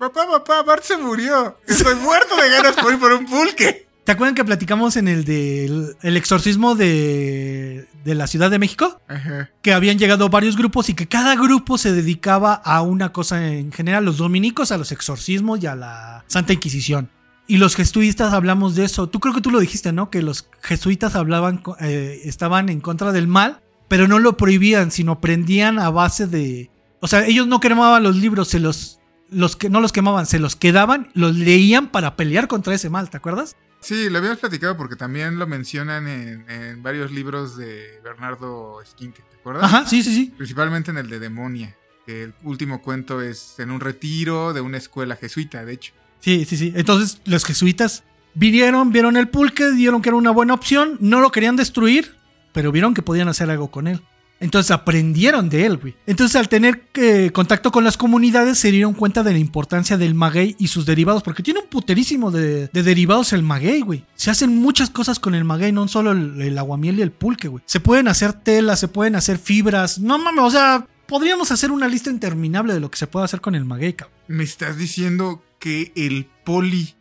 [0.00, 1.58] Papá, papá, Bart se murió.
[1.66, 3.86] Estoy muerto de ganas por ir por un pulque.
[4.02, 8.98] ¿Te acuerdan que platicamos en el del el exorcismo de, de la Ciudad de México?
[9.08, 9.50] Ajá.
[9.60, 13.72] Que habían llegado varios grupos y que cada grupo se dedicaba a una cosa en
[13.72, 14.06] general.
[14.06, 17.10] Los dominicos a los exorcismos y a la Santa Inquisición.
[17.46, 19.06] Y los jesuitas hablamos de eso.
[19.06, 20.08] Tú creo que tú lo dijiste, ¿no?
[20.08, 25.20] Que los jesuitas hablaban, eh, estaban en contra del mal, pero no lo prohibían, sino
[25.20, 26.70] prendían a base de...
[27.00, 28.96] O sea, ellos no quemaban los libros, se los...
[29.30, 33.10] Los que no los quemaban, se los quedaban, los leían para pelear contra ese mal,
[33.10, 33.56] ¿te acuerdas?
[33.80, 39.22] Sí, lo habíamos platicado porque también lo mencionan en, en varios libros de Bernardo Esquinque,
[39.30, 39.64] ¿te acuerdas?
[39.64, 40.34] Ajá, sí, sí, sí.
[40.36, 44.76] Principalmente en el de Demonia, que el último cuento es en un retiro de una
[44.76, 45.94] escuela jesuita, de hecho.
[46.20, 46.72] Sí, sí, sí.
[46.76, 48.04] Entonces los jesuitas
[48.34, 52.16] vinieron, vieron el pulque, dieron que era una buena opción, no lo querían destruir,
[52.52, 54.02] pero vieron que podían hacer algo con él.
[54.40, 55.94] Entonces aprendieron de él, güey.
[56.06, 60.14] Entonces al tener eh, contacto con las comunidades se dieron cuenta de la importancia del
[60.14, 64.04] maguey y sus derivados, porque tiene un puterísimo de, de derivados el maguey, güey.
[64.14, 67.48] Se hacen muchas cosas con el maguey, no solo el, el aguamiel y el pulque,
[67.48, 67.62] güey.
[67.66, 69.98] Se pueden hacer telas, se pueden hacer fibras.
[69.98, 73.40] No mames, o sea, podríamos hacer una lista interminable de lo que se puede hacer
[73.40, 74.16] con el maguey, cabrón.
[74.28, 76.94] Me estás diciendo que el poli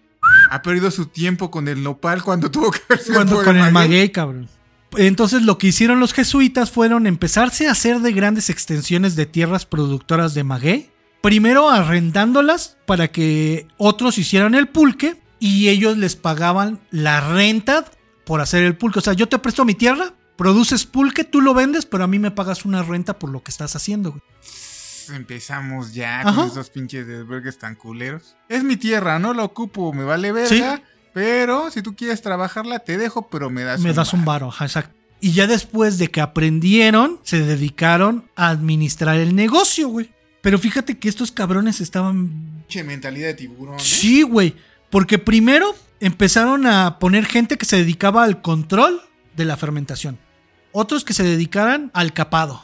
[0.52, 3.90] ha perdido su tiempo con el nopal cuando tuvo que verse Cuando con el maguey?
[3.90, 4.50] maguey, cabrón.
[4.98, 9.66] Entonces lo que hicieron los jesuitas fueron empezarse a hacer de grandes extensiones de tierras
[9.66, 10.90] productoras de maguey.
[11.22, 17.86] Primero arrendándolas para que otros hicieran el pulque y ellos les pagaban la renta
[18.26, 19.00] por hacer el pulque.
[19.00, 22.20] O sea, yo te presto mi tierra, produces pulque, tú lo vendes, pero a mí
[22.20, 24.12] me pagas una renta por lo que estás haciendo.
[24.12, 24.24] güey.
[25.14, 26.36] Empezamos ya Ajá.
[26.36, 28.36] con esos pinches desvergues tan culeros.
[28.48, 30.82] Es mi tierra, no la ocupo, me vale verga.
[31.14, 34.54] Pero si tú quieres trabajarla, te dejo, pero me das Me das un varo.
[34.62, 34.96] exacto.
[35.22, 40.10] Y ya después de que aprendieron, se dedicaron a administrar el negocio, güey.
[40.42, 42.30] Pero fíjate que estos cabrones estaban
[42.68, 43.76] Pinche mentalidad de tiburón.
[43.76, 43.80] ¿eh?
[43.84, 44.56] Sí, güey.
[44.90, 49.02] Porque primero empezaron a poner gente que se dedicaba al control
[49.36, 50.18] de la fermentación.
[50.72, 52.62] Otros que se dedicaran al capado.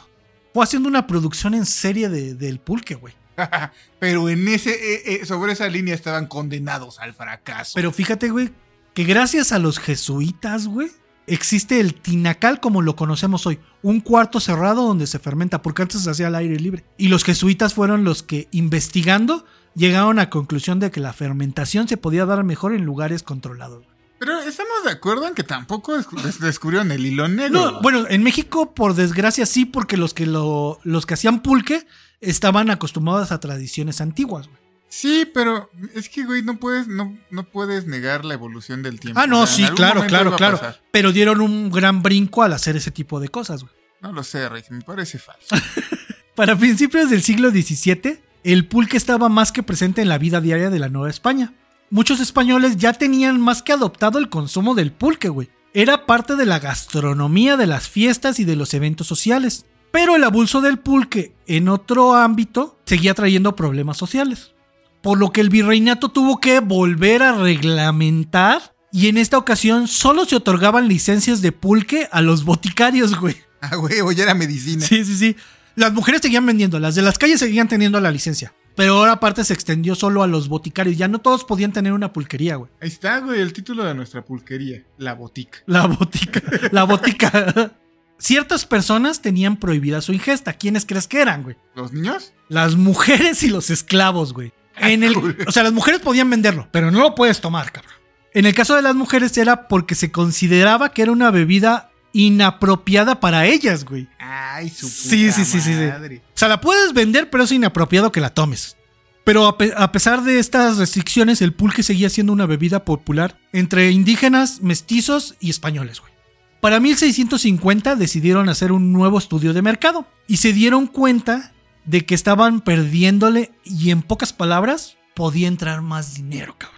[0.54, 3.12] Fue haciendo una producción en serie de- del pulque, güey.
[3.98, 7.72] Pero en ese, eh, eh, sobre esa línea estaban condenados al fracaso.
[7.74, 8.50] Pero fíjate, güey,
[8.94, 10.90] que gracias a los jesuitas, güey,
[11.26, 13.58] existe el tinacal como lo conocemos hoy.
[13.82, 16.84] Un cuarto cerrado donde se fermenta, porque antes se hacía al aire libre.
[16.96, 19.44] Y los jesuitas fueron los que, investigando,
[19.74, 23.84] llegaron a la conclusión de que la fermentación se podía dar mejor en lugares controlados.
[24.18, 27.72] Pero estamos de acuerdo en que tampoco descu- des- descubrieron el hilo negro.
[27.72, 31.86] No, bueno, en México, por desgracia, sí, porque los que lo, los que hacían pulque
[32.20, 34.58] estaban acostumbrados a tradiciones antiguas, güey.
[34.88, 39.20] Sí, pero es que, güey, no puedes, no, no puedes negar la evolución del tiempo.
[39.20, 40.58] Ah, no, O sea, en sí, claro, claro, claro.
[40.92, 43.74] Pero dieron un gran brinco al hacer ese tipo de cosas, güey.
[44.00, 45.54] No lo sé, Rey, me parece falso.
[46.34, 50.70] Para principios del siglo XVII, el pulque estaba más que presente en la vida diaria
[50.70, 51.52] de la Nueva España.
[51.90, 55.50] Muchos españoles ya tenían más que adoptado el consumo del pulque, güey.
[55.72, 59.66] Era parte de la gastronomía de las fiestas y de los eventos sociales.
[59.92, 64.52] Pero el abuso del pulque en otro ámbito seguía trayendo problemas sociales.
[65.00, 70.24] Por lo que el virreinato tuvo que volver a reglamentar y en esta ocasión solo
[70.24, 73.36] se otorgaban licencias de pulque a los boticarios, güey.
[73.60, 74.84] ah, güey, oye, era medicina.
[74.84, 75.36] Sí, sí, sí.
[75.76, 78.54] Las mujeres seguían vendiendo, las de las calles seguían teniendo la licencia.
[78.76, 80.98] Pero ahora aparte se extendió solo a los boticarios.
[80.98, 82.70] Ya no todos podían tener una pulquería, güey.
[82.80, 85.58] Ahí está, güey, el título de nuestra pulquería, La Botica.
[85.66, 86.42] La botica.
[86.70, 87.72] la botica.
[88.18, 90.52] Ciertas personas tenían prohibida su ingesta.
[90.52, 91.56] ¿Quiénes crees que eran, güey?
[91.74, 92.32] ¿Los niños?
[92.48, 94.52] Las mujeres y los esclavos, güey.
[94.78, 95.16] En el,
[95.46, 97.94] o sea, las mujeres podían venderlo, pero no lo puedes tomar, cabrón.
[98.34, 101.90] En el caso de las mujeres era porque se consideraba que era una bebida
[102.24, 104.08] inapropiada para ellas, güey.
[104.18, 105.72] Ay, su puta Sí, sí, sí, sí.
[105.72, 108.76] O sea, la puedes vender, pero es inapropiado que la tomes.
[109.24, 113.38] Pero a, pe- a pesar de estas restricciones, el pulque seguía siendo una bebida popular
[113.52, 116.12] entre indígenas, mestizos y españoles, güey.
[116.60, 121.52] Para 1650 decidieron hacer un nuevo estudio de mercado y se dieron cuenta
[121.84, 126.76] de que estaban perdiéndole y en pocas palabras podía entrar más dinero, cabrón.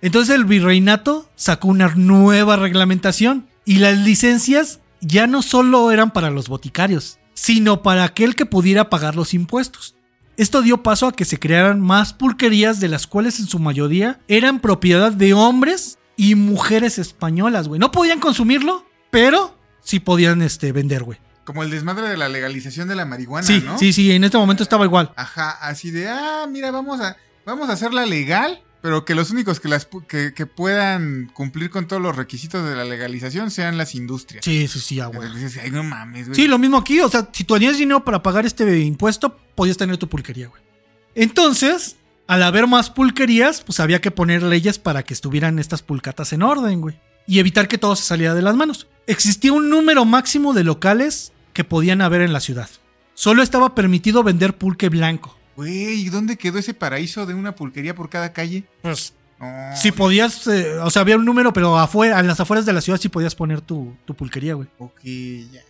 [0.00, 6.30] Entonces el virreinato sacó una nueva reglamentación y las licencias ya no solo eran para
[6.30, 9.94] los boticarios, sino para aquel que pudiera pagar los impuestos.
[10.38, 14.20] Esto dio paso a que se crearan más pulquerías de las cuales en su mayoría
[14.26, 17.78] eran propiedad de hombres y mujeres españolas, güey.
[17.78, 21.18] No podían consumirlo, pero sí podían este, vender, güey.
[21.44, 23.78] Como el desmadre de la legalización de la marihuana, Sí, ¿no?
[23.78, 25.12] sí, sí, en este momento estaba igual.
[25.14, 29.60] Ajá, así de, ah, mira, vamos a, vamos a hacerla legal, pero que los únicos
[29.60, 33.94] que, las, que, que puedan cumplir con todos los requisitos de la legalización sean las
[33.94, 34.44] industrias.
[34.44, 35.28] Sí, sí, sí, ah, güey.
[35.62, 36.36] Ay, no mames, güey.
[36.36, 37.00] Sí, lo mismo aquí.
[37.00, 40.62] O sea, si tú tenías dinero para pagar este impuesto, podías tener tu pulquería, güey.
[41.14, 41.96] Entonces,
[42.28, 46.42] al haber más pulquerías, pues había que poner leyes para que estuvieran estas pulcatas en
[46.42, 47.00] orden, güey.
[47.26, 48.86] Y evitar que todo se saliera de las manos.
[49.06, 52.68] Existía un número máximo de locales que podían haber en la ciudad.
[53.14, 55.37] Solo estaba permitido vender pulque blanco.
[55.58, 58.62] Güey, ¿y dónde quedó ese paraíso de una pulquería por cada calle?
[58.80, 62.64] Pues, No, si podías, eh, o sea, había un número, pero afuera, en las afueras
[62.64, 64.68] de la ciudad sí podías poner tu, tu pulquería, güey.
[64.78, 65.60] Ok, ya.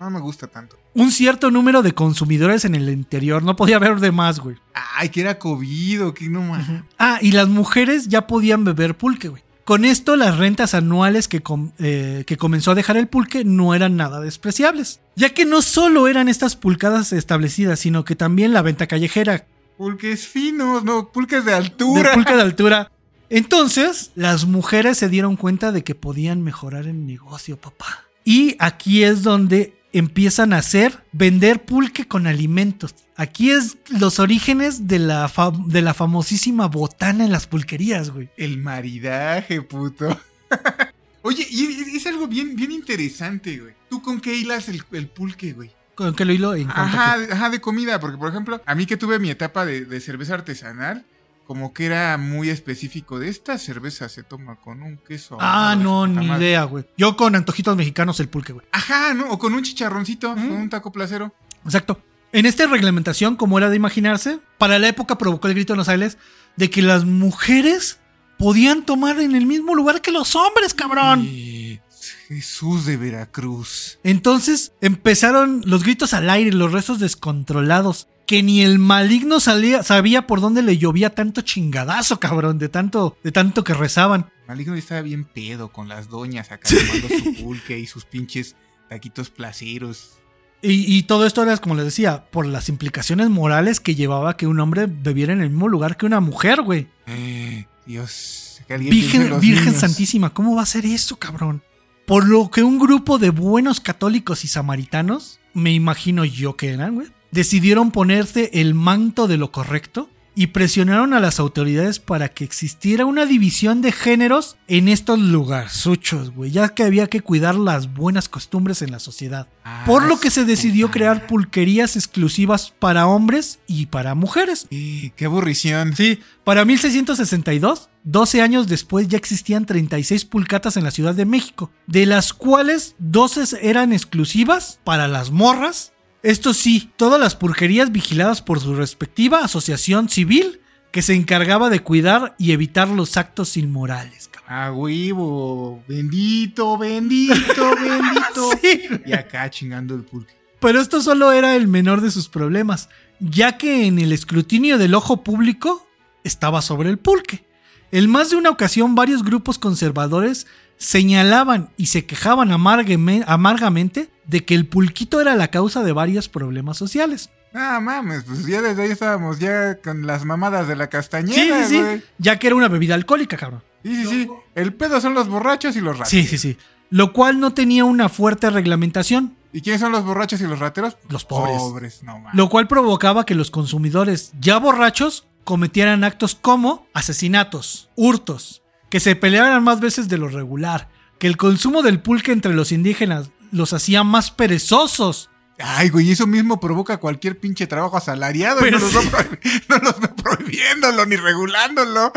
[0.00, 0.76] No me gusta tanto.
[0.92, 4.56] Un cierto número de consumidores en el interior, no podía haber de más, güey.
[4.74, 6.82] Ay, que era COVID que no mames.
[6.98, 9.44] Ah, y las mujeres ya podían beber pulque, güey.
[9.68, 13.74] Con esto, las rentas anuales que, com- eh, que comenzó a dejar el pulque no
[13.74, 18.62] eran nada despreciables, ya que no solo eran estas pulcadas establecidas, sino que también la
[18.62, 19.44] venta callejera
[19.76, 22.14] Pulques finos, no, pulques de de altura.
[22.14, 22.90] pulque de altura.
[23.28, 28.06] Entonces, las mujeres se dieron cuenta de que podían mejorar el negocio, papá.
[28.24, 32.94] Y aquí es donde empiezan a hacer vender pulque con alimentos.
[33.16, 35.30] Aquí es los orígenes de la,
[35.66, 38.28] de la famosísima botana en las pulquerías, güey.
[38.36, 40.20] El maridaje, puto.
[41.22, 43.74] Oye, y es, algo bien, bien interesante, güey.
[43.90, 45.70] ¿Tú con qué hilas el, el pulque, güey?
[45.94, 46.54] ¿Con qué lo hilo?
[46.54, 49.66] En Ajá, de- ajá, de comida, porque por ejemplo, a mí que tuve mi etapa
[49.66, 51.04] de, de cerveza artesanal,
[51.48, 55.38] como que era muy específico de esta cerveza se toma con un queso.
[55.38, 56.44] que- Ah, no, ni madre".
[56.48, 56.84] idea, güey.
[56.98, 58.66] Yo con antojitos mexicanos el pulque, güey.
[58.70, 59.30] Ajá, ¿no?
[59.30, 60.48] O con un chicharroncito, Mm.
[60.48, 61.34] con un taco placero.
[61.64, 62.02] Exacto.
[62.32, 65.88] En esta reglamentación, como era de imaginarse, para la época provocó el grito en los
[65.88, 66.18] aires
[66.56, 67.98] de que las mujeres
[68.36, 71.24] podían tomar en el mismo lugar que los hombres, cabrón.
[71.24, 71.80] Y
[72.28, 73.98] Jesús de Veracruz.
[74.04, 80.26] Entonces empezaron los gritos al aire, los rezos descontrolados, que ni el maligno salía, sabía
[80.26, 84.30] por dónde le llovía tanto chingadazo, cabrón, de tanto, de tanto que rezaban.
[84.46, 88.54] Maligno ya estaba bien pedo con las doñas acá tomando su pulque y sus pinches
[88.90, 90.18] taquitos placeros.
[90.60, 94.46] Y, y todo esto era, como les decía, por las implicaciones morales que llevaba que
[94.46, 96.86] un hombre bebiera en el mismo lugar que una mujer, güey.
[97.06, 98.60] Eh, Dios.
[98.68, 99.80] Virgen, los Virgen niños.
[99.80, 101.62] Santísima, ¿cómo va a ser eso, cabrón?
[102.06, 106.96] Por lo que un grupo de buenos católicos y samaritanos, me imagino yo que eran,
[106.96, 112.44] güey, decidieron ponerse el manto de lo correcto y presionaron a las autoridades para que
[112.44, 117.92] existiera una división de géneros en estos lugarsuchos, güey, ya que había que cuidar las
[117.92, 119.48] buenas costumbres en la sociedad.
[119.64, 124.68] Ah, Por lo que se decidió crear pulquerías exclusivas para hombres y para mujeres.
[124.70, 125.96] Eh, qué aburrición.
[125.96, 131.72] Sí, para 1662, 12 años después ya existían 36 pulcatas en la Ciudad de México,
[131.88, 135.94] de las cuales 12 eran exclusivas para las morras.
[136.22, 141.80] Esto sí, todas las pulquerías vigiladas por su respectiva asociación civil que se encargaba de
[141.80, 144.28] cuidar y evitar los actos inmorales.
[144.28, 144.48] cabrón.
[144.50, 145.82] Ah, huevo.
[145.86, 148.50] Bendito, bendito, bendito.
[148.60, 150.34] Sí, Y acá chingando el pulque.
[150.60, 152.88] Pero esto solo era el menor de sus problemas,
[153.20, 155.86] ya que en el escrutinio del ojo público
[156.24, 157.44] estaba sobre el pulque.
[157.92, 160.46] En más de una ocasión varios grupos conservadores
[160.76, 166.28] señalaban y se quejaban amargame- amargamente de que el pulquito era la causa de varios
[166.28, 167.30] problemas sociales.
[167.54, 171.64] Ah, mames, pues ya desde ahí estábamos ya con las mamadas de la Sí, castañeda,
[171.66, 172.02] sí, sí, güey.
[172.18, 173.62] ya que era una bebida alcohólica, cabrón.
[173.82, 174.28] Sí, sí, sí.
[174.54, 176.10] El pedo son los borrachos y los rateros.
[176.10, 176.58] Sí, sí, sí.
[176.90, 180.98] Lo cual no tenía una fuerte reglamentación, ¿Y quiénes son los borrachos y los rateros?
[181.08, 181.56] Los pobres.
[181.56, 182.34] Pobres, no mames.
[182.34, 189.16] lo cual provocaba que los consumidores ya borrachos cometieran actos como asesinatos, hurtos, que se
[189.16, 193.72] pelearan más veces de lo regular, que el consumo del pulque entre los indígenas los
[193.72, 195.30] hacía más perezosos.
[195.58, 198.66] Ay, güey, eso mismo provoca cualquier pinche trabajo asalariado.
[198.66, 198.98] y no, los sí.
[199.70, 202.12] no los veo prohibiéndolo ni regulándolo.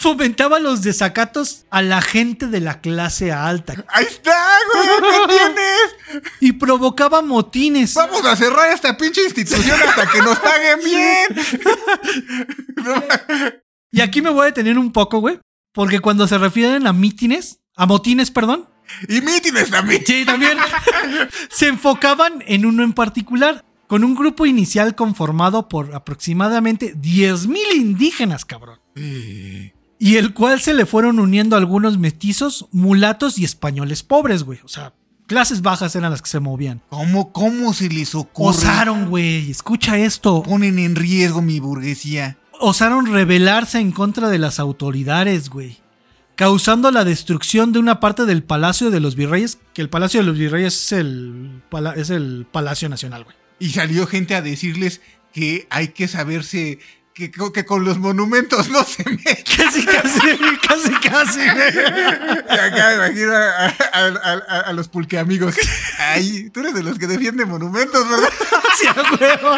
[0.00, 4.32] Fomentaba los desacatos a la gente de la clase alta Ahí está,
[4.72, 6.24] güey, ¿qué tienes?
[6.40, 7.94] y provocaba motines.
[7.94, 11.36] Vamos a cerrar esta pinche institución hasta que nos paguen bien.
[13.90, 15.40] Y aquí me voy a detener un poco, güey,
[15.72, 18.68] porque cuando se refieren a mítines, a motines, perdón,
[19.08, 20.02] y mítines también.
[20.06, 20.58] Sí, también.
[21.50, 28.44] Se enfocaban en uno en particular, con un grupo inicial conformado por aproximadamente 10.000 indígenas,
[28.44, 28.78] cabrón.
[29.98, 34.60] Y el cual se le fueron uniendo algunos mestizos, mulatos y españoles pobres, güey.
[34.64, 34.92] O sea,
[35.26, 36.82] clases bajas eran las que se movían.
[36.88, 38.56] ¿Cómo, cómo se les ocurre?
[38.56, 40.42] Osaron, güey, escucha esto.
[40.42, 42.38] Ponen en riesgo mi burguesía.
[42.60, 45.78] Osaron rebelarse en contra de las autoridades, güey.
[46.36, 50.26] Causando la destrucción de una parte del Palacio de los Virreyes, que el Palacio de
[50.26, 51.62] los Virreyes es el,
[51.96, 53.36] es el Palacio Nacional, güey.
[53.58, 55.00] Y salió gente a decirles
[55.32, 56.78] que hay que saberse
[57.18, 59.42] que, que con los monumentos no se mete.
[59.56, 60.20] Casi, casi,
[60.66, 61.40] casi, casi.
[61.40, 65.56] Y acá imagino a, a- a- a- a los pulque amigos.
[65.98, 68.28] Ay, tú eres de los que defienden monumentos, ¿verdad?
[68.78, 69.56] Sí, a huevo.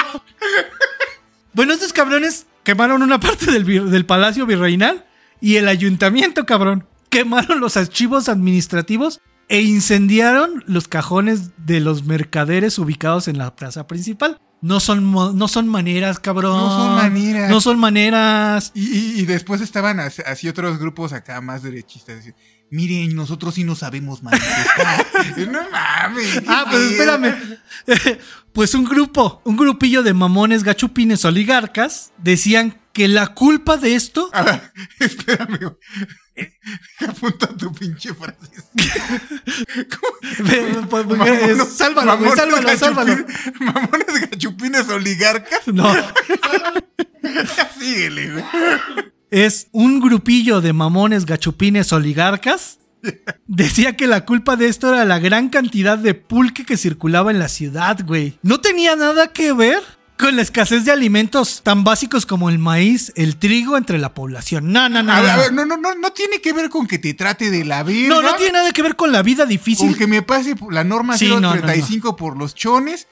[1.53, 5.05] Bueno, estos cabrones quemaron una parte del, del palacio virreinal
[5.43, 6.87] y el ayuntamiento, cabrón.
[7.11, 13.87] Quemaron los archivos administrativos e incendiaron los cajones de los mercaderes ubicados en la plaza
[13.87, 14.41] principal.
[14.63, 16.57] No son, no son maneras, cabrón.
[16.59, 17.51] No son maneras.
[17.51, 18.73] No son maneras.
[18.75, 22.17] Y, y- y después estaban as- así otros grupos acá más derechistas.
[22.17, 22.39] diciendo,
[22.73, 25.07] Miren, nosotros sí no sabemos manifestar.
[25.51, 26.43] No mames.
[26.47, 27.35] Ah, pues espérame.
[28.53, 34.29] Pues un grupo, un grupillo de mamones gachupines oligarcas decían que la culpa de esto
[34.35, 35.77] A ver, espérame.
[37.07, 38.37] Apunta tu pinche frase.
[40.39, 41.07] Ve, pues,
[41.43, 43.13] es- Sálvalo, sálvalo, sálvalo.
[43.13, 43.90] gachupines-
[44.51, 45.67] Gachupines oligarcas.
[45.67, 45.93] No,
[47.79, 48.45] Síguele, güey.
[49.31, 52.79] es un grupillo de mamones gachupines oligarcas
[53.47, 57.39] Decía que la culpa de esto era la gran cantidad de pulque que circulaba en
[57.39, 58.39] la ciudad, güey.
[58.43, 59.83] No tenía nada que ver
[60.19, 64.71] con la escasez de alimentos tan básicos como el maíz, el trigo entre la población.
[64.71, 65.13] No, no, no.
[65.13, 65.41] A ver, a no.
[65.43, 68.09] ver, no, no, no, no tiene que ver con que te trate de la verga.
[68.11, 69.97] No, no tiene nada que ver con la vida Con difícil.
[69.97, 73.07] que me pase la norma Sí, no, no, 035 por los chones.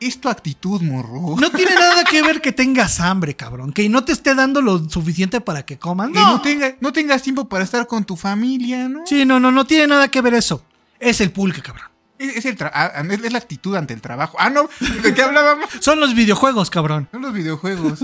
[0.00, 1.36] Es tu actitud, morro.
[1.38, 3.72] No tiene nada que ver que tengas hambre, cabrón.
[3.72, 6.08] Que no te esté dando lo suficiente para que comas.
[6.08, 9.06] Que no, tenga- no tengas tiempo para estar con tu familia, ¿no?
[9.06, 10.62] Sí, no, no, no tiene nada que ver eso.
[11.00, 11.88] Es el pulque, cabrón.
[12.18, 14.36] Es, es el ah, es es la actitud ante el trabajo.
[14.38, 14.68] Ah, no,
[15.02, 15.68] ¿de qué hablábamos?
[15.80, 17.08] Son los videojuegos, cabrón.
[17.10, 18.00] Son los videojuegos.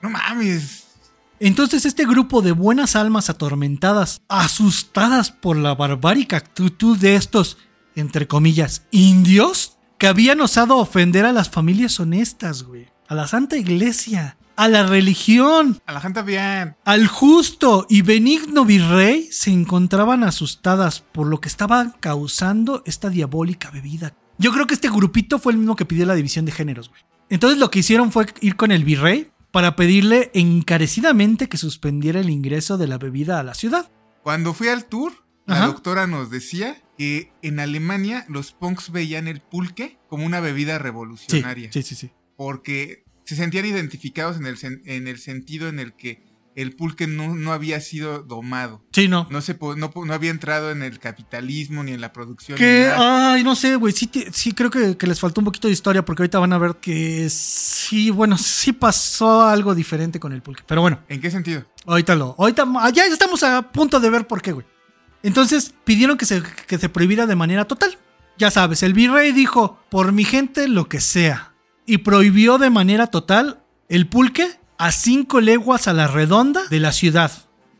[0.00, 0.84] No mames.
[1.38, 7.58] Entonces este grupo de buenas almas atormentadas, asustadas por la barbárica actitud de estos,
[7.94, 13.56] entre comillas, indios, que habían osado ofender a las familias honestas, güey, a la Santa
[13.56, 16.76] Iglesia, a la religión, A la gente bien.
[16.84, 23.70] al justo y benigno virrey, se encontraban asustadas por lo que estaba causando esta diabólica
[23.70, 24.14] bebida.
[24.38, 27.02] Yo creo que este grupito fue el mismo que pidió la división de géneros, güey.
[27.28, 32.28] Entonces lo que hicieron fue ir con el virrey para pedirle encarecidamente que suspendiera el
[32.30, 33.90] ingreso de la bebida a la ciudad.
[34.22, 35.12] Cuando fui al tour,
[35.46, 35.66] la Ajá.
[35.66, 41.70] doctora nos decía que en Alemania los punks veían el pulque como una bebida revolucionaria.
[41.72, 42.10] sí, sí, sí.
[42.36, 46.24] Porque se sentían identificados en el, sen- en el sentido en el que
[46.54, 48.82] el pulque no, no había sido domado.
[48.92, 49.26] Sí, no.
[49.30, 52.56] No, se no, no había entrado en el capitalismo ni en la producción.
[52.56, 55.74] Que, ay, no sé, güey, sí, sí creo que, que les faltó un poquito de
[55.74, 60.40] historia porque ahorita van a ver que sí, bueno, sí pasó algo diferente con el
[60.40, 60.62] pulque.
[60.66, 61.64] Pero bueno, ¿En qué sentido?
[61.84, 62.34] Ahorita lo.
[62.38, 64.66] Ahorita ah, ya estamos a punto de ver por qué, güey.
[65.26, 67.98] Entonces pidieron que se, que se prohibiera de manera total.
[68.38, 71.52] Ya sabes, el virrey dijo, por mi gente lo que sea.
[71.84, 73.58] Y prohibió de manera total
[73.88, 74.48] el pulque
[74.78, 77.32] a cinco leguas a la redonda de la ciudad.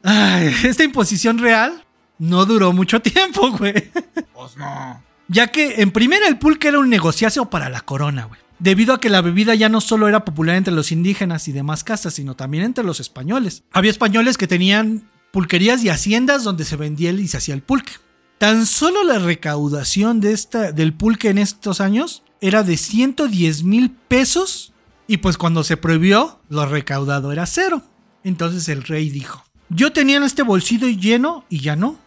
[0.03, 1.85] Ay, esta imposición real
[2.19, 3.93] no duró mucho tiempo, güey.
[4.35, 5.01] Pues no.
[5.29, 8.41] Ya que en primera el pulque era un negociacio para la corona, güey.
[8.59, 11.85] Debido a que la bebida ya no solo era popular entre los indígenas y demás
[11.85, 13.63] castas, sino también entre los españoles.
[13.71, 17.93] Había españoles que tenían pulquerías y haciendas donde se vendía y se hacía el pulque.
[18.39, 23.91] Tan solo la recaudación de esta, del pulque en estos años era de 110 mil
[23.91, 24.73] pesos
[25.07, 27.83] y pues cuando se prohibió, lo recaudado era cero.
[28.25, 31.99] Entonces el rey dijo, yo tenía este bolsillo lleno y ya no.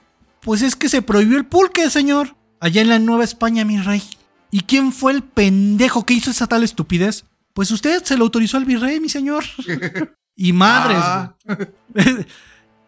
[0.41, 2.35] Pues es que se prohibió el pulque, señor.
[2.59, 4.01] Allá en la Nueva España, mi rey.
[4.49, 7.25] ¿Y quién fue el pendejo que hizo esa tal estupidez?
[7.53, 9.43] Pues usted se lo autorizó al virrey, mi señor.
[10.35, 11.35] y madres, Ah.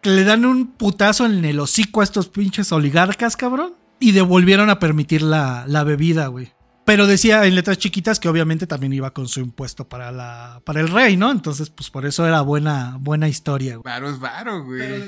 [0.02, 3.74] que le dan un putazo en el hocico a estos pinches oligarcas, cabrón.
[4.00, 6.52] Y devolvieron a permitir la, la bebida, güey.
[6.84, 10.80] Pero decía en letras chiquitas que obviamente también iba con su impuesto para, la, para
[10.80, 11.30] el rey, ¿no?
[11.30, 13.84] Entonces, pues por eso era buena, buena historia, güey.
[13.84, 15.04] Varo es varo, güey.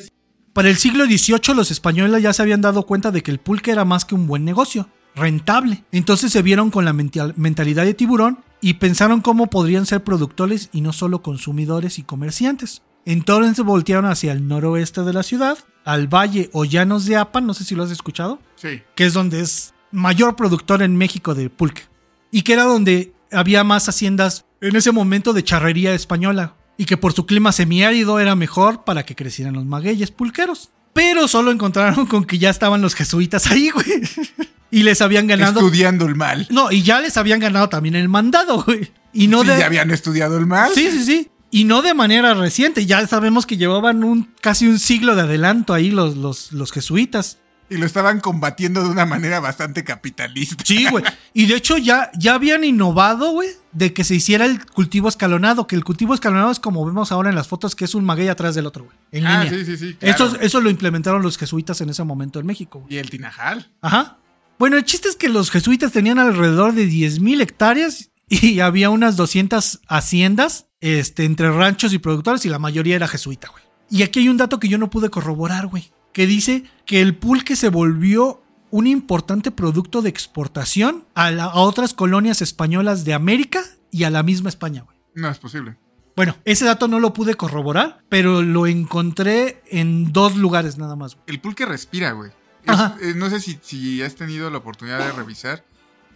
[0.53, 3.73] Para el siglo XVIII los españoles ya se habían dado cuenta de que el pulque
[3.73, 5.83] era más que un buen negocio, rentable.
[5.91, 10.69] Entonces se vieron con la mental- mentalidad de tiburón y pensaron cómo podrían ser productores
[10.73, 12.83] y no solo consumidores y comerciantes.
[13.07, 17.55] Entonces voltearon hacia el noroeste de la ciudad, al valle o llanos de Apan, no
[17.55, 18.83] sé si lo has escuchado, Sí.
[18.95, 21.83] que es donde es mayor productor en México de pulque.
[22.31, 26.55] Y que era donde había más haciendas en ese momento de charrería española.
[26.77, 30.71] Y que por su clima semiárido era mejor para que crecieran los magueyes pulqueros.
[30.93, 33.87] Pero solo encontraron con que ya estaban los jesuitas ahí, güey.
[34.71, 35.61] Y les habían ganado.
[35.61, 36.49] Estudiando el mal.
[36.51, 38.91] No, y ya les habían ganado también el mandado, güey.
[39.13, 39.59] Y no Sí, de.
[39.59, 40.73] ya habían estudiado el mal.
[40.75, 41.31] Sí, sí, sí.
[41.55, 42.85] Y no de manera reciente.
[42.85, 47.39] Ya sabemos que llevaban un casi un siglo de adelanto ahí los, los, los jesuitas.
[47.71, 50.65] Y lo estaban combatiendo de una manera bastante capitalista.
[50.67, 51.05] Sí, güey.
[51.33, 55.69] Y de hecho ya, ya habían innovado, güey, de que se hiciera el cultivo escalonado.
[55.69, 58.27] Que el cultivo escalonado es como vemos ahora en las fotos, que es un maguey
[58.27, 58.97] atrás del otro, güey.
[59.13, 59.59] En Ah, línea.
[59.59, 59.95] sí, sí, sí.
[59.95, 60.27] claro.
[60.27, 62.95] Eso, eso lo implementaron los jesuitas en ese momento en México, güey.
[62.95, 63.71] Y el tinajal.
[63.81, 64.19] Ajá.
[64.59, 69.17] Bueno, el chiste es que los jesuitas tenían alrededor de 10.000 hectáreas y había unas
[69.17, 73.65] 200 haciendas este, entre ranchos y productores y la mayoría era jesuita, güey.
[73.91, 77.17] Y aquí hay un dato que yo no pude corroborar, güey, que dice que el
[77.17, 83.15] pulque se volvió un importante producto de exportación a, la- a otras colonias españolas de
[83.15, 84.97] América y a la misma España, güey.
[85.15, 85.77] No es posible.
[86.17, 91.15] Bueno, ese dato no lo pude corroborar, pero lo encontré en dos lugares nada más.
[91.15, 91.25] güey.
[91.29, 92.31] El pulque respira, güey.
[92.65, 95.65] Es- eh, no sé si, si has tenido la oportunidad de revisar,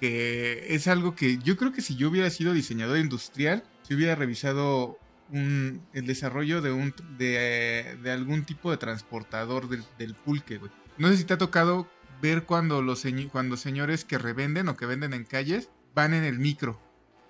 [0.01, 4.15] que es algo que yo creo que si yo hubiera sido diseñador industrial, si hubiera
[4.15, 4.99] revisado
[5.31, 10.71] un- el desarrollo de, un, de, de algún tipo de transportador del, del pulque, güey.
[10.97, 11.89] No sé si te ha tocado
[12.23, 16.39] ver cuando los cuando señores que revenden o que venden en calles van en el
[16.39, 16.81] micro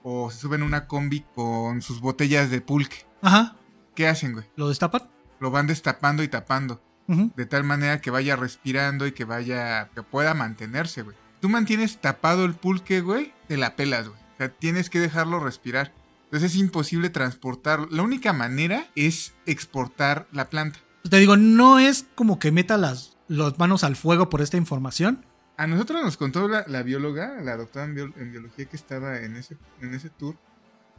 [0.02, 3.04] o se suben una combi con sus botellas de pulque.
[3.20, 3.56] Ajá,
[3.94, 4.46] ¿Qué hacen, güey?
[4.56, 5.02] lo destapan.
[5.40, 6.82] Lo van destapando y tapando.
[7.08, 11.16] De tal manera que vaya respirando y que vaya, que pueda mantenerse, güey.
[11.40, 14.20] Tú mantienes tapado el pulque, güey, te la pelas, güey.
[14.34, 15.92] O sea, tienes que dejarlo respirar.
[16.24, 17.88] Entonces es imposible transportarlo.
[17.90, 20.78] La única manera es exportar la planta.
[21.08, 25.24] Te digo, no es como que meta las, las manos al fuego por esta información.
[25.56, 29.18] A nosotros nos contó la, la bióloga, la doctora en, bio- en biología que estaba
[29.20, 30.36] en ese, en ese tour,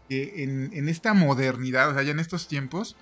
[0.10, 2.96] que en, en esta modernidad, o sea, ya en estos tiempos,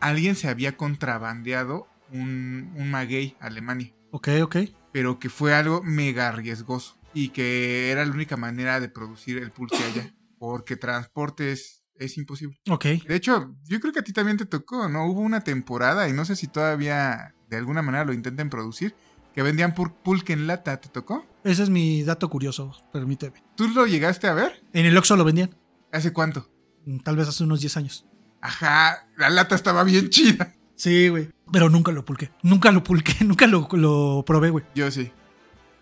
[0.00, 4.56] alguien se había contrabandeado un, un maguey a Alemania, Ok, ok.
[4.92, 9.50] Pero que fue algo mega riesgoso y que era la única manera de producir el
[9.50, 12.58] pulque allá, porque transporte es, es imposible.
[12.70, 12.84] Ok.
[13.06, 15.06] De hecho, yo creo que a ti también te tocó, ¿no?
[15.06, 18.94] Hubo una temporada, y no sé si todavía de alguna manera lo intenten producir,
[19.34, 21.26] que vendían pulque en lata, ¿te tocó?
[21.44, 23.42] Ese es mi dato curioso, permíteme.
[23.56, 24.62] ¿Tú lo llegaste a ver?
[24.72, 25.56] En el Oxxo lo vendían,
[25.90, 26.50] ¿Hace cuánto?
[26.86, 28.06] mm, tal vez hace unos 10 años.
[28.40, 30.54] Ajá, la lata estaba bien chida.
[30.76, 31.28] Sí, güey.
[31.52, 32.30] Pero nunca lo pulqué.
[32.42, 34.64] Nunca lo pulqué, nunca lo, lo probé, güey.
[34.74, 35.10] Yo sí.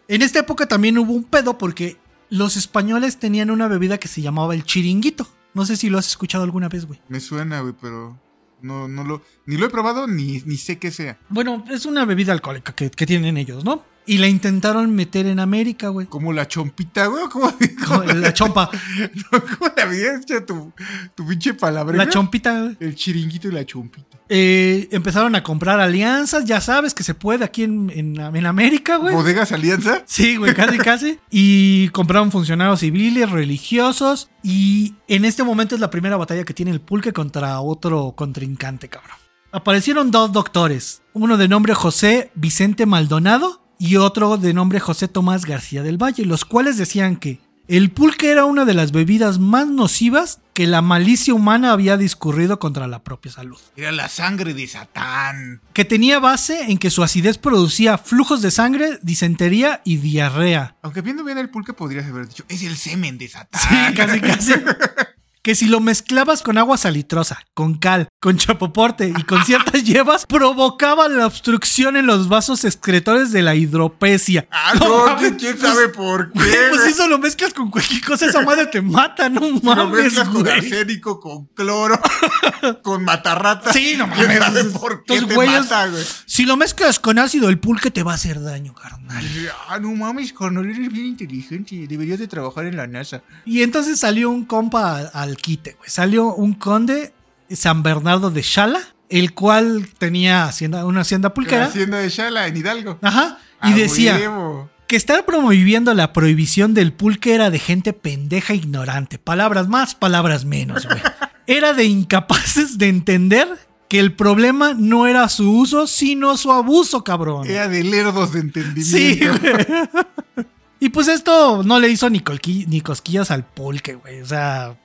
[0.08, 1.96] En esta época también hubo un pedo porque
[2.28, 5.28] los españoles tenían una bebida que se llamaba el chiringuito.
[5.54, 7.00] No sé si lo has escuchado alguna vez, güey.
[7.08, 8.18] Me suena, güey, pero
[8.62, 9.22] no, no lo.
[9.46, 11.18] Ni lo he probado ni, ni sé qué sea.
[11.28, 13.84] Bueno, es una bebida alcohólica que, que tienen ellos, ¿no?
[14.10, 16.08] Y la intentaron meter en América, güey.
[16.08, 17.24] Como la chompita, güey.
[17.30, 17.52] ¿Cómo,
[17.86, 18.68] Como La chompa.
[19.30, 20.72] cómo la habías hecho tu,
[21.14, 21.96] tu pinche palabra?
[21.96, 22.60] La chompita.
[22.60, 22.76] güey.
[22.80, 24.18] El chiringuito y la chompita.
[24.28, 28.96] Eh, empezaron a comprar alianzas, ya sabes que se puede aquí en, en- en América,
[28.96, 29.14] güey.
[29.14, 30.02] ¿Bodegas Alianza?
[30.06, 31.18] Sí, güey, casi, casi.
[31.30, 34.28] Y compraron funcionarios civiles, religiosos.
[34.42, 38.88] Y en este momento es la primera batalla que tiene el pulque contra otro contrincante,
[38.88, 39.16] cabrón.
[39.52, 45.46] Aparecieron dos doctores, uno de nombre José Vicente Maldonado y otro de nombre José Tomás
[45.46, 49.66] García del Valle, los cuales decían que el pulque era una de las bebidas más
[49.68, 54.66] nocivas que la malicia humana había discurrido contra la propia salud Era la sangre de
[54.66, 55.60] Satán.
[55.72, 60.76] que tenía base en que su acidez producía flujos de sangre, disentería y diarrea.
[60.82, 63.60] Aunque viendo bien el pulque podrías haber dicho, es el semen de Satán.
[63.60, 64.52] Sí, casi, casi.
[65.42, 70.26] Que si lo mezclabas con agua salitrosa, con cal, con chapoporte y con ciertas hierbas,
[70.26, 74.46] provocaba la obstrucción en los vasos excretores de la hidropecia.
[74.50, 76.38] Ah, No no, mames, ¿quién pues- sabe por qué?
[76.40, 80.04] Güey, pues eso lo mezclas con cualquier cosa, esa madre te mata, no Lo mames,
[80.04, 81.98] mezclas con arsénico, con cloro,
[82.82, 83.72] con matarrata.
[83.72, 84.38] Sí, no ¿Quién mames.
[84.44, 86.04] sabe por qué Estos te güeyes- mata, güey?
[86.26, 89.24] Si lo mezclas con ácido, el pulque te va a hacer daño, carnal.
[89.68, 91.86] Ah, no mames, carnal, eres bien inteligente.
[91.88, 93.22] Deberías de trabajar en la NASA.
[93.46, 95.88] Y entonces salió un compa al, al quite, güey.
[95.88, 97.12] Salió un conde
[97.50, 101.66] San Bernardo de Chala, el cual tenía hacienda, una hacienda pulquera.
[101.66, 102.98] hacienda de Shala, en Hidalgo.
[103.02, 103.38] Ajá.
[103.64, 104.70] Y decía huevo.
[104.86, 109.18] que estar promoviendo la prohibición del pulque era de gente pendeja e ignorante.
[109.18, 111.00] Palabras más, palabras menos, güey.
[111.46, 113.48] Era de incapaces de entender
[113.88, 117.48] que el problema no era su uso, sino su abuso, cabrón.
[117.48, 118.96] Era de lerdos de entendimiento.
[118.96, 120.46] Sí, güey.
[120.82, 122.22] Y pues esto no le hizo ni,
[122.66, 124.22] ni cosquillas al pulque, güey.
[124.22, 124.78] O sea,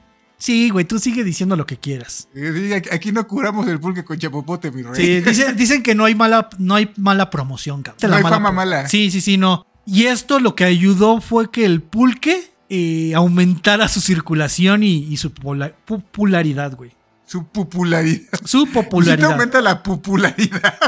[0.46, 2.28] sí, güey, tú sigue diciendo lo que quieras.
[2.92, 4.96] Aquí- no curamos el pulque con chapopote, mi rey.
[4.96, 8.00] Sí, dice- dicen que no hay mala, no hay mala promoción, cabrón.
[8.04, 8.88] No La hay mala fama mala.
[8.88, 9.66] Sí, sí, sí, no.
[9.86, 15.18] Y esto lo que ayudó fue que el pulque eh, aumentara su circulación y, y
[15.18, 16.92] su popularidad, güey.
[17.28, 18.22] Su popularidad.
[18.44, 19.32] Su Sí te popularidad.
[19.32, 20.76] aumenta la popularidad.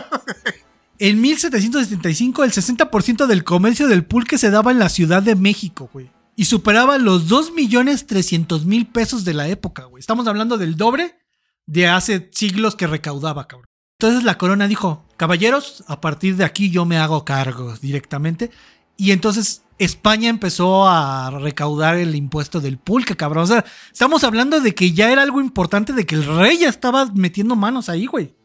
[0.99, 5.91] En 1775, el 60% del comercio del pulque se daba en la Ciudad de México,
[5.93, 6.09] güey.
[6.39, 9.99] Y superaba los 2.300.000 pesos de la época, güey.
[9.99, 11.18] Estamos hablando del doble
[11.65, 13.65] de hace siglos que recaudaba, cabrón.
[13.99, 18.51] Entonces la corona dijo, caballeros, a partir de aquí yo me hago cargo directamente.
[18.97, 23.45] Y entonces España empezó a recaudar el impuesto del pulque, cabrón.
[23.45, 26.69] O sea, estamos hablando de que ya era algo importante, de que el rey ya
[26.69, 28.35] estaba metiendo manos ahí, güey.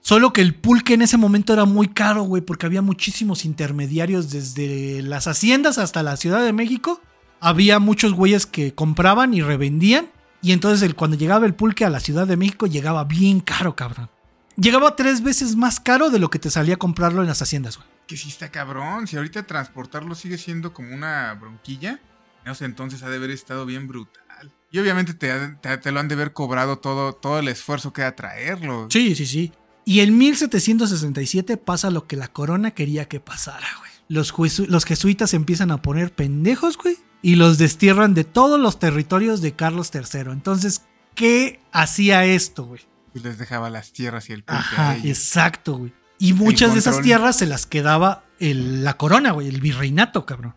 [0.00, 4.30] Solo que el pulque en ese momento era muy caro, güey, porque había muchísimos intermediarios
[4.30, 7.02] desde las haciendas hasta la Ciudad de México.
[7.44, 10.06] Había muchos güeyes que compraban y revendían.
[10.40, 13.76] Y entonces el, cuando llegaba el pulque a la Ciudad de México llegaba bien caro,
[13.76, 14.08] cabrón.
[14.56, 17.88] Llegaba tres veces más caro de lo que te salía comprarlo en las haciendas, güey.
[18.06, 19.06] Que sí está cabrón.
[19.06, 22.00] Si ahorita transportarlo sigue siendo como una bronquilla,
[22.44, 24.52] no sé, entonces ha de haber estado bien brutal.
[24.70, 27.92] Y obviamente te, ha- te- te lo han de haber cobrado todo, todo el esfuerzo
[27.92, 28.88] que da traerlo.
[28.90, 29.52] Sí, sí, sí.
[29.84, 33.90] Y en 1767 pasa lo que la corona quería que pasara, güey.
[34.08, 34.34] Los,
[34.68, 36.96] los jesuitas empiezan a poner pendejos, güey.
[37.22, 40.32] Y los destierran de todos los territorios de Carlos III.
[40.32, 40.82] Entonces,
[41.14, 42.80] ¿qué hacía esto, güey?
[43.14, 45.92] Y les dejaba las tierras y el pulque Ajá, exacto, güey.
[46.18, 50.54] Y muchas de esas tierras se las quedaba el- la corona, güey, el virreinato, cabrón.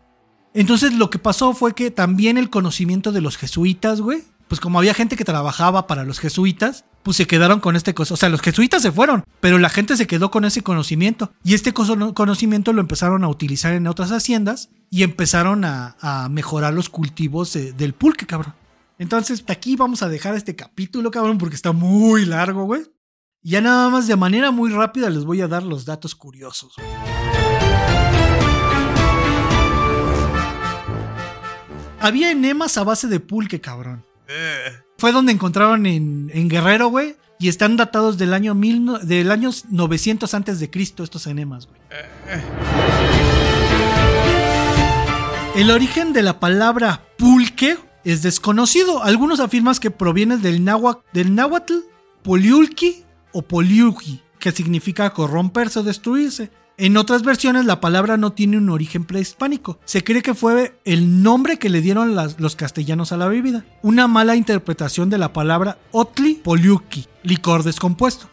[0.54, 4.78] Entonces lo que pasó fue que también el conocimiento de los jesuitas, güey, pues como
[4.78, 8.14] había gente que trabajaba para los jesuitas, pues se quedaron con este cosa.
[8.14, 11.30] O sea, los jesuitas se fueron, pero la gente se quedó con ese conocimiento.
[11.44, 16.88] Y este conocimiento lo empezaron a utilizar en otras haciendas y empezaron a, mejorar los
[16.88, 18.56] cultivos eh, del pulque, cabrón.
[18.98, 22.82] Entonces, aquí vamos a dejar este capítulo, cabrón, porque está muy largo, güey.
[23.40, 26.74] Ya nada más de manera muy rápida les voy a dar los datos curiosos.
[32.00, 34.04] Había enemas a base de pulque, cabrón.
[34.98, 37.16] Fue donde encontraron en, en Guerrero, güey.
[37.38, 41.78] Y están datados del año, mil, del año 900 antes de Cristo estos enemas, güey.
[45.54, 49.02] El origen de la palabra pulque es desconocido.
[49.02, 51.34] Algunos afirman que proviene del náhuatl, del
[52.22, 56.50] poliulki o poliuki, que significa corromperse o destruirse.
[56.78, 59.78] En otras versiones la palabra no tiene un origen prehispánico.
[59.86, 63.64] Se cree que fue el nombre que le dieron las- los castellanos a la bebida.
[63.82, 68.28] Una mala interpretación de la palabra otli poliuki, licor descompuesto.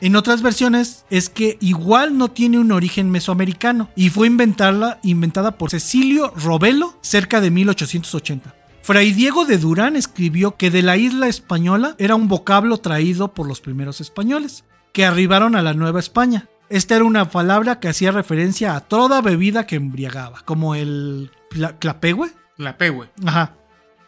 [0.00, 5.70] En otras versiones es que igual no tiene un origen mesoamericano y fue inventada por
[5.70, 8.54] Cecilio Robelo cerca de 1880.
[8.82, 13.46] Fray Diego de Durán escribió que de la isla española era un vocablo traído por
[13.46, 16.48] los primeros españoles, que arribaron a la Nueva España.
[16.74, 21.30] Esta era una palabra que hacía referencia a toda bebida que embriagaba, como el
[21.78, 22.32] clapehue.
[22.58, 23.08] Güey.
[23.24, 23.54] Ajá.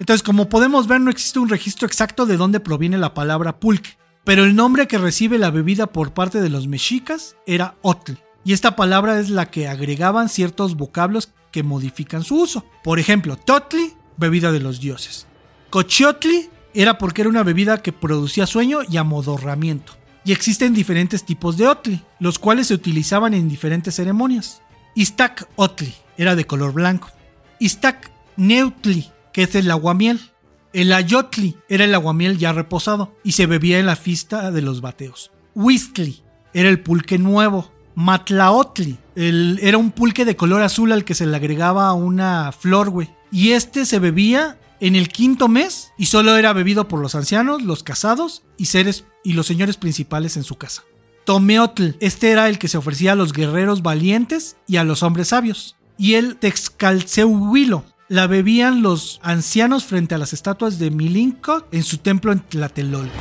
[0.01, 3.91] Entonces, como podemos ver, no existe un registro exacto de dónde proviene la palabra pulque,
[4.25, 8.53] pero el nombre que recibe la bebida por parte de los mexicas era otl, y
[8.53, 12.67] esta palabra es la que agregaban ciertos vocablos que modifican su uso.
[12.83, 15.29] Por ejemplo, totli, bebida de los dioses.
[15.71, 19.93] Cochiotli era porque era una bebida que producía sueño y amodorramiento.
[20.27, 24.61] Y existen diferentes tipos de otli, los cuales se utilizaban en diferentes ceremonias.
[24.97, 27.11] Istak otli era de color blanco.
[27.61, 30.21] Istak Neutli, que es el aguamiel.
[30.73, 34.81] El ayotli era el aguamiel ya reposado y se bebía en la fiesta de los
[34.81, 35.31] bateos.
[35.55, 37.71] Whistli era el pulque nuevo.
[37.95, 43.11] Matlaotli era un pulque de color azul al que se le agregaba una flor, güey.
[43.31, 47.63] Y este se bebía en el quinto mes y solo era bebido por los ancianos,
[47.63, 50.85] los casados y seres y los señores principales en su casa.
[51.25, 55.29] Tomeotl, este era el que se ofrecía a los guerreros valientes y a los hombres
[55.29, 55.77] sabios.
[55.99, 61.99] Y el Texcalcehuilo, la bebían los ancianos frente a las estatuas de Milinco en su
[61.99, 63.13] templo en Tlatelolco.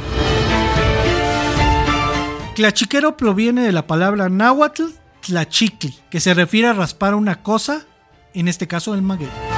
[2.55, 4.83] Tlachiquero proviene de la palabra náhuatl
[5.21, 7.85] tlachicli, que se refiere a raspar una cosa,
[8.33, 9.54] en este caso el maguey.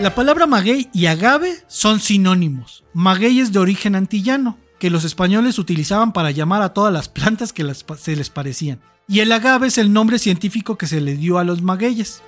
[0.00, 2.84] La palabra maguey y agave son sinónimos.
[2.94, 7.52] Maguey es de origen antillano, que los españoles utilizaban para llamar a todas las plantas
[7.52, 7.64] que
[7.98, 8.80] se les parecían.
[9.08, 12.22] Y el agave es el nombre científico que se le dio a los magueyes.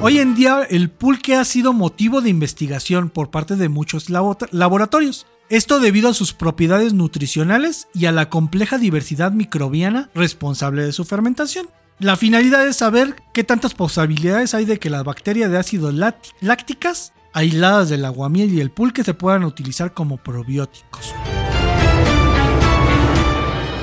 [0.00, 4.38] Hoy en día el pulque ha sido motivo de investigación por parte de muchos labo-
[4.52, 5.26] laboratorios.
[5.50, 11.04] Esto debido a sus propiedades nutricionales y a la compleja diversidad microbiana responsable de su
[11.04, 11.68] fermentación.
[12.00, 16.32] La finalidad es saber qué tantas posibilidades hay de que las bacterias de ácido láct-
[16.40, 21.12] lácticas aisladas del aguamiel y el pulque se puedan utilizar como probióticos.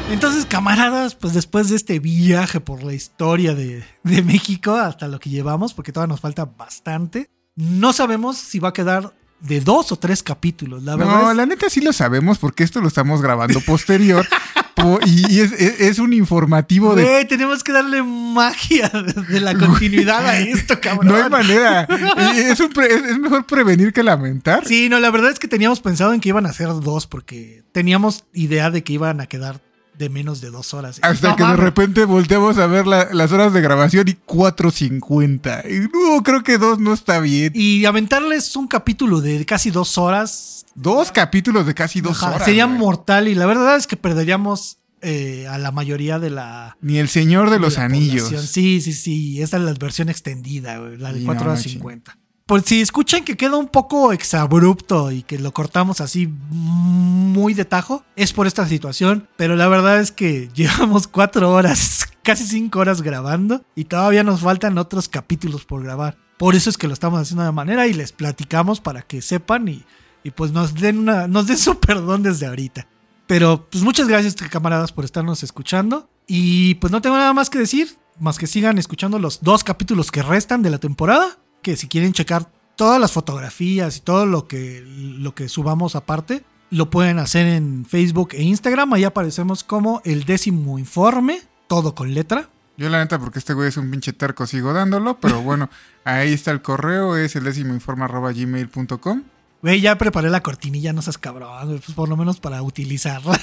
[0.09, 5.19] Entonces, camaradas, pues después de este viaje por la historia de, de México hasta lo
[5.19, 9.91] que llevamos, porque todavía nos falta bastante, no sabemos si va a quedar de dos
[9.91, 10.83] o tres capítulos.
[10.83, 14.25] La verdad No, es- la neta sí lo sabemos porque esto lo estamos grabando posterior.
[15.05, 17.03] y y es, es- es un informativo de.
[17.03, 18.89] Güey, tenemos que darle magia
[19.29, 21.07] de, la continuidad a esto, cabrón.
[21.07, 21.87] No hay manera.
[22.35, 24.65] Es, un pre- es- es mejor prevenir que lamentar.
[24.67, 27.63] Sí, no, la verdad es que teníamos pensado en que iban a ser dos, porque
[27.71, 29.61] teníamos idea de que iban a quedar
[29.97, 30.99] de menos de dos horas.
[31.03, 35.63] Hasta No que de repente volteamos a ver la- las horas de grabación y 4.50.
[35.69, 37.51] Y no, creo que dos no está bien.
[37.55, 40.64] Y aventarles un capítulo de casi dos horas.
[40.75, 42.45] Dos capítulos de casi dos ajá, horas.
[42.45, 42.77] sería güey.
[42.77, 43.27] mortal.
[43.27, 46.77] Y la verdad es que perderíamos eh, a la mayoría de la.
[46.81, 48.25] Ni el Señor de los Anillos.
[48.25, 48.47] población.
[48.47, 49.41] Sí, sí, sí.
[49.41, 52.17] Esa es la versión extendida, güey, la de Sí, 4 no, horas no, 50.
[52.45, 57.65] Pues si escuchan que queda un poco exabrupto y que lo cortamos así muy de
[57.65, 59.27] tajo, es por esta situación.
[59.35, 64.41] Pero la verdad es que llevamos cuatro horas, casi cinco horas grabando y todavía nos
[64.41, 66.17] faltan otros capítulos por grabar.
[66.37, 69.67] Por eso es que lo estamos haciendo de manera y les platicamos para que sepan
[69.69, 69.83] y,
[70.25, 72.87] y pues nos den, una, nos den su perdón desde ahorita.
[73.27, 76.09] Pero pues muchas gracias camaradas por estarnos escuchando.
[76.25, 80.09] Y pues no tengo nada más que decir, más que sigan escuchando los dos capítulos
[80.09, 81.37] que restan de la temporada.
[81.61, 86.43] Que si quieren checar todas las fotografías y todo lo que, lo que subamos aparte,
[86.71, 88.93] lo pueden hacer en Facebook e Instagram.
[88.93, 92.49] Ahí aparecemos como el décimo informe, todo con letra.
[92.77, 95.19] Yo la neta, porque este güey es un pinche terco, sigo dándolo.
[95.19, 95.69] Pero bueno,
[96.03, 99.21] ahí está el correo, es el décimo informe arroba gmail.com.
[99.65, 103.41] Güey, ya preparé la cortinilla, no seas cabrón, pues por lo menos para utilizarla.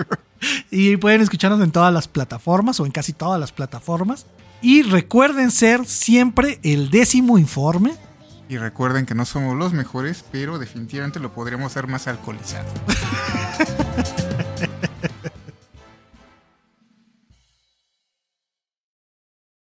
[0.70, 4.24] y pueden escucharnos en todas las plataformas o en casi todas las plataformas.
[4.62, 7.92] Y recuerden ser siempre el décimo informe.
[8.48, 12.72] Y recuerden que no somos los mejores, pero definitivamente lo podríamos hacer más alcoholizado.